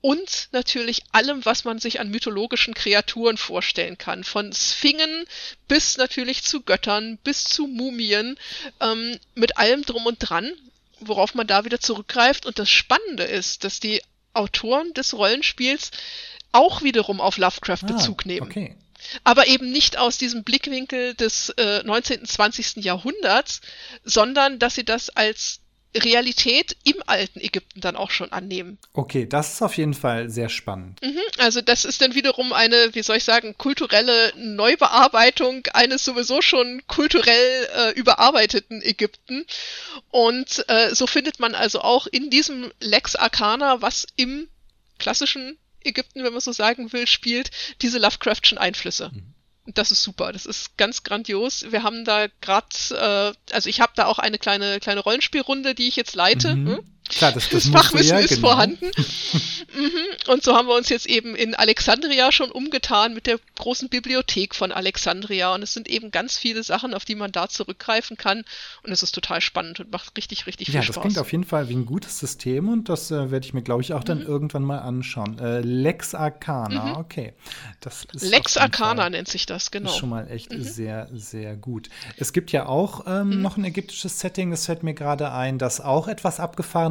und 0.00 0.48
natürlich 0.52 1.02
allem, 1.12 1.44
was 1.44 1.64
man 1.64 1.78
sich 1.78 1.98
an 1.98 2.10
mythologischen 2.10 2.74
Kreaturen 2.74 3.36
vorstellen 3.36 3.98
kann. 3.98 4.22
Von 4.22 4.52
Sphingen 4.52 5.24
bis 5.66 5.96
natürlich 5.96 6.44
zu 6.44 6.60
Göttern, 6.60 7.18
bis 7.24 7.44
zu 7.44 7.66
Mumien, 7.66 8.38
ähm, 8.80 9.18
mit 9.34 9.56
allem 9.56 9.82
drum 9.82 10.06
und 10.06 10.18
dran, 10.18 10.52
worauf 11.00 11.34
man 11.34 11.46
da 11.46 11.64
wieder 11.64 11.80
zurückgreift. 11.80 12.46
Und 12.46 12.58
das 12.58 12.70
Spannende 12.70 13.24
ist, 13.24 13.64
dass 13.64 13.80
die 13.80 14.02
Autoren 14.34 14.92
des 14.94 15.14
Rollenspiels 15.14 15.90
auch 16.52 16.82
wiederum 16.82 17.20
auf 17.20 17.38
Lovecraft 17.38 17.84
ah, 17.84 17.86
Bezug 17.86 18.26
nehmen. 18.26 18.46
Okay 18.46 18.76
aber 19.22 19.46
eben 19.46 19.70
nicht 19.70 19.98
aus 19.98 20.18
diesem 20.18 20.44
Blickwinkel 20.44 21.14
des 21.14 21.50
äh, 21.50 21.82
19., 21.84 22.24
20. 22.24 22.76
Jahrhunderts, 22.84 23.60
sondern 24.04 24.58
dass 24.58 24.74
sie 24.74 24.84
das 24.84 25.10
als 25.10 25.60
Realität 25.96 26.76
im 26.84 26.96
alten 27.06 27.40
Ägypten 27.40 27.80
dann 27.80 27.94
auch 27.94 28.10
schon 28.10 28.32
annehmen. 28.32 28.78
Okay, 28.92 29.26
das 29.26 29.54
ist 29.54 29.62
auf 29.62 29.76
jeden 29.76 29.94
Fall 29.94 30.28
sehr 30.28 30.48
spannend. 30.48 31.00
Mhm, 31.02 31.20
also 31.38 31.60
das 31.60 31.84
ist 31.84 32.00
dann 32.00 32.14
wiederum 32.14 32.52
eine, 32.52 32.94
wie 32.94 33.02
soll 33.02 33.18
ich 33.18 33.24
sagen, 33.24 33.56
kulturelle 33.56 34.32
Neubearbeitung 34.36 35.66
eines 35.72 36.04
sowieso 36.04 36.42
schon 36.42 36.82
kulturell 36.88 37.68
äh, 37.76 37.90
überarbeiteten 37.92 38.82
Ägypten. 38.82 39.46
Und 40.10 40.64
äh, 40.68 40.94
so 40.94 41.06
findet 41.06 41.38
man 41.38 41.54
also 41.54 41.80
auch 41.80 42.06
in 42.08 42.28
diesem 42.28 42.72
Lex 42.80 43.14
Arcana, 43.14 43.80
was 43.80 44.06
im 44.16 44.48
klassischen 44.98 45.58
Ägypten, 45.84 46.24
wenn 46.24 46.32
man 46.32 46.40
so 46.40 46.52
sagen 46.52 46.92
will, 46.92 47.06
spielt, 47.06 47.50
diese 47.82 47.98
Lovecraftschen 47.98 48.58
Einflüsse. 48.58 49.10
Mhm. 49.12 49.34
Das 49.66 49.90
ist 49.90 50.02
super, 50.02 50.32
das 50.32 50.44
ist 50.44 50.76
ganz 50.76 51.04
grandios. 51.04 51.64
Wir 51.70 51.82
haben 51.82 52.04
da 52.04 52.26
gerade, 52.42 52.66
äh, 52.90 53.54
also 53.54 53.68
ich 53.68 53.80
habe 53.80 53.92
da 53.96 54.06
auch 54.06 54.18
eine 54.18 54.38
kleine 54.38 54.78
kleine 54.78 55.00
Rollenspielrunde, 55.00 55.74
die 55.74 55.88
ich 55.88 55.96
jetzt 55.96 56.14
leite. 56.14 56.54
Mhm. 56.54 56.68
Hm? 56.68 56.93
Klar, 57.08 57.32
das, 57.32 57.50
das, 57.50 57.64
das 57.64 57.72
Fachwissen 57.72 58.16
ja, 58.16 58.18
ist 58.18 58.36
genau. 58.36 58.48
vorhanden. 58.48 58.86
mhm. 59.74 60.32
Und 60.32 60.42
so 60.42 60.54
haben 60.54 60.68
wir 60.68 60.74
uns 60.74 60.88
jetzt 60.88 61.06
eben 61.06 61.34
in 61.36 61.54
Alexandria 61.54 62.32
schon 62.32 62.50
umgetan 62.50 63.12
mit 63.12 63.26
der 63.26 63.38
großen 63.56 63.90
Bibliothek 63.90 64.54
von 64.54 64.72
Alexandria. 64.72 65.54
Und 65.54 65.62
es 65.62 65.74
sind 65.74 65.88
eben 65.88 66.10
ganz 66.10 66.38
viele 66.38 66.62
Sachen, 66.62 66.94
auf 66.94 67.04
die 67.04 67.14
man 67.14 67.30
da 67.30 67.48
zurückgreifen 67.48 68.16
kann. 68.16 68.44
Und 68.82 68.92
es 68.92 69.02
ist 69.02 69.14
total 69.14 69.42
spannend 69.42 69.80
und 69.80 69.92
macht 69.92 70.16
richtig, 70.16 70.46
richtig 70.46 70.68
viel 70.68 70.76
ja, 70.76 70.82
Spaß. 70.82 70.96
Ja, 70.96 71.02
das 71.02 71.02
klingt 71.02 71.18
auf 71.18 71.32
jeden 71.32 71.44
Fall 71.44 71.68
wie 71.68 71.74
ein 71.74 71.84
gutes 71.84 72.18
System 72.18 72.70
und 72.70 72.88
das 72.88 73.10
äh, 73.10 73.30
werde 73.30 73.46
ich 73.46 73.52
mir, 73.52 73.62
glaube 73.62 73.82
ich, 73.82 73.92
auch 73.92 74.04
dann 74.04 74.20
mhm. 74.20 74.26
irgendwann 74.26 74.62
mal 74.62 74.78
anschauen. 74.78 75.38
Äh, 75.38 75.60
Lex 75.60 76.14
Arcana, 76.14 76.84
mhm. 76.84 76.96
okay. 76.96 77.34
Das 77.80 78.06
ist 78.12 78.22
Lex 78.22 78.56
Arcana 78.56 79.10
nennt 79.10 79.28
sich 79.28 79.44
das, 79.44 79.70
genau. 79.70 79.90
Ist 79.90 79.98
schon 79.98 80.08
mal 80.08 80.30
echt 80.30 80.52
mhm. 80.52 80.62
sehr, 80.62 81.08
sehr 81.12 81.54
gut. 81.56 81.90
Es 82.16 82.32
gibt 82.32 82.50
ja 82.52 82.66
auch 82.66 83.06
ähm, 83.06 83.28
mhm. 83.28 83.42
noch 83.42 83.58
ein 83.58 83.64
ägyptisches 83.64 84.20
Setting, 84.20 84.50
das 84.50 84.66
fällt 84.66 84.82
mir 84.82 84.94
gerade 84.94 85.32
ein, 85.32 85.58
das 85.58 85.82
auch 85.82 86.08
etwas 86.08 86.40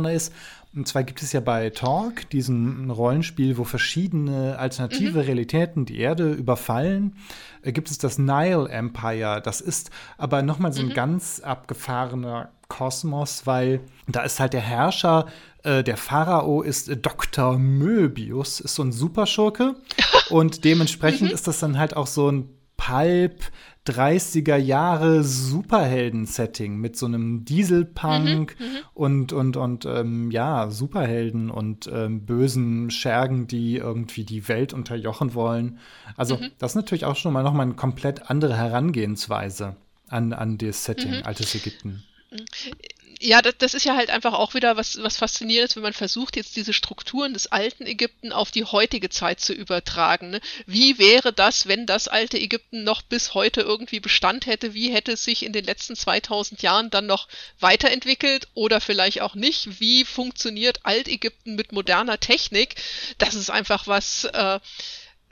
abgefahrener 0.04 0.14
ist. 0.14 0.34
Und 0.76 0.88
zwar 0.88 1.04
gibt 1.04 1.22
es 1.22 1.32
ja 1.34 1.40
bei 1.40 1.70
Talk 1.70 2.30
diesen 2.32 2.90
Rollenspiel, 2.90 3.58
wo 3.58 3.64
verschiedene 3.64 4.58
alternative 4.58 5.20
mhm. 5.20 5.26
Realitäten 5.26 5.86
die 5.86 6.00
Erde 6.00 6.32
überfallen. 6.32 7.16
Äh, 7.62 7.74
gibt 7.74 7.92
es 7.92 8.00
das 8.00 8.18
Nile 8.18 8.68
Empire. 8.70 9.40
Das 9.44 9.62
ist 9.62 9.92
aber 10.18 10.42
nochmal 10.42 10.74
so 10.74 10.82
ein 10.82 10.90
mhm. 10.90 10.94
ganz 10.94 11.42
abgefahrener 11.42 12.50
Kosmos, 12.70 13.46
weil 13.46 13.82
da 14.08 14.24
ist 14.24 14.40
halt 14.40 14.54
der 14.54 14.62
Herrscher, 14.62 15.28
äh, 15.64 15.84
der 15.84 15.98
Pharao 15.98 16.64
ist 16.64 16.90
äh, 16.90 16.98
Dr. 16.98 17.60
Möbius, 17.60 18.60
ist 18.60 18.74
so 18.74 18.84
ein 18.84 18.92
Superschurke. 18.92 19.76
und 20.32 20.64
dementsprechend 20.64 21.30
mhm. 21.30 21.36
ist 21.36 21.48
das 21.48 21.60
dann 21.60 21.78
halt 21.78 21.96
auch 21.96 22.08
so 22.08 22.32
ein 22.32 22.50
Pulp 22.78 23.44
30er 23.88 24.56
Jahre 24.56 25.24
Superhelden-Setting 25.24 26.78
mit 26.78 26.96
so 26.96 27.06
einem 27.06 27.44
Dieselpunk 27.44 28.58
mhm, 28.60 28.66
mhm, 28.66 28.78
und, 28.94 29.34
und, 29.34 29.58
und 29.58 29.86
ähm, 29.86 30.32
ja, 30.32 30.70
Superhelden 30.70 31.50
und 31.50 31.90
ähm, 31.92 32.26
bösen 32.26 32.92
Schergen, 32.92 33.48
die 33.48 33.78
irgendwie 33.78 34.24
die 34.24 34.48
Welt 34.48 34.74
unterjochen 34.74 35.34
wollen. 35.34 35.80
Also, 36.16 36.38
mhm. 36.38 36.52
das 36.60 36.72
ist 36.72 36.76
natürlich 36.76 37.06
auch 37.06 37.18
schon 37.18 37.34
mal 37.34 37.44
nochmal 37.44 37.66
eine 37.66 37.76
komplett 37.76 38.30
andere 38.30 38.56
Herangehensweise 38.56 39.76
an, 40.08 40.32
an 40.32 40.58
das 40.58 40.86
Setting, 40.86 41.18
mhm. 41.18 41.24
altes 41.24 41.54
Ägypten. 41.56 42.04
Ja, 43.26 43.42
das, 43.42 43.56
das 43.58 43.74
ist 43.74 43.86
ja 43.86 43.96
halt 43.96 44.10
einfach 44.10 44.34
auch 44.34 44.54
wieder 44.54 44.76
was, 44.76 45.02
was 45.02 45.16
Faszinierendes, 45.16 45.78
wenn 45.78 45.84
man 45.84 45.94
versucht, 45.94 46.36
jetzt 46.36 46.58
diese 46.58 46.74
Strukturen 46.74 47.34
des 47.34 47.50
alten 47.54 47.86
Ägypten 47.86 48.34
auf 48.34 48.52
die 48.52 48.66
heutige 48.66 49.10
Zeit 49.10 49.40
zu 49.40 49.54
übertragen. 49.54 50.32
Ne? 50.32 50.42
Wie 50.66 51.00
wäre 51.00 51.32
das, 51.32 51.66
wenn 51.66 51.86
das 51.86 52.10
alte 52.10 52.38
Ägypten 52.38 52.84
noch 52.84 53.02
bis 53.02 53.34
heute 53.34 53.62
irgendwie 53.62 54.02
Bestand 54.02 54.46
hätte? 54.46 54.74
Wie 54.74 54.92
hätte 54.92 55.14
es 55.14 55.24
sich 55.24 55.44
in 55.46 55.54
den 55.54 55.64
letzten 55.64 55.96
2000 55.96 56.64
Jahren 56.64 56.90
dann 56.90 57.06
noch 57.06 57.30
weiterentwickelt 57.62 58.50
oder 58.56 58.82
vielleicht 58.82 59.22
auch 59.22 59.36
nicht? 59.36 59.80
Wie 59.80 60.04
funktioniert 60.04 60.82
Altägypten 60.84 61.56
mit 61.56 61.72
moderner 61.72 62.20
Technik? 62.20 62.76
Das 63.20 63.36
ist 63.36 63.50
einfach 63.50 63.88
was, 63.88 64.26
äh, 64.26 64.60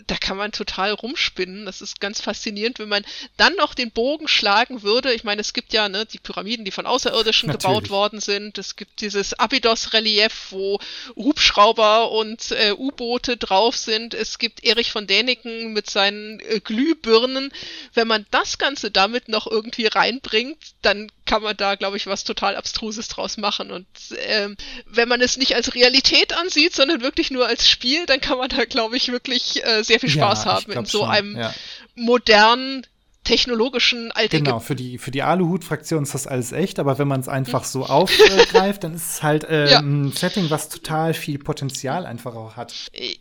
da 0.08 0.16
kann 0.16 0.38
man 0.38 0.52
total 0.52 0.92
rumspinnen. 0.92 1.66
Das 1.66 1.82
ist 1.82 2.00
ganz 2.00 2.22
faszinierend, 2.22 2.80
wenn 2.80 2.90
man 2.90 3.06
dann 3.38 3.56
noch 3.56 3.74
den 3.74 3.92
Bogen 3.92 4.28
schlagen 4.28 4.84
würde. 4.84 5.14
Ich 5.14 5.24
meine, 5.24 5.42
es 5.42 5.54
gibt 5.54 5.74
ja 5.74 5.90
ne, 5.90 6.06
die 6.06 6.20
Pyramiden, 6.20 6.66
die 6.66 6.72
von 6.72 6.86
Außerirdischen 6.86 7.48
Natürlich. 7.48 7.66
gebaut 7.66 7.90
worden 7.90 8.20
sind. 8.20 8.58
Es 8.58 8.76
gibt 8.76 9.02
dieses 9.02 9.34
Abydos-Relief, 9.34 10.48
wo 10.52 10.80
Hubschrauber 11.16 12.12
und 12.12 12.52
äh, 12.52 12.74
U-Boote 12.74 13.38
drauf 13.38 13.76
sind. 13.76 14.14
Es 14.14 14.38
gibt 14.38 14.64
Erich 14.64 14.92
von 14.92 15.08
Däniken 15.08 15.74
mit 15.74 15.90
seinen 15.90 16.40
äh, 16.42 16.60
Glühbirnen. 16.60 17.52
Wenn 17.94 18.08
man 18.08 18.26
das 18.32 18.58
Ganze 18.58 18.92
damit 18.92 19.28
noch 19.28 19.48
irgendwie 19.48 19.88
reinbringt, 19.88 20.58
dann 20.82 21.12
kann 21.32 21.44
man 21.44 21.56
da, 21.56 21.76
glaube 21.76 21.96
ich, 21.96 22.08
was 22.08 22.26
total 22.26 22.58
Abstruses 22.58 23.08
draus 23.08 23.38
machen. 23.38 23.72
Und 23.72 23.88
ähm, 24.26 24.58
wenn 24.86 25.08
man 25.08 25.22
es 25.22 25.38
nicht 25.38 25.56
als 25.56 25.76
Realität 25.76 26.34
ansieht, 26.34 26.76
sondern 26.76 27.00
wirklich 27.00 27.32
nur 27.32 27.48
als 27.48 27.70
Spiel, 27.70 28.06
dann 28.06 28.20
kann 28.20 28.38
man 28.38 28.50
da, 28.50 28.66
glaube 28.66 28.98
ich, 28.98 29.14
wirklich 29.14 29.66
äh, 29.66 29.82
sehr 29.82 30.02
viel 30.02 30.10
Spaß 30.10 30.44
ja, 30.44 30.52
haben 30.52 30.74
in 30.74 30.84
so 30.84 31.00
schon, 31.00 31.10
einem 31.10 31.38
ja. 31.38 31.54
modernen 31.96 32.86
technologischen 33.32 34.12
Altägypten. 34.12 34.44
Genau, 34.44 34.60
für 34.60 34.76
die, 34.76 34.98
für 34.98 35.10
die 35.10 35.22
Aluhut-Fraktion 35.22 36.04
ist 36.04 36.14
das 36.14 36.28
alles 36.28 36.52
echt, 36.52 36.80
aber 36.80 36.98
wenn 36.98 37.08
man 37.08 37.22
es 37.22 37.30
einfach 37.30 37.64
so 37.64 37.86
aufgreift, 37.86 38.84
dann 38.84 38.94
ist 38.94 39.10
es 39.10 39.24
halt 39.24 39.46
äh, 39.46 39.72
ja. 39.72 39.80
ein 39.80 40.12
Setting, 40.12 40.50
was 40.50 40.68
total 40.68 41.14
viel 41.14 41.40
Potenzial 41.40 42.06
einfach 42.06 42.36
auch 42.36 42.58
hat. 42.58 42.74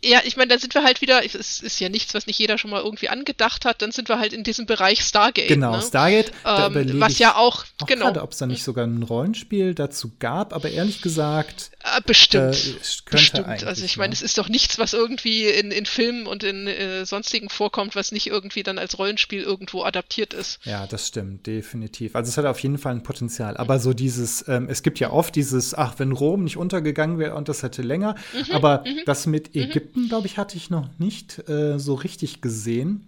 Ja, 0.03 0.19
ich 0.25 0.35
meine, 0.35 0.49
da 0.49 0.59
sind 0.59 0.75
wir 0.75 0.83
halt 0.83 0.99
wieder, 0.99 1.23
es 1.23 1.61
ist 1.61 1.79
ja 1.79 1.87
nichts, 1.87 2.13
was 2.13 2.27
nicht 2.27 2.37
jeder 2.37 2.57
schon 2.57 2.71
mal 2.71 2.81
irgendwie 2.81 3.07
angedacht 3.07 3.63
hat, 3.63 3.81
dann 3.81 3.93
sind 3.93 4.09
wir 4.09 4.19
halt 4.19 4.33
in 4.33 4.43
diesem 4.43 4.65
Bereich 4.65 5.01
Stargate. 5.01 5.47
Genau, 5.47 5.77
ne? 5.77 5.81
Stargate, 5.81 6.33
ähm, 6.45 6.99
was 6.99 7.17
ja 7.17 7.37
auch, 7.37 7.63
auch 7.79 7.87
genau. 7.87 8.07
Gerade, 8.07 8.23
ob 8.23 8.33
es 8.33 8.37
da 8.39 8.47
nicht 8.47 8.63
sogar 8.63 8.85
ein 8.85 9.03
Rollenspiel 9.03 9.73
dazu 9.75 10.11
gab, 10.19 10.53
aber 10.53 10.71
ehrlich 10.71 11.01
gesagt. 11.01 11.71
Äh, 11.85 12.01
bestimmt. 12.05 12.53
Äh, 12.53 13.09
bestimmt. 13.09 13.63
Also 13.63 13.85
ich 13.85 13.95
meine, 13.95 14.09
ne? 14.09 14.15
es 14.15 14.21
ist 14.21 14.37
doch 14.37 14.49
nichts, 14.49 14.77
was 14.77 14.91
irgendwie 14.91 15.45
in, 15.45 15.71
in 15.71 15.85
Filmen 15.85 16.27
und 16.27 16.43
in 16.43 16.67
äh, 16.67 17.05
sonstigen 17.05 17.47
vorkommt, 17.47 17.95
was 17.95 18.11
nicht 18.11 18.27
irgendwie 18.27 18.63
dann 18.63 18.77
als 18.77 18.99
Rollenspiel 18.99 19.41
irgendwo 19.41 19.83
adaptiert 19.83 20.00
ist. 20.33 20.59
Ja, 20.65 20.87
das 20.87 21.07
stimmt, 21.07 21.47
definitiv. 21.47 22.15
Also 22.15 22.29
es 22.29 22.37
hat 22.37 22.45
auf 22.45 22.59
jeden 22.59 22.77
Fall 22.77 22.93
ein 22.93 23.03
Potenzial. 23.03 23.57
Aber 23.57 23.79
so 23.79 23.93
dieses, 23.93 24.47
ähm, 24.47 24.67
es 24.69 24.83
gibt 24.83 24.99
ja 24.99 25.11
oft 25.11 25.35
dieses, 25.35 25.73
ach, 25.73 25.95
wenn 25.97 26.11
Rom 26.11 26.43
nicht 26.43 26.57
untergegangen 26.57 27.19
wäre 27.19 27.35
und 27.35 27.49
das 27.49 27.63
hätte 27.63 27.81
länger. 27.81 28.15
Mhm, 28.33 28.53
aber 28.53 28.83
mhm, 28.85 29.01
das 29.05 29.27
mit 29.27 29.55
mhm. 29.55 29.61
Ägypten, 29.61 30.07
glaube 30.07 30.27
ich, 30.27 30.37
hatte 30.37 30.57
ich 30.57 30.69
noch 30.69 30.87
nicht 30.97 31.47
äh, 31.49 31.79
so 31.79 31.93
richtig 31.93 32.41
gesehen. 32.41 33.07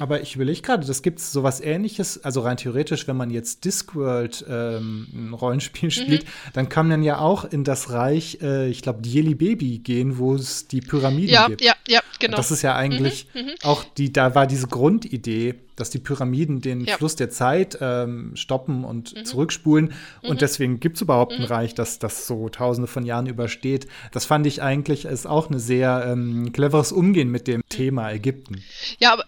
Aber 0.00 0.22
ich 0.22 0.36
überlege 0.36 0.62
gerade, 0.62 0.86
das 0.86 1.02
gibt 1.02 1.18
es 1.18 1.32
sowas 1.32 1.60
ähnliches, 1.60 2.24
also 2.24 2.40
rein 2.40 2.56
theoretisch, 2.56 3.06
wenn 3.06 3.16
man 3.16 3.30
jetzt 3.30 3.64
Discworld 3.64 4.44
ähm, 4.48 5.08
ein 5.12 5.34
Rollenspiel 5.34 5.88
mhm. 5.88 5.90
spielt, 5.90 6.24
mhm. 6.24 6.28
dann 6.54 6.68
kann 6.68 6.88
man 6.88 7.02
ja 7.02 7.18
auch 7.18 7.44
in 7.44 7.64
das 7.64 7.90
Reich, 7.90 8.38
äh, 8.42 8.68
ich 8.68 8.82
glaube, 8.82 9.02
Dieli 9.02 9.34
Baby 9.34 9.78
gehen, 9.78 10.18
wo 10.18 10.34
es 10.34 10.68
die 10.68 10.80
Pyramiden 10.80 11.34
ja, 11.34 11.46
gibt. 11.48 11.60
Ja, 11.60 11.74
ja, 11.86 12.00
genau. 12.18 12.32
Und 12.32 12.38
das 12.38 12.50
ist 12.50 12.62
ja 12.62 12.74
eigentlich 12.74 13.26
mhm, 13.34 13.42
mhm, 13.42 13.54
auch 13.62 13.84
die, 13.84 14.12
da 14.12 14.34
war 14.34 14.46
diese 14.46 14.66
Grundidee, 14.66 15.56
dass 15.76 15.90
die 15.90 15.98
Pyramiden 15.98 16.60
den 16.60 16.82
ja. 16.82 16.96
Fluss 16.96 17.16
der 17.16 17.30
Zeit 17.30 17.78
ähm, 17.80 18.32
stoppen 18.36 18.84
und 18.84 19.16
mhm. 19.16 19.24
zurückspulen. 19.24 19.92
Und 20.22 20.34
mhm. 20.34 20.38
deswegen 20.38 20.80
gibt 20.80 20.96
es 20.96 21.02
überhaupt 21.02 21.32
ein 21.32 21.44
Reich, 21.44 21.74
das 21.74 21.98
das 21.98 22.26
so 22.26 22.48
tausende 22.48 22.86
von 22.86 23.04
Jahren 23.04 23.26
übersteht. 23.26 23.86
Das 24.12 24.24
fand 24.24 24.46
ich 24.46 24.62
eigentlich 24.62 25.06
ist 25.06 25.26
auch 25.26 25.50
ein 25.50 25.58
sehr 25.58 26.04
ähm, 26.06 26.52
cleveres 26.52 26.92
Umgehen 26.92 27.30
mit 27.30 27.48
dem 27.48 27.62
Thema 27.68 28.10
Ägypten. 28.10 28.62
Ja, 28.98 29.12
aber 29.14 29.24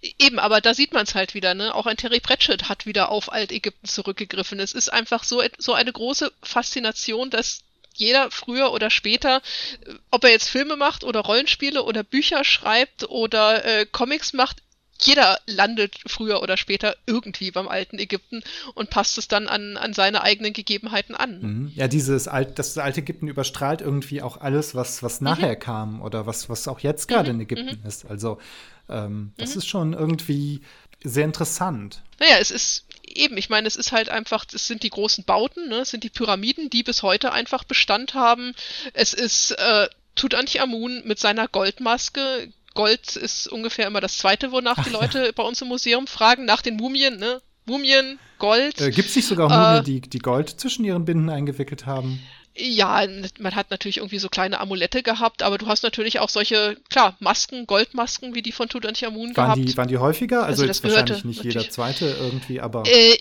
Eben, 0.00 0.38
aber 0.38 0.60
da 0.60 0.74
sieht 0.74 0.92
man 0.92 1.04
es 1.04 1.14
halt 1.14 1.34
wieder, 1.34 1.54
ne? 1.54 1.74
Auch 1.74 1.86
ein 1.86 1.96
Terry 1.96 2.20
Pratchett 2.20 2.68
hat 2.68 2.86
wieder 2.86 3.10
auf 3.10 3.32
Altägypten 3.32 3.88
zurückgegriffen. 3.88 4.60
Es 4.60 4.72
ist 4.72 4.92
einfach 4.92 5.24
so, 5.24 5.42
so 5.58 5.72
eine 5.74 5.92
große 5.92 6.32
Faszination, 6.42 7.30
dass 7.30 7.62
jeder 7.94 8.30
früher 8.30 8.72
oder 8.72 8.90
später, 8.90 9.42
äh, 9.84 9.94
ob 10.10 10.24
er 10.24 10.30
jetzt 10.30 10.48
Filme 10.48 10.76
macht 10.76 11.02
oder 11.02 11.20
Rollenspiele 11.20 11.82
oder 11.82 12.04
Bücher 12.04 12.44
schreibt 12.44 13.08
oder 13.08 13.64
äh, 13.64 13.86
Comics 13.86 14.32
macht, 14.32 14.62
jeder 15.00 15.38
landet 15.46 15.96
früher 16.06 16.42
oder 16.42 16.56
später 16.56 16.96
irgendwie 17.06 17.50
beim 17.50 17.68
alten 17.68 17.98
Ägypten 17.98 18.42
und 18.74 18.90
passt 18.90 19.18
es 19.18 19.28
dann 19.28 19.48
an, 19.48 19.76
an 19.76 19.94
seine 19.94 20.22
eigenen 20.22 20.52
Gegebenheiten 20.52 21.14
an. 21.14 21.40
Mhm. 21.40 21.72
Ja, 21.74 21.88
dieses 21.88 22.28
Alt, 22.28 22.58
das 22.58 22.76
alte 22.78 23.00
Ägypten 23.00 23.28
überstrahlt 23.28 23.80
irgendwie 23.80 24.22
auch 24.22 24.40
alles, 24.40 24.74
was, 24.74 25.02
was 25.02 25.20
nachher 25.20 25.54
mhm. 25.54 25.60
kam 25.60 26.02
oder 26.02 26.26
was, 26.26 26.48
was 26.48 26.66
auch 26.68 26.80
jetzt 26.80 27.08
gerade 27.08 27.32
mhm. 27.32 27.40
in 27.40 27.46
Ägypten 27.46 27.80
mhm. 27.80 27.88
ist. 27.88 28.06
Also 28.06 28.38
ähm, 28.88 29.32
das 29.36 29.52
mhm. 29.52 29.58
ist 29.58 29.68
schon 29.68 29.92
irgendwie 29.92 30.62
sehr 31.02 31.24
interessant. 31.24 32.02
Naja, 32.18 32.38
es 32.40 32.50
ist 32.50 32.84
eben, 33.04 33.36
ich 33.36 33.50
meine, 33.50 33.68
es 33.68 33.76
ist 33.76 33.92
halt 33.92 34.08
einfach, 34.08 34.44
es 34.52 34.66
sind 34.66 34.82
die 34.82 34.90
großen 34.90 35.24
Bauten, 35.24 35.68
ne? 35.68 35.76
es 35.76 35.90
sind 35.90 36.04
die 36.04 36.10
Pyramiden, 36.10 36.70
die 36.70 36.82
bis 36.82 37.02
heute 37.02 37.32
einfach 37.32 37.64
Bestand 37.64 38.14
haben. 38.14 38.54
Es 38.92 39.14
ist 39.14 39.52
äh, 39.52 39.88
Tutanchamun 40.14 41.02
mit 41.04 41.18
seiner 41.18 41.48
Goldmaske, 41.48 42.52
Gold 42.78 43.16
ist 43.16 43.48
ungefähr 43.48 43.88
immer 43.88 44.00
das 44.00 44.18
zweite, 44.18 44.52
wonach 44.52 44.84
die 44.84 44.90
Leute 44.90 45.26
ja. 45.26 45.32
bei 45.34 45.42
uns 45.42 45.60
im 45.60 45.66
Museum 45.66 46.06
fragen, 46.06 46.44
nach 46.44 46.62
den 46.62 46.76
Mumien, 46.76 47.16
ne? 47.18 47.42
Mumien, 47.66 48.20
Gold. 48.38 48.80
Äh, 48.80 48.92
Gibt 48.92 49.08
es 49.08 49.16
nicht 49.16 49.26
sogar 49.26 49.48
Mumien, 49.48 49.82
äh, 49.82 49.82
die, 49.82 50.08
die 50.08 50.20
Gold 50.20 50.48
zwischen 50.48 50.84
ihren 50.84 51.04
Binden 51.04 51.28
eingewickelt 51.28 51.86
haben? 51.86 52.20
Ja, 52.56 53.04
man 53.40 53.56
hat 53.56 53.72
natürlich 53.72 53.96
irgendwie 53.96 54.20
so 54.20 54.28
kleine 54.28 54.60
Amulette 54.60 55.02
gehabt, 55.02 55.42
aber 55.42 55.58
du 55.58 55.66
hast 55.66 55.82
natürlich 55.82 56.20
auch 56.20 56.28
solche, 56.28 56.76
klar, 56.88 57.16
Masken, 57.18 57.66
Goldmasken, 57.66 58.36
wie 58.36 58.42
die 58.42 58.52
von 58.52 58.68
Tutanchamun 58.68 59.36
waren 59.36 59.54
gehabt. 59.56 59.58
Die, 59.58 59.76
waren 59.76 59.88
die 59.88 59.98
häufiger? 59.98 60.44
Also, 60.44 60.62
also 60.62 60.66
jetzt 60.66 60.84
wahrscheinlich 60.84 61.24
nicht 61.24 61.42
jeder 61.42 61.68
zweite 61.68 62.06
irgendwie, 62.06 62.60
aber. 62.60 62.84
Äh, 62.86 63.18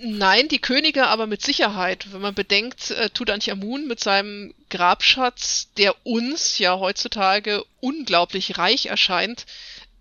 Nein, 0.00 0.48
die 0.48 0.60
Könige 0.60 1.06
aber 1.06 1.26
mit 1.26 1.42
Sicherheit. 1.42 2.12
Wenn 2.12 2.20
man 2.20 2.34
bedenkt, 2.34 2.90
äh, 2.90 3.10
Tutanchamun 3.10 3.86
mit 3.86 4.00
seinem 4.00 4.54
Grabschatz, 4.70 5.68
der 5.76 5.94
uns 6.06 6.58
ja 6.58 6.78
heutzutage 6.78 7.64
unglaublich 7.80 8.58
reich 8.58 8.86
erscheint, 8.86 9.46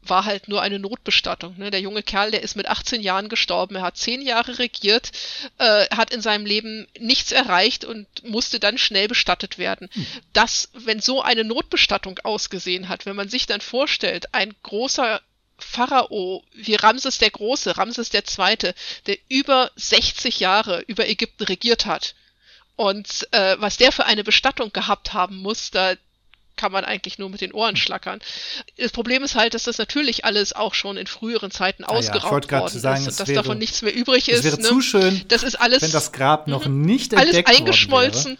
war 0.09 0.25
halt 0.25 0.47
nur 0.47 0.61
eine 0.61 0.79
Notbestattung. 0.79 1.57
Ne? 1.57 1.71
Der 1.71 1.81
junge 1.81 2.03
Kerl, 2.03 2.31
der 2.31 2.41
ist 2.41 2.55
mit 2.55 2.67
18 2.67 3.01
Jahren 3.01 3.29
gestorben, 3.29 3.75
er 3.75 3.81
hat 3.81 3.97
10 3.97 4.21
Jahre 4.21 4.59
regiert, 4.59 5.11
äh, 5.57 5.87
hat 5.87 6.13
in 6.13 6.21
seinem 6.21 6.45
Leben 6.45 6.87
nichts 6.99 7.31
erreicht 7.31 7.83
und 7.83 8.07
musste 8.23 8.59
dann 8.59 8.77
schnell 8.77 9.07
bestattet 9.07 9.57
werden. 9.57 9.89
Hm. 9.91 10.07
Das, 10.33 10.69
wenn 10.73 11.01
so 11.01 11.21
eine 11.21 11.43
Notbestattung 11.43 12.19
ausgesehen 12.23 12.89
hat, 12.89 13.05
wenn 13.05 13.15
man 13.15 13.29
sich 13.29 13.45
dann 13.47 13.61
vorstellt, 13.61 14.33
ein 14.33 14.53
großer 14.63 15.21
Pharao 15.59 16.43
wie 16.53 16.75
Ramses 16.75 17.17
der 17.17 17.31
Große, 17.31 17.77
Ramses 17.77 18.09
der 18.09 18.25
Zweite, 18.25 18.73
der 19.07 19.17
über 19.29 19.71
60 19.75 20.39
Jahre 20.39 20.83
über 20.87 21.07
Ägypten 21.07 21.43
regiert 21.43 21.85
hat. 21.85 22.15
Und 22.75 23.27
äh, 23.31 23.55
was 23.59 23.77
der 23.77 23.91
für 23.91 24.05
eine 24.05 24.23
Bestattung 24.23 24.71
gehabt 24.71 25.13
haben 25.13 25.37
muss, 25.37 25.71
da 25.71 25.95
kann 26.57 26.71
man 26.71 26.83
eigentlich 26.83 27.19
nur 27.19 27.29
mit 27.29 27.41
den 27.41 27.53
Ohren 27.53 27.75
schlackern. 27.75 28.19
Das 28.77 28.91
Problem 28.91 29.23
ist 29.23 29.35
halt, 29.35 29.53
dass 29.53 29.63
das 29.63 29.77
natürlich 29.77 30.25
alles 30.25 30.53
auch 30.53 30.73
schon 30.73 30.97
in 30.97 31.07
früheren 31.07 31.51
Zeiten 31.51 31.83
ah 31.83 31.89
ausgeraubt 31.89 32.51
ja, 32.51 32.59
worden 32.59 32.79
sagen, 32.79 33.01
ist 33.01 33.07
und 33.07 33.19
dass 33.19 33.27
wäre, 33.27 33.43
davon 33.43 33.57
nichts 33.57 33.81
mehr 33.83 33.95
übrig 33.95 34.27
ist. 34.27 34.39
Es 34.39 34.43
wäre 34.43 34.57
ne? 34.57 34.67
zu 34.67 34.81
schön, 34.81 35.23
das 35.27 35.43
ist 35.43 35.55
alles, 35.55 35.83
wenn 35.83 35.91
das 35.91 36.11
Grab 36.11 36.47
noch 36.47 36.65
mhm. 36.65 36.81
nicht 36.81 37.13
entdeckt 37.13 37.47
alles 37.47 37.59
eingeschmolzen. 37.59 38.37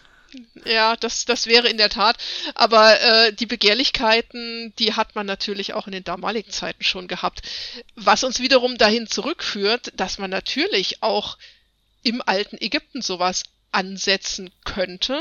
Ja, 0.64 0.96
das, 0.96 1.24
das 1.24 1.46
wäre 1.46 1.68
in 1.68 1.78
der 1.78 1.88
Tat. 1.88 2.16
Aber 2.54 3.00
äh, 3.00 3.32
die 3.32 3.46
Begehrlichkeiten, 3.46 4.74
die 4.78 4.94
hat 4.94 5.14
man 5.14 5.26
natürlich 5.26 5.74
auch 5.74 5.86
in 5.86 5.92
den 5.92 6.04
damaligen 6.04 6.50
Zeiten 6.50 6.84
schon 6.84 7.08
gehabt. 7.08 7.42
Was 7.94 8.24
uns 8.24 8.40
wiederum 8.40 8.76
dahin 8.76 9.06
zurückführt, 9.06 9.92
dass 9.96 10.18
man 10.18 10.30
natürlich 10.30 11.02
auch 11.02 11.38
im 12.02 12.22
alten 12.24 12.58
Ägypten 12.60 13.02
sowas 13.02 13.44
ansetzen 13.72 14.50
könnte. 14.64 15.20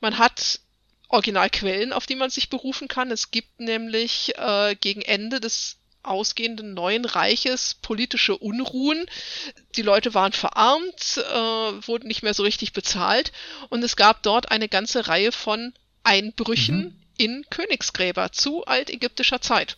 Man 0.00 0.18
hat 0.18 0.60
Originalquellen, 1.08 1.92
auf 1.92 2.06
die 2.06 2.16
man 2.16 2.30
sich 2.30 2.50
berufen 2.50 2.88
kann. 2.88 3.10
Es 3.10 3.30
gibt 3.30 3.60
nämlich 3.60 4.36
äh, 4.36 4.74
gegen 4.80 5.02
Ende 5.02 5.40
des 5.40 5.75
ausgehenden 6.06 6.74
neuen 6.74 7.04
Reiches 7.04 7.74
politische 7.82 8.36
Unruhen. 8.36 9.06
Die 9.76 9.82
Leute 9.82 10.14
waren 10.14 10.32
verarmt, 10.32 11.18
äh, 11.18 11.32
wurden 11.86 12.08
nicht 12.08 12.22
mehr 12.22 12.34
so 12.34 12.42
richtig 12.42 12.72
bezahlt 12.72 13.32
und 13.68 13.82
es 13.82 13.96
gab 13.96 14.22
dort 14.22 14.50
eine 14.50 14.68
ganze 14.68 15.08
Reihe 15.08 15.32
von 15.32 15.72
Einbrüchen 16.04 16.78
mhm. 16.78 16.96
in 17.16 17.46
Königsgräber 17.50 18.32
zu 18.32 18.64
altägyptischer 18.64 19.40
Zeit. 19.40 19.76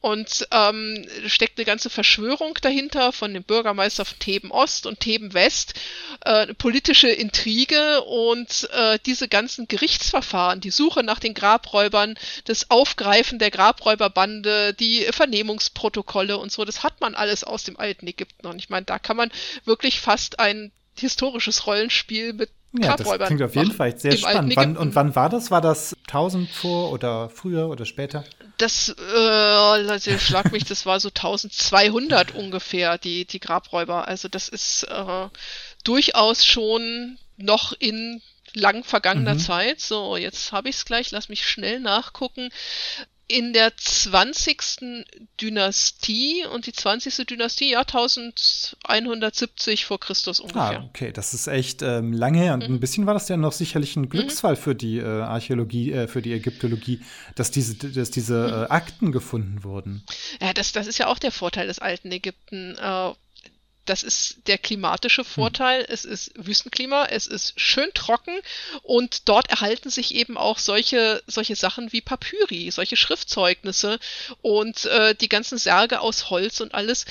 Und 0.00 0.46
ähm, 0.50 1.06
steckt 1.26 1.58
eine 1.58 1.64
ganze 1.64 1.90
Verschwörung 1.90 2.58
dahinter 2.60 3.12
von 3.12 3.32
dem 3.32 3.42
Bürgermeister 3.42 4.04
von 4.04 4.18
Theben 4.18 4.50
Ost 4.50 4.86
und 4.86 5.00
Theben 5.00 5.34
West, 5.34 5.74
äh, 6.24 6.52
politische 6.54 7.08
Intrige 7.08 8.02
und 8.02 8.68
äh, 8.72 8.98
diese 9.04 9.28
ganzen 9.28 9.68
Gerichtsverfahren, 9.68 10.60
die 10.60 10.70
Suche 10.70 11.02
nach 11.02 11.18
den 11.18 11.34
Grabräubern, 11.34 12.18
das 12.44 12.70
Aufgreifen 12.70 13.38
der 13.38 13.50
Grabräuberbande, 13.50 14.74
die 14.74 15.06
Vernehmungsprotokolle 15.10 16.38
und 16.38 16.52
so, 16.52 16.64
das 16.64 16.82
hat 16.82 17.00
man 17.00 17.14
alles 17.14 17.44
aus 17.44 17.64
dem 17.64 17.78
alten 17.78 18.06
Ägypten. 18.06 18.46
Und 18.46 18.58
ich 18.58 18.68
meine, 18.68 18.86
da 18.86 18.98
kann 18.98 19.16
man 19.16 19.30
wirklich 19.64 20.00
fast 20.00 20.38
ein 20.38 20.72
historisches 20.98 21.66
Rollenspiel 21.66 22.32
mit 22.32 22.50
ja, 22.82 22.96
das 22.96 23.08
klingt 23.26 23.42
auf 23.42 23.54
jeden 23.54 23.72
Fall 23.72 23.98
sehr 23.98 24.16
spannend. 24.16 24.56
Wann, 24.56 24.76
und 24.76 24.94
wann 24.94 25.14
war 25.14 25.28
das? 25.28 25.50
War 25.50 25.60
das 25.60 25.96
1000 26.08 26.48
vor 26.48 26.92
oder 26.92 27.28
früher 27.30 27.68
oder 27.68 27.84
später? 27.84 28.24
Das, 28.58 28.94
äh, 28.98 29.18
also 29.18 30.18
schlag 30.18 30.52
mich, 30.52 30.64
das 30.64 30.86
war 30.86 31.00
so 31.00 31.08
1200 31.08 32.34
ungefähr, 32.34 32.98
die, 32.98 33.24
die 33.24 33.40
Grabräuber. 33.40 34.08
Also 34.08 34.28
das 34.28 34.48
ist 34.48 34.84
äh, 34.84 35.28
durchaus 35.84 36.44
schon 36.44 37.18
noch 37.36 37.72
in 37.78 38.22
lang 38.54 38.84
vergangener 38.84 39.34
mhm. 39.34 39.38
Zeit. 39.38 39.80
So, 39.80 40.16
jetzt 40.16 40.52
habe 40.52 40.68
ich 40.68 40.76
es 40.76 40.84
gleich, 40.84 41.10
lass 41.10 41.28
mich 41.28 41.46
schnell 41.46 41.80
nachgucken 41.80 42.50
in 43.28 43.52
der 43.52 43.76
20. 43.76 45.04
Dynastie 45.40 46.44
und 46.52 46.66
die 46.66 46.72
20. 46.72 47.26
Dynastie, 47.26 47.72
ja, 47.72 47.80
1170 47.80 49.84
vor 49.84 49.98
Christus 49.98 50.38
ungefähr. 50.38 50.80
Ah, 50.80 50.88
okay, 50.88 51.10
das 51.12 51.34
ist 51.34 51.48
echt 51.48 51.82
ähm, 51.82 52.12
lange 52.12 52.38
her. 52.38 52.54
Und 52.54 52.68
mhm. 52.68 52.76
ein 52.76 52.80
bisschen 52.80 53.06
war 53.06 53.14
das 53.14 53.28
ja 53.28 53.36
noch 53.36 53.52
sicherlich 53.52 53.96
ein 53.96 54.02
mhm. 54.02 54.10
Glücksfall 54.10 54.54
mhm. 54.54 54.58
für 54.58 54.74
die 54.76 54.98
äh, 54.98 55.04
Archäologie, 55.04 55.92
äh, 55.92 56.06
für 56.06 56.22
die 56.22 56.32
Ägyptologie, 56.32 57.00
dass 57.34 57.50
diese, 57.50 57.74
dass 57.74 58.10
diese 58.10 58.34
mhm. 58.34 58.52
äh, 58.52 58.68
Akten 58.68 59.10
gefunden 59.10 59.64
wurden. 59.64 60.04
Ja, 60.40 60.52
das, 60.52 60.72
das 60.72 60.86
ist 60.86 60.98
ja 60.98 61.08
auch 61.08 61.18
der 61.18 61.32
Vorteil 61.32 61.66
des 61.66 61.80
alten 61.80 62.12
Ägypten. 62.12 62.76
Das 63.86 64.02
ist 64.02 64.36
der 64.46 64.58
klimatische 64.58 65.22
hm. 65.22 65.28
Vorteil. 65.28 65.80
Hm. 65.80 65.86
Es 65.88 66.04
ist 66.04 66.32
Wüstenklima, 66.34 67.06
es 67.06 67.26
ist 67.26 67.58
schön 67.58 67.90
trocken 67.94 68.38
und 68.82 69.28
dort 69.28 69.48
erhalten 69.48 69.90
sich 69.90 70.14
eben 70.14 70.36
auch 70.36 70.58
solche, 70.58 71.22
solche 71.26 71.56
Sachen 71.56 71.92
wie 71.92 72.00
Papyri, 72.00 72.70
solche 72.70 72.96
Schriftzeugnisse 72.96 73.98
und 74.42 74.84
äh, 74.86 75.14
die 75.14 75.28
ganzen 75.28 75.58
Särge 75.58 76.00
aus 76.00 76.30
Holz 76.30 76.60
und 76.60 76.74
alles, 76.74 77.06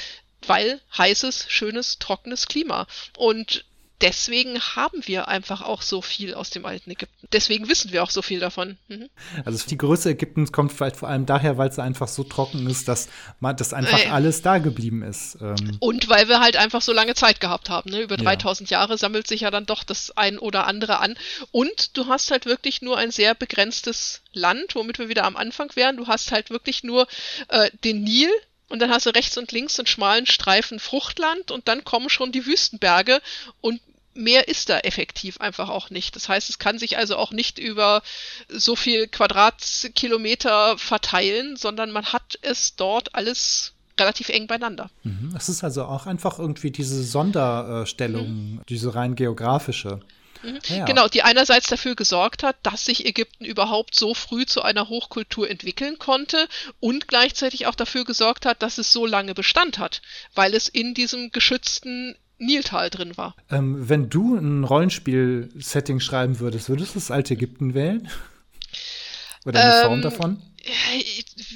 weil 0.46 0.80
heißes, 0.98 1.46
schönes, 1.48 1.98
trockenes 2.00 2.48
Klima. 2.48 2.88
Und 3.18 3.66
deswegen 4.02 4.60
haben 4.60 5.02
wir 5.06 5.28
einfach 5.28 5.62
auch 5.62 5.82
so 5.82 6.02
viel 6.02 6.34
aus 6.34 6.50
dem 6.50 6.66
alten 6.66 6.92
Ägypten. 6.92 7.28
Deswegen 7.32 7.70
wissen 7.70 7.92
wir 7.92 8.04
auch 8.04 8.10
so 8.10 8.22
viel 8.22 8.40
davon. 8.40 8.78
Mhm. 8.88 9.10
Also 9.46 9.66
die 9.68 9.78
Größe 9.78 10.12
Ägyptens 10.12 10.52
kommt 10.52 10.74
vielleicht 10.74 10.98
vor 10.98 11.10
allem 11.10 11.26
daher, 11.26 11.58
weil 11.58 11.70
es 11.70 11.80
einfach 11.80 12.08
so 12.08 12.24
trocken 12.24 12.70
ist, 12.70 12.88
dass 12.88 13.08
man, 13.40 13.56
dass 13.56 13.74
einfach 13.74 14.00
äh, 14.00 14.10
alles 14.10 14.42
da 14.42 14.58
geblieben 14.58 15.02
ist. 15.02 15.38
Ähm. 15.42 15.78
Und 15.80 16.10
weil 16.10 16.28
wir 16.28 16.40
halt 16.40 16.58
einfach 16.58 16.82
so 16.82 16.92
lange 16.92 17.16
Zeit 17.16 17.40
gehabt 17.40 17.70
haben. 17.70 17.90
Ne? 17.90 18.02
Über 18.02 18.18
3000 18.18 18.70
ja. 18.70 18.80
Jahre 18.80 18.98
sammelt 18.98 19.28
sich 19.28 19.42
ja 19.42 19.52
dann 19.52 19.66
doch 19.66 19.84
das 19.84 20.16
ein 20.18 20.38
oder 20.38 20.68
andere 20.68 21.00
an. 21.00 21.16
Und 21.52 21.98
du 21.98 22.08
hast 22.08 22.32
halt 22.32 22.46
wirklich 22.46 22.82
nur 22.82 22.98
ein 22.98 23.12
sehr 23.12 23.36
begrenztes 23.36 24.22
Land, 24.34 24.76
womit 24.76 25.00
wir 25.00 25.10
wieder 25.10 25.24
am 25.24 25.38
Anfang 25.38 25.72
wären. 25.76 25.98
Du 25.98 26.08
hast 26.08 26.32
halt 26.32 26.50
wirklich 26.50 26.84
nur 26.84 27.08
äh, 27.48 27.70
den 27.84 28.04
Nil, 28.04 28.30
und 28.70 28.80
dann 28.80 28.90
hast 28.90 29.06
du 29.06 29.12
rechts 29.12 29.38
und 29.38 29.52
links 29.52 29.80
einen 29.80 29.88
schmalen 29.88 30.26
Streifen 30.26 30.80
Fruchtland 30.80 31.52
und 31.52 31.68
dann 31.68 31.84
kommen 31.84 32.10
schon 32.10 32.32
die 32.32 32.46
Wüstenberge 32.46 33.22
und 33.62 33.82
mehr 34.16 34.48
ist 34.48 34.70
da 34.70 34.80
effektiv 34.80 35.40
einfach 35.40 35.70
auch 35.70 35.90
nicht. 35.90 36.16
Das 36.16 36.30
heißt, 36.30 36.50
es 36.50 36.58
kann 36.58 36.80
sich 36.80 36.98
also 36.98 37.18
auch 37.18 37.32
nicht 37.32 37.60
über 37.60 38.02
so 38.48 38.76
viel 38.76 39.08
Quadratkilometer 39.08 40.78
verteilen, 40.78 41.58
sondern 41.58 41.92
man 41.92 42.06
hat 42.06 42.40
es 42.42 42.76
dort 42.76 43.14
alles 43.14 43.74
relativ 44.00 44.30
eng 44.30 44.48
beieinander. 44.48 44.90
Mhm. 45.04 45.32
Das 45.34 45.50
ist 45.50 45.64
also 45.64 45.86
auch 45.86 46.06
einfach 46.06 46.40
irgendwie 46.40 46.72
diese 46.72 47.04
Sonderstellung, 47.04 48.28
mhm. 48.28 48.62
diese 48.68 48.96
rein 48.96 49.16
geografische. 49.16 50.00
Mhm. 50.46 50.60
Ja. 50.68 50.86
Genau, 50.86 51.08
die 51.08 51.24
einerseits 51.24 51.68
dafür 51.68 51.96
gesorgt 51.96 52.44
hat, 52.44 52.58
dass 52.64 52.86
sich 52.86 53.06
Ägypten 53.06 53.46
überhaupt 53.46 53.96
so 53.96 54.14
früh 54.14 54.46
zu 54.46 54.62
einer 54.62 54.90
Hochkultur 54.90 55.50
entwickeln 55.50 55.98
konnte 56.00 56.48
und 56.80 57.08
gleichzeitig 57.08 57.68
auch 57.68 57.76
dafür 57.76 58.06
gesorgt 58.06 58.46
hat, 58.46 58.62
dass 58.62 58.78
es 58.78 58.92
so 58.92 59.06
lange 59.06 59.34
Bestand 59.34 59.80
hat, 59.80 60.02
weil 60.34 60.54
es 60.54 60.68
in 60.68 60.94
diesem 60.94 61.32
geschützten 61.32 62.16
Niltal 62.38 62.90
drin 62.90 63.18
war. 63.18 63.36
Ähm, 63.50 63.90
wenn 63.90 64.10
du 64.10 64.36
ein 64.36 64.64
Rollenspiel-Setting 64.64 66.00
schreiben 66.00 66.40
würdest, 66.40 66.70
würdest 66.70 66.96
du 66.96 67.00
das 67.00 67.12
alte 67.12 67.34
Ägypten 67.34 67.74
wählen? 67.74 68.10
Oder 69.46 69.62
eine 69.62 69.76
ähm, 69.76 69.82
Form 69.88 70.02
davon? 70.02 70.42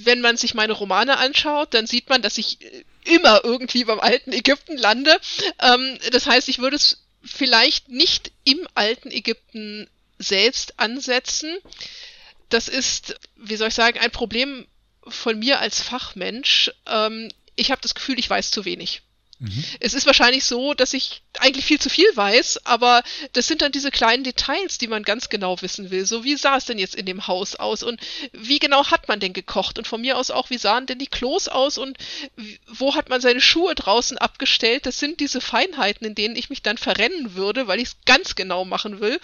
Wenn 0.03 0.21
man 0.21 0.37
sich 0.37 0.53
meine 0.53 0.73
Romane 0.73 1.17
anschaut, 1.17 1.73
dann 1.73 1.87
sieht 1.87 2.09
man, 2.09 2.21
dass 2.21 2.37
ich 2.37 2.59
immer 3.03 3.43
irgendwie 3.43 3.83
beim 3.83 3.99
alten 3.99 4.31
Ägypten 4.31 4.77
lande. 4.77 5.17
Ähm, 5.59 5.97
das 6.11 6.27
heißt, 6.27 6.47
ich 6.49 6.59
würde 6.59 6.75
es 6.75 7.03
vielleicht 7.23 7.89
nicht 7.89 8.31
im 8.43 8.67
alten 8.75 9.11
Ägypten 9.11 9.89
selbst 10.17 10.79
ansetzen. 10.79 11.57
Das 12.49 12.67
ist, 12.67 13.19
wie 13.35 13.55
soll 13.55 13.69
ich 13.69 13.75
sagen, 13.75 13.99
ein 13.99 14.11
Problem 14.11 14.67
von 15.07 15.39
mir 15.39 15.59
als 15.59 15.81
Fachmensch. 15.81 16.71
Ähm, 16.85 17.31
ich 17.55 17.71
habe 17.71 17.81
das 17.81 17.95
Gefühl, 17.95 18.19
ich 18.19 18.29
weiß 18.29 18.51
zu 18.51 18.65
wenig. 18.65 19.01
Mhm. 19.39 19.63
Es 19.79 19.93
ist 19.93 20.05
wahrscheinlich 20.05 20.43
so, 20.43 20.73
dass 20.73 20.93
ich 20.93 21.21
eigentlich 21.39 21.65
viel 21.65 21.79
zu 21.79 21.89
viel 21.89 22.07
weiß, 22.13 22.65
aber 22.65 23.03
das 23.31 23.47
sind 23.47 23.61
dann 23.61 23.71
diese 23.71 23.89
kleinen 23.89 24.25
Details, 24.25 24.77
die 24.77 24.87
man 24.87 25.03
ganz 25.03 25.29
genau 25.29 25.61
wissen 25.61 25.91
will. 25.91 26.05
So, 26.05 26.25
wie 26.25 26.35
sah 26.35 26.57
es 26.57 26.65
denn 26.65 26.77
jetzt 26.77 26.95
in 26.95 27.05
dem 27.05 27.27
Haus 27.27 27.55
aus 27.55 27.81
und 27.81 28.01
wie 28.33 28.59
genau 28.59 28.87
hat 28.87 29.07
man 29.07 29.21
denn 29.21 29.31
gekocht? 29.31 29.77
Und 29.77 29.87
von 29.87 30.01
mir 30.01 30.17
aus 30.17 30.29
auch, 30.29 30.49
wie 30.49 30.57
sahen 30.57 30.87
denn 30.87 30.99
die 30.99 31.07
Klos 31.07 31.47
aus 31.47 31.77
und 31.77 31.97
wo 32.67 32.95
hat 32.95 33.09
man 33.09 33.21
seine 33.21 33.39
Schuhe 33.39 33.75
draußen 33.75 34.17
abgestellt? 34.17 34.85
Das 34.85 34.99
sind 34.99 35.21
diese 35.21 35.39
Feinheiten, 35.39 36.05
in 36.05 36.15
denen 36.15 36.35
ich 36.35 36.49
mich 36.49 36.61
dann 36.61 36.77
verrennen 36.77 37.35
würde, 37.35 37.67
weil 37.67 37.79
ich 37.79 37.89
es 37.89 37.97
ganz 38.05 38.35
genau 38.35 38.65
machen 38.65 38.99
will. 38.99 39.19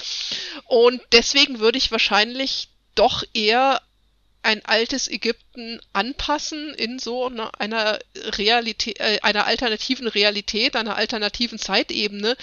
Und 0.63 1.01
deswegen 1.11 1.59
würde 1.59 1.77
ich 1.77 1.91
wahrscheinlich 1.91 2.69
doch 2.95 3.23
eher 3.33 3.81
ein 4.45 4.63
altes 4.63 5.07
Ägypten 5.07 5.81
anpassen 5.91 6.75
in 6.75 6.99
so 6.99 7.31
einer 7.57 7.99
Realität, 8.15 8.99
äh, 8.99 9.19
einer 9.23 9.47
alternativen 9.47 10.07
Realität, 10.07 10.75
einer 10.75 10.95
alternativen 10.95 11.57
Zeitebene. 11.57 12.37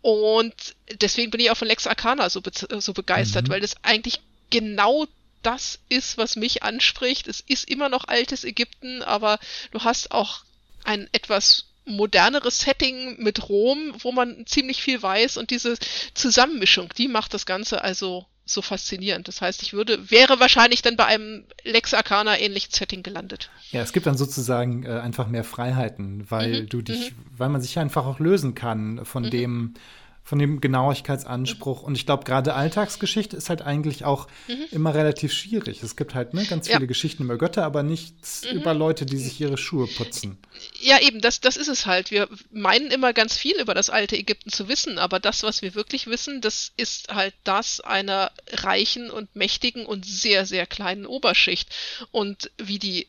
Und 0.00 0.54
deswegen 1.00 1.32
bin 1.32 1.40
ich 1.40 1.50
auch 1.50 1.56
von 1.56 1.66
Lex 1.66 1.88
Arcana 1.88 2.30
so, 2.30 2.40
be 2.40 2.52
so 2.52 2.92
begeistert, 2.92 3.48
mhm. 3.48 3.52
weil 3.52 3.60
das 3.60 3.74
eigentlich 3.82 4.20
genau 4.50 5.06
das 5.42 5.80
ist, 5.88 6.18
was 6.18 6.36
mich 6.36 6.62
anspricht. 6.62 7.26
Es 7.26 7.40
ist 7.40 7.68
immer 7.68 7.88
noch 7.88 8.06
altes 8.06 8.44
Ägypten, 8.44 9.02
aber 9.02 9.40
du 9.72 9.80
hast 9.80 10.12
auch 10.12 10.44
ein 10.84 11.08
etwas 11.10 11.66
moderneres 11.84 12.60
Setting 12.60 13.20
mit 13.20 13.48
Rom, 13.48 13.92
wo 13.98 14.12
man 14.12 14.46
ziemlich 14.46 14.82
viel 14.82 15.02
weiß 15.02 15.36
und 15.36 15.50
diese 15.50 15.76
Zusammenmischung, 16.14 16.90
die 16.96 17.08
macht 17.08 17.34
das 17.34 17.44
Ganze 17.44 17.82
also 17.82 18.26
so 18.52 18.62
faszinierend. 18.62 19.28
Das 19.28 19.40
heißt, 19.40 19.62
ich 19.62 19.72
würde, 19.72 20.10
wäre 20.10 20.40
wahrscheinlich 20.40 20.82
dann 20.82 20.96
bei 20.96 21.06
einem 21.06 21.44
Lex 21.64 21.94
Arcana 21.94 22.38
ähnlichen 22.38 22.72
Setting 22.72 23.02
gelandet. 23.02 23.50
Ja, 23.70 23.82
es 23.82 23.92
gibt 23.92 24.06
dann 24.06 24.16
sozusagen 24.16 24.84
äh, 24.84 24.90
einfach 24.90 25.28
mehr 25.28 25.44
Freiheiten, 25.44 26.26
weil 26.30 26.62
mhm. 26.62 26.68
du 26.68 26.82
dich, 26.82 27.12
mhm. 27.12 27.16
weil 27.36 27.48
man 27.48 27.60
sich 27.60 27.78
einfach 27.78 28.06
auch 28.06 28.18
lösen 28.18 28.54
kann 28.54 29.04
von 29.04 29.24
mhm. 29.24 29.30
dem, 29.30 29.74
von 30.22 30.38
dem 30.38 30.60
Genauigkeitsanspruch. 30.60 31.82
Und 31.82 31.96
ich 31.96 32.06
glaube, 32.06 32.24
gerade 32.24 32.54
Alltagsgeschichte 32.54 33.36
ist 33.36 33.48
halt 33.48 33.62
eigentlich 33.62 34.04
auch 34.04 34.28
mhm. 34.48 34.64
immer 34.70 34.94
relativ 34.94 35.32
schwierig. 35.32 35.82
Es 35.82 35.96
gibt 35.96 36.14
halt 36.14 36.34
ne, 36.34 36.44
ganz 36.44 36.68
viele 36.68 36.80
ja. 36.80 36.86
Geschichten 36.86 37.24
über 37.24 37.38
Götter, 37.38 37.64
aber 37.64 37.82
nichts 37.82 38.44
mhm. 38.44 38.58
über 38.58 38.74
Leute, 38.74 39.06
die 39.06 39.16
sich 39.16 39.40
ihre 39.40 39.58
Schuhe 39.58 39.86
putzen. 39.86 40.38
Ja, 40.80 41.00
eben, 41.00 41.20
das, 41.20 41.40
das 41.40 41.56
ist 41.56 41.68
es 41.68 41.86
halt. 41.86 42.10
Wir 42.10 42.28
meinen 42.50 42.90
immer 42.90 43.12
ganz 43.12 43.36
viel 43.36 43.60
über 43.60 43.74
das 43.74 43.90
alte 43.90 44.16
Ägypten 44.16 44.50
zu 44.50 44.68
wissen, 44.68 44.98
aber 44.98 45.18
das, 45.18 45.42
was 45.42 45.62
wir 45.62 45.74
wirklich 45.74 46.06
wissen, 46.06 46.40
das 46.40 46.72
ist 46.76 47.12
halt 47.12 47.34
das 47.44 47.80
einer 47.80 48.30
reichen 48.52 49.10
und 49.10 49.34
mächtigen 49.34 49.86
und 49.86 50.04
sehr, 50.04 50.46
sehr 50.46 50.66
kleinen 50.66 51.06
Oberschicht. 51.06 51.74
Und 52.10 52.50
wie 52.58 52.78
die 52.78 53.08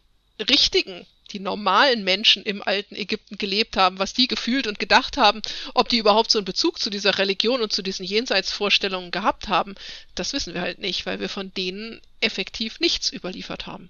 richtigen 0.49 1.05
die 1.32 1.40
normalen 1.40 2.04
Menschen 2.04 2.44
im 2.44 2.62
alten 2.62 2.96
Ägypten 2.96 3.38
gelebt 3.38 3.78
haben, 3.78 4.00
was 4.00 4.14
die 4.14 4.28
gefühlt 4.28 4.68
und 4.68 4.80
gedacht 4.80 5.18
haben, 5.18 5.42
ob 5.74 5.90
die 5.90 5.98
überhaupt 5.98 6.32
so 6.32 6.40
einen 6.40 6.46
Bezug 6.46 6.80
zu 6.80 6.90
dieser 6.90 7.18
Religion 7.18 7.62
und 7.62 7.72
zu 7.72 7.82
diesen 7.82 8.06
Jenseitsvorstellungen 8.06 9.12
gehabt 9.12 9.48
haben, 9.48 9.76
das 10.16 10.34
wissen 10.34 10.54
wir 10.54 10.62
halt 10.62 10.80
nicht, 10.80 11.06
weil 11.06 11.20
wir 11.20 11.30
von 11.30 11.54
denen 11.54 12.02
effektiv 12.20 12.80
nichts 12.80 13.12
überliefert 13.12 13.68
haben. 13.68 13.90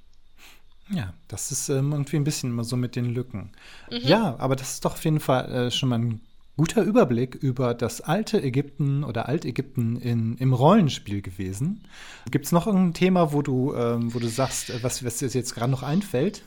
Ja, 0.89 1.13
das 1.27 1.51
ist 1.51 1.69
ähm, 1.69 1.91
irgendwie 1.91 2.17
ein 2.17 2.23
bisschen 2.23 2.51
immer 2.51 2.63
so 2.63 2.75
mit 2.75 2.95
den 2.95 3.13
Lücken. 3.13 3.51
Mhm. 3.89 3.99
Ja, 3.99 4.35
aber 4.39 4.55
das 4.55 4.73
ist 4.73 4.85
doch 4.85 4.93
auf 4.93 5.03
jeden 5.05 5.19
Fall 5.19 5.51
äh, 5.51 5.71
schon 5.71 5.89
mal 5.89 5.99
ein 5.99 6.21
guter 6.57 6.83
Überblick 6.83 7.35
über 7.35 7.73
das 7.73 8.01
alte 8.01 8.41
Ägypten 8.41 9.03
oder 9.03 9.27
Altägypten 9.27 9.99
in, 9.99 10.37
im 10.37 10.53
Rollenspiel 10.53 11.21
gewesen. 11.21 11.85
Gibt 12.29 12.45
es 12.45 12.51
noch 12.51 12.67
ein 12.67 12.93
Thema, 12.93 13.33
wo 13.33 13.41
du, 13.41 13.73
ähm, 13.73 14.13
wo 14.13 14.19
du 14.19 14.27
sagst, 14.27 14.69
äh, 14.69 14.83
was, 14.83 15.03
was 15.03 15.17
dir 15.17 15.27
jetzt 15.27 15.55
gerade 15.55 15.71
noch 15.71 15.83
einfällt? 15.83 16.43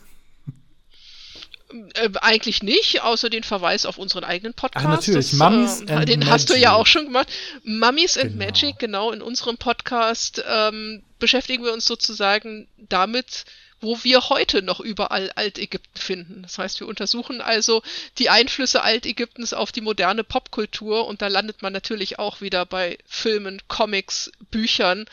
Äh, 1.95 2.09
eigentlich 2.21 2.61
nicht, 2.61 3.01
außer 3.01 3.29
den 3.29 3.43
Verweis 3.43 3.85
auf 3.85 3.97
unseren 3.97 4.23
eigenen 4.23 4.53
Podcast. 4.53 4.85
Ach, 4.85 4.89
natürlich, 4.89 5.31
das, 5.31 5.39
Mummies 5.39 5.81
äh, 5.81 5.93
and 5.93 6.09
Den 6.09 6.19
Magic. 6.19 6.33
hast 6.33 6.49
du 6.51 6.57
ja 6.57 6.73
auch 6.73 6.85
schon 6.85 7.05
gemacht. 7.05 7.27
Mummies 7.63 8.17
and 8.17 8.33
genau. 8.33 8.45
Magic, 8.45 8.79
genau, 8.79 9.11
in 9.11 9.21
unserem 9.21 9.57
Podcast 9.57 10.43
ähm, 10.47 11.03
beschäftigen 11.17 11.63
wir 11.63 11.73
uns 11.73 11.85
sozusagen 11.85 12.67
damit, 12.77 13.45
wo 13.81 14.03
wir 14.03 14.29
heute 14.29 14.61
noch 14.61 14.79
überall 14.79 15.31
Altägypten 15.35 15.99
finden. 15.99 16.41
Das 16.43 16.59
heißt, 16.59 16.79
wir 16.79 16.87
untersuchen 16.87 17.41
also 17.41 17.81
die 18.19 18.29
Einflüsse 18.29 18.83
Altägyptens 18.83 19.53
auf 19.53 19.71
die 19.71 19.81
moderne 19.81 20.23
Popkultur 20.23 21.07
und 21.07 21.21
da 21.21 21.27
landet 21.27 21.61
man 21.61 21.73
natürlich 21.73 22.19
auch 22.19 22.41
wieder 22.41 22.65
bei 22.65 22.99
Filmen, 23.07 23.61
Comics, 23.67 24.31
Büchern 24.51 25.05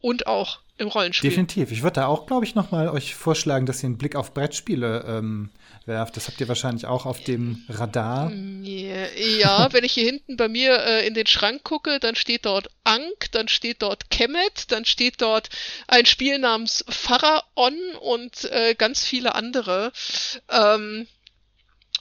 und 0.00 0.26
auch 0.26 0.60
im 0.78 0.88
Rollenspiel. 0.88 1.30
Definitiv. 1.30 1.72
Ich 1.72 1.82
würde 1.82 1.94
da 2.00 2.06
auch, 2.06 2.26
glaube 2.26 2.44
ich, 2.44 2.54
noch 2.54 2.70
mal 2.70 2.88
euch 2.88 3.14
vorschlagen, 3.14 3.66
dass 3.66 3.82
ihr 3.82 3.86
einen 3.86 3.98
Blick 3.98 4.16
auf 4.16 4.32
Brettspiele 4.32 5.04
ähm, 5.06 5.50
werft. 5.86 6.16
Das 6.16 6.28
habt 6.28 6.40
ihr 6.40 6.48
wahrscheinlich 6.48 6.86
auch 6.86 7.04
auf 7.04 7.22
dem 7.22 7.64
Radar. 7.68 8.30
Ja, 8.32 9.68
wenn 9.72 9.84
ich 9.84 9.92
hier 9.92 10.04
hinten 10.04 10.36
bei 10.36 10.48
mir 10.48 10.78
äh, 10.78 11.06
in 11.06 11.14
den 11.14 11.26
Schrank 11.26 11.64
gucke, 11.64 11.98
dann 11.98 12.14
steht 12.14 12.46
dort 12.46 12.68
Ankh, 12.84 13.28
dann 13.32 13.48
steht 13.48 13.82
dort 13.82 14.10
Kemet, 14.10 14.70
dann 14.70 14.84
steht 14.84 15.20
dort 15.20 15.48
ein 15.88 16.06
Spiel 16.06 16.38
namens 16.38 16.84
Pharaon 16.88 17.76
und 18.00 18.44
äh, 18.44 18.74
ganz 18.76 19.04
viele 19.04 19.34
andere. 19.34 19.92
Ähm, 20.50 21.08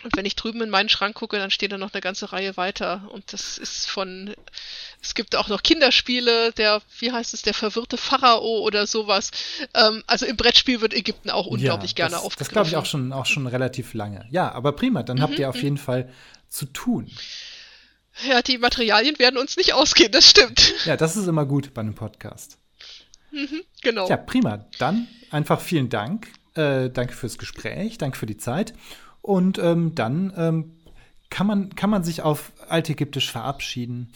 und 0.04 0.16
wenn 0.16 0.26
ich 0.26 0.36
drüben 0.36 0.62
in 0.62 0.70
meinen 0.70 0.90
Schrank 0.90 1.16
gucke, 1.16 1.38
dann 1.38 1.52
steht 1.52 1.72
da 1.72 1.78
noch 1.78 1.94
eine 1.94 2.02
ganze 2.02 2.32
Reihe 2.32 2.56
weiter. 2.58 3.10
Und 3.12 3.34
das 3.34 3.58
ist 3.58 3.90
von, 3.90 4.34
es 5.02 5.16
gibt 5.16 5.36
auch 5.36 5.48
noch 5.48 5.64
Kinderspiele, 5.64 6.52
der, 6.52 6.82
wie 7.00 7.12
heißt 7.12 7.34
es, 7.34 7.42
der 7.42 7.54
verwirrte 7.54 7.98
Pharao 7.98 8.60
oder 8.60 8.86
sowas. 8.88 9.32
Ähm, 9.74 10.04
also 10.08 10.26
im 10.26 10.38
Brettspiel 10.38 10.82
wird 10.82 10.94
Ägypten 10.94 11.30
auch 11.30 11.48
unglaublich 11.48 11.92
ja, 11.92 12.08
gerne 12.08 12.18
aufgegriffen. 12.20 12.40
Das 12.40 12.50
glaube 12.50 12.68
ich 12.70 12.76
auch 12.76 12.86
schon, 12.86 13.12
auch 13.12 13.26
schon 13.26 13.48
relativ 13.48 13.94
lange. 13.94 14.26
Ja, 14.30 14.52
aber 14.52 14.72
prima, 14.74 15.04
dann 15.04 15.18
mhm, 15.18 15.22
habt 15.22 15.40
ihr 15.40 15.50
auf 15.50 15.56
mhm. 15.56 15.64
jeden 15.64 15.78
Fall 15.78 16.14
zu 16.50 16.66
tun. 16.66 17.12
Ja, 18.28 18.42
die 18.42 18.58
Materialien 18.58 19.20
werden 19.20 19.38
uns 19.38 19.58
nicht 19.58 19.74
ausgehen, 19.74 20.12
das 20.12 20.30
stimmt. 20.30 20.74
Ja, 20.86 20.98
das 20.98 21.18
ist 21.18 21.28
immer 21.28 21.46
gut 21.46 21.74
bei 21.74 21.82
einem 21.82 21.96
Podcast. 21.96 22.58
Mhm, 23.32 23.62
genau. 23.82 24.10
Ja, 24.10 24.18
prima. 24.18 24.66
Dann 24.80 25.08
einfach 25.30 25.62
vielen 25.62 25.90
Dank. 25.90 26.28
Äh, 26.56 26.90
danke 26.90 27.14
fürs 27.14 27.38
Gespräch, 27.38 27.98
danke 28.00 28.18
für 28.18 28.26
die 28.26 28.38
Zeit. 28.38 28.74
Und 29.28 29.60
ähm, 29.60 29.94
dann 29.94 30.34
ähm, 30.38 30.78
kann, 31.30 31.48
man, 31.48 31.76
kann 31.76 31.90
man 31.90 32.02
sich 32.02 32.22
auf 32.22 32.54
Altägyptisch 32.70 33.30
verabschieden. 33.30 34.14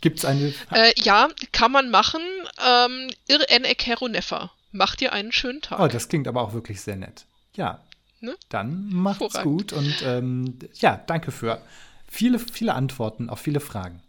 Gibt 0.00 0.20
es 0.20 0.24
eine? 0.24 0.54
Äh, 0.70 0.94
ja, 0.96 1.28
kann 1.52 1.70
man 1.70 1.90
machen. 1.90 2.22
Ähm, 2.66 3.10
Ir 3.28 3.50
enek 3.50 3.84
herunefa. 3.84 4.50
Macht 4.70 5.00
dir 5.00 5.12
einen 5.12 5.32
schönen 5.32 5.60
Tag. 5.60 5.80
Oh, 5.80 5.86
das 5.86 6.08
klingt 6.08 6.26
aber 6.26 6.40
auch 6.40 6.54
wirklich 6.54 6.80
sehr 6.80 6.96
nett. 6.96 7.26
Ja. 7.56 7.84
Ne? 8.20 8.34
Dann 8.48 8.88
macht's 8.88 9.42
gut 9.42 9.74
und 9.74 10.02
ähm, 10.02 10.58
ja, 10.76 10.96
danke 10.96 11.30
für 11.30 11.60
viele, 12.08 12.38
viele 12.38 12.72
Antworten 12.72 13.28
auf 13.28 13.40
viele 13.40 13.60
Fragen. 13.60 14.00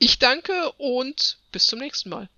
Ich 0.00 0.18
danke 0.18 0.72
und 0.78 1.38
bis 1.52 1.66
zum 1.68 1.78
nächsten 1.78 2.08
Mal. 2.08 2.28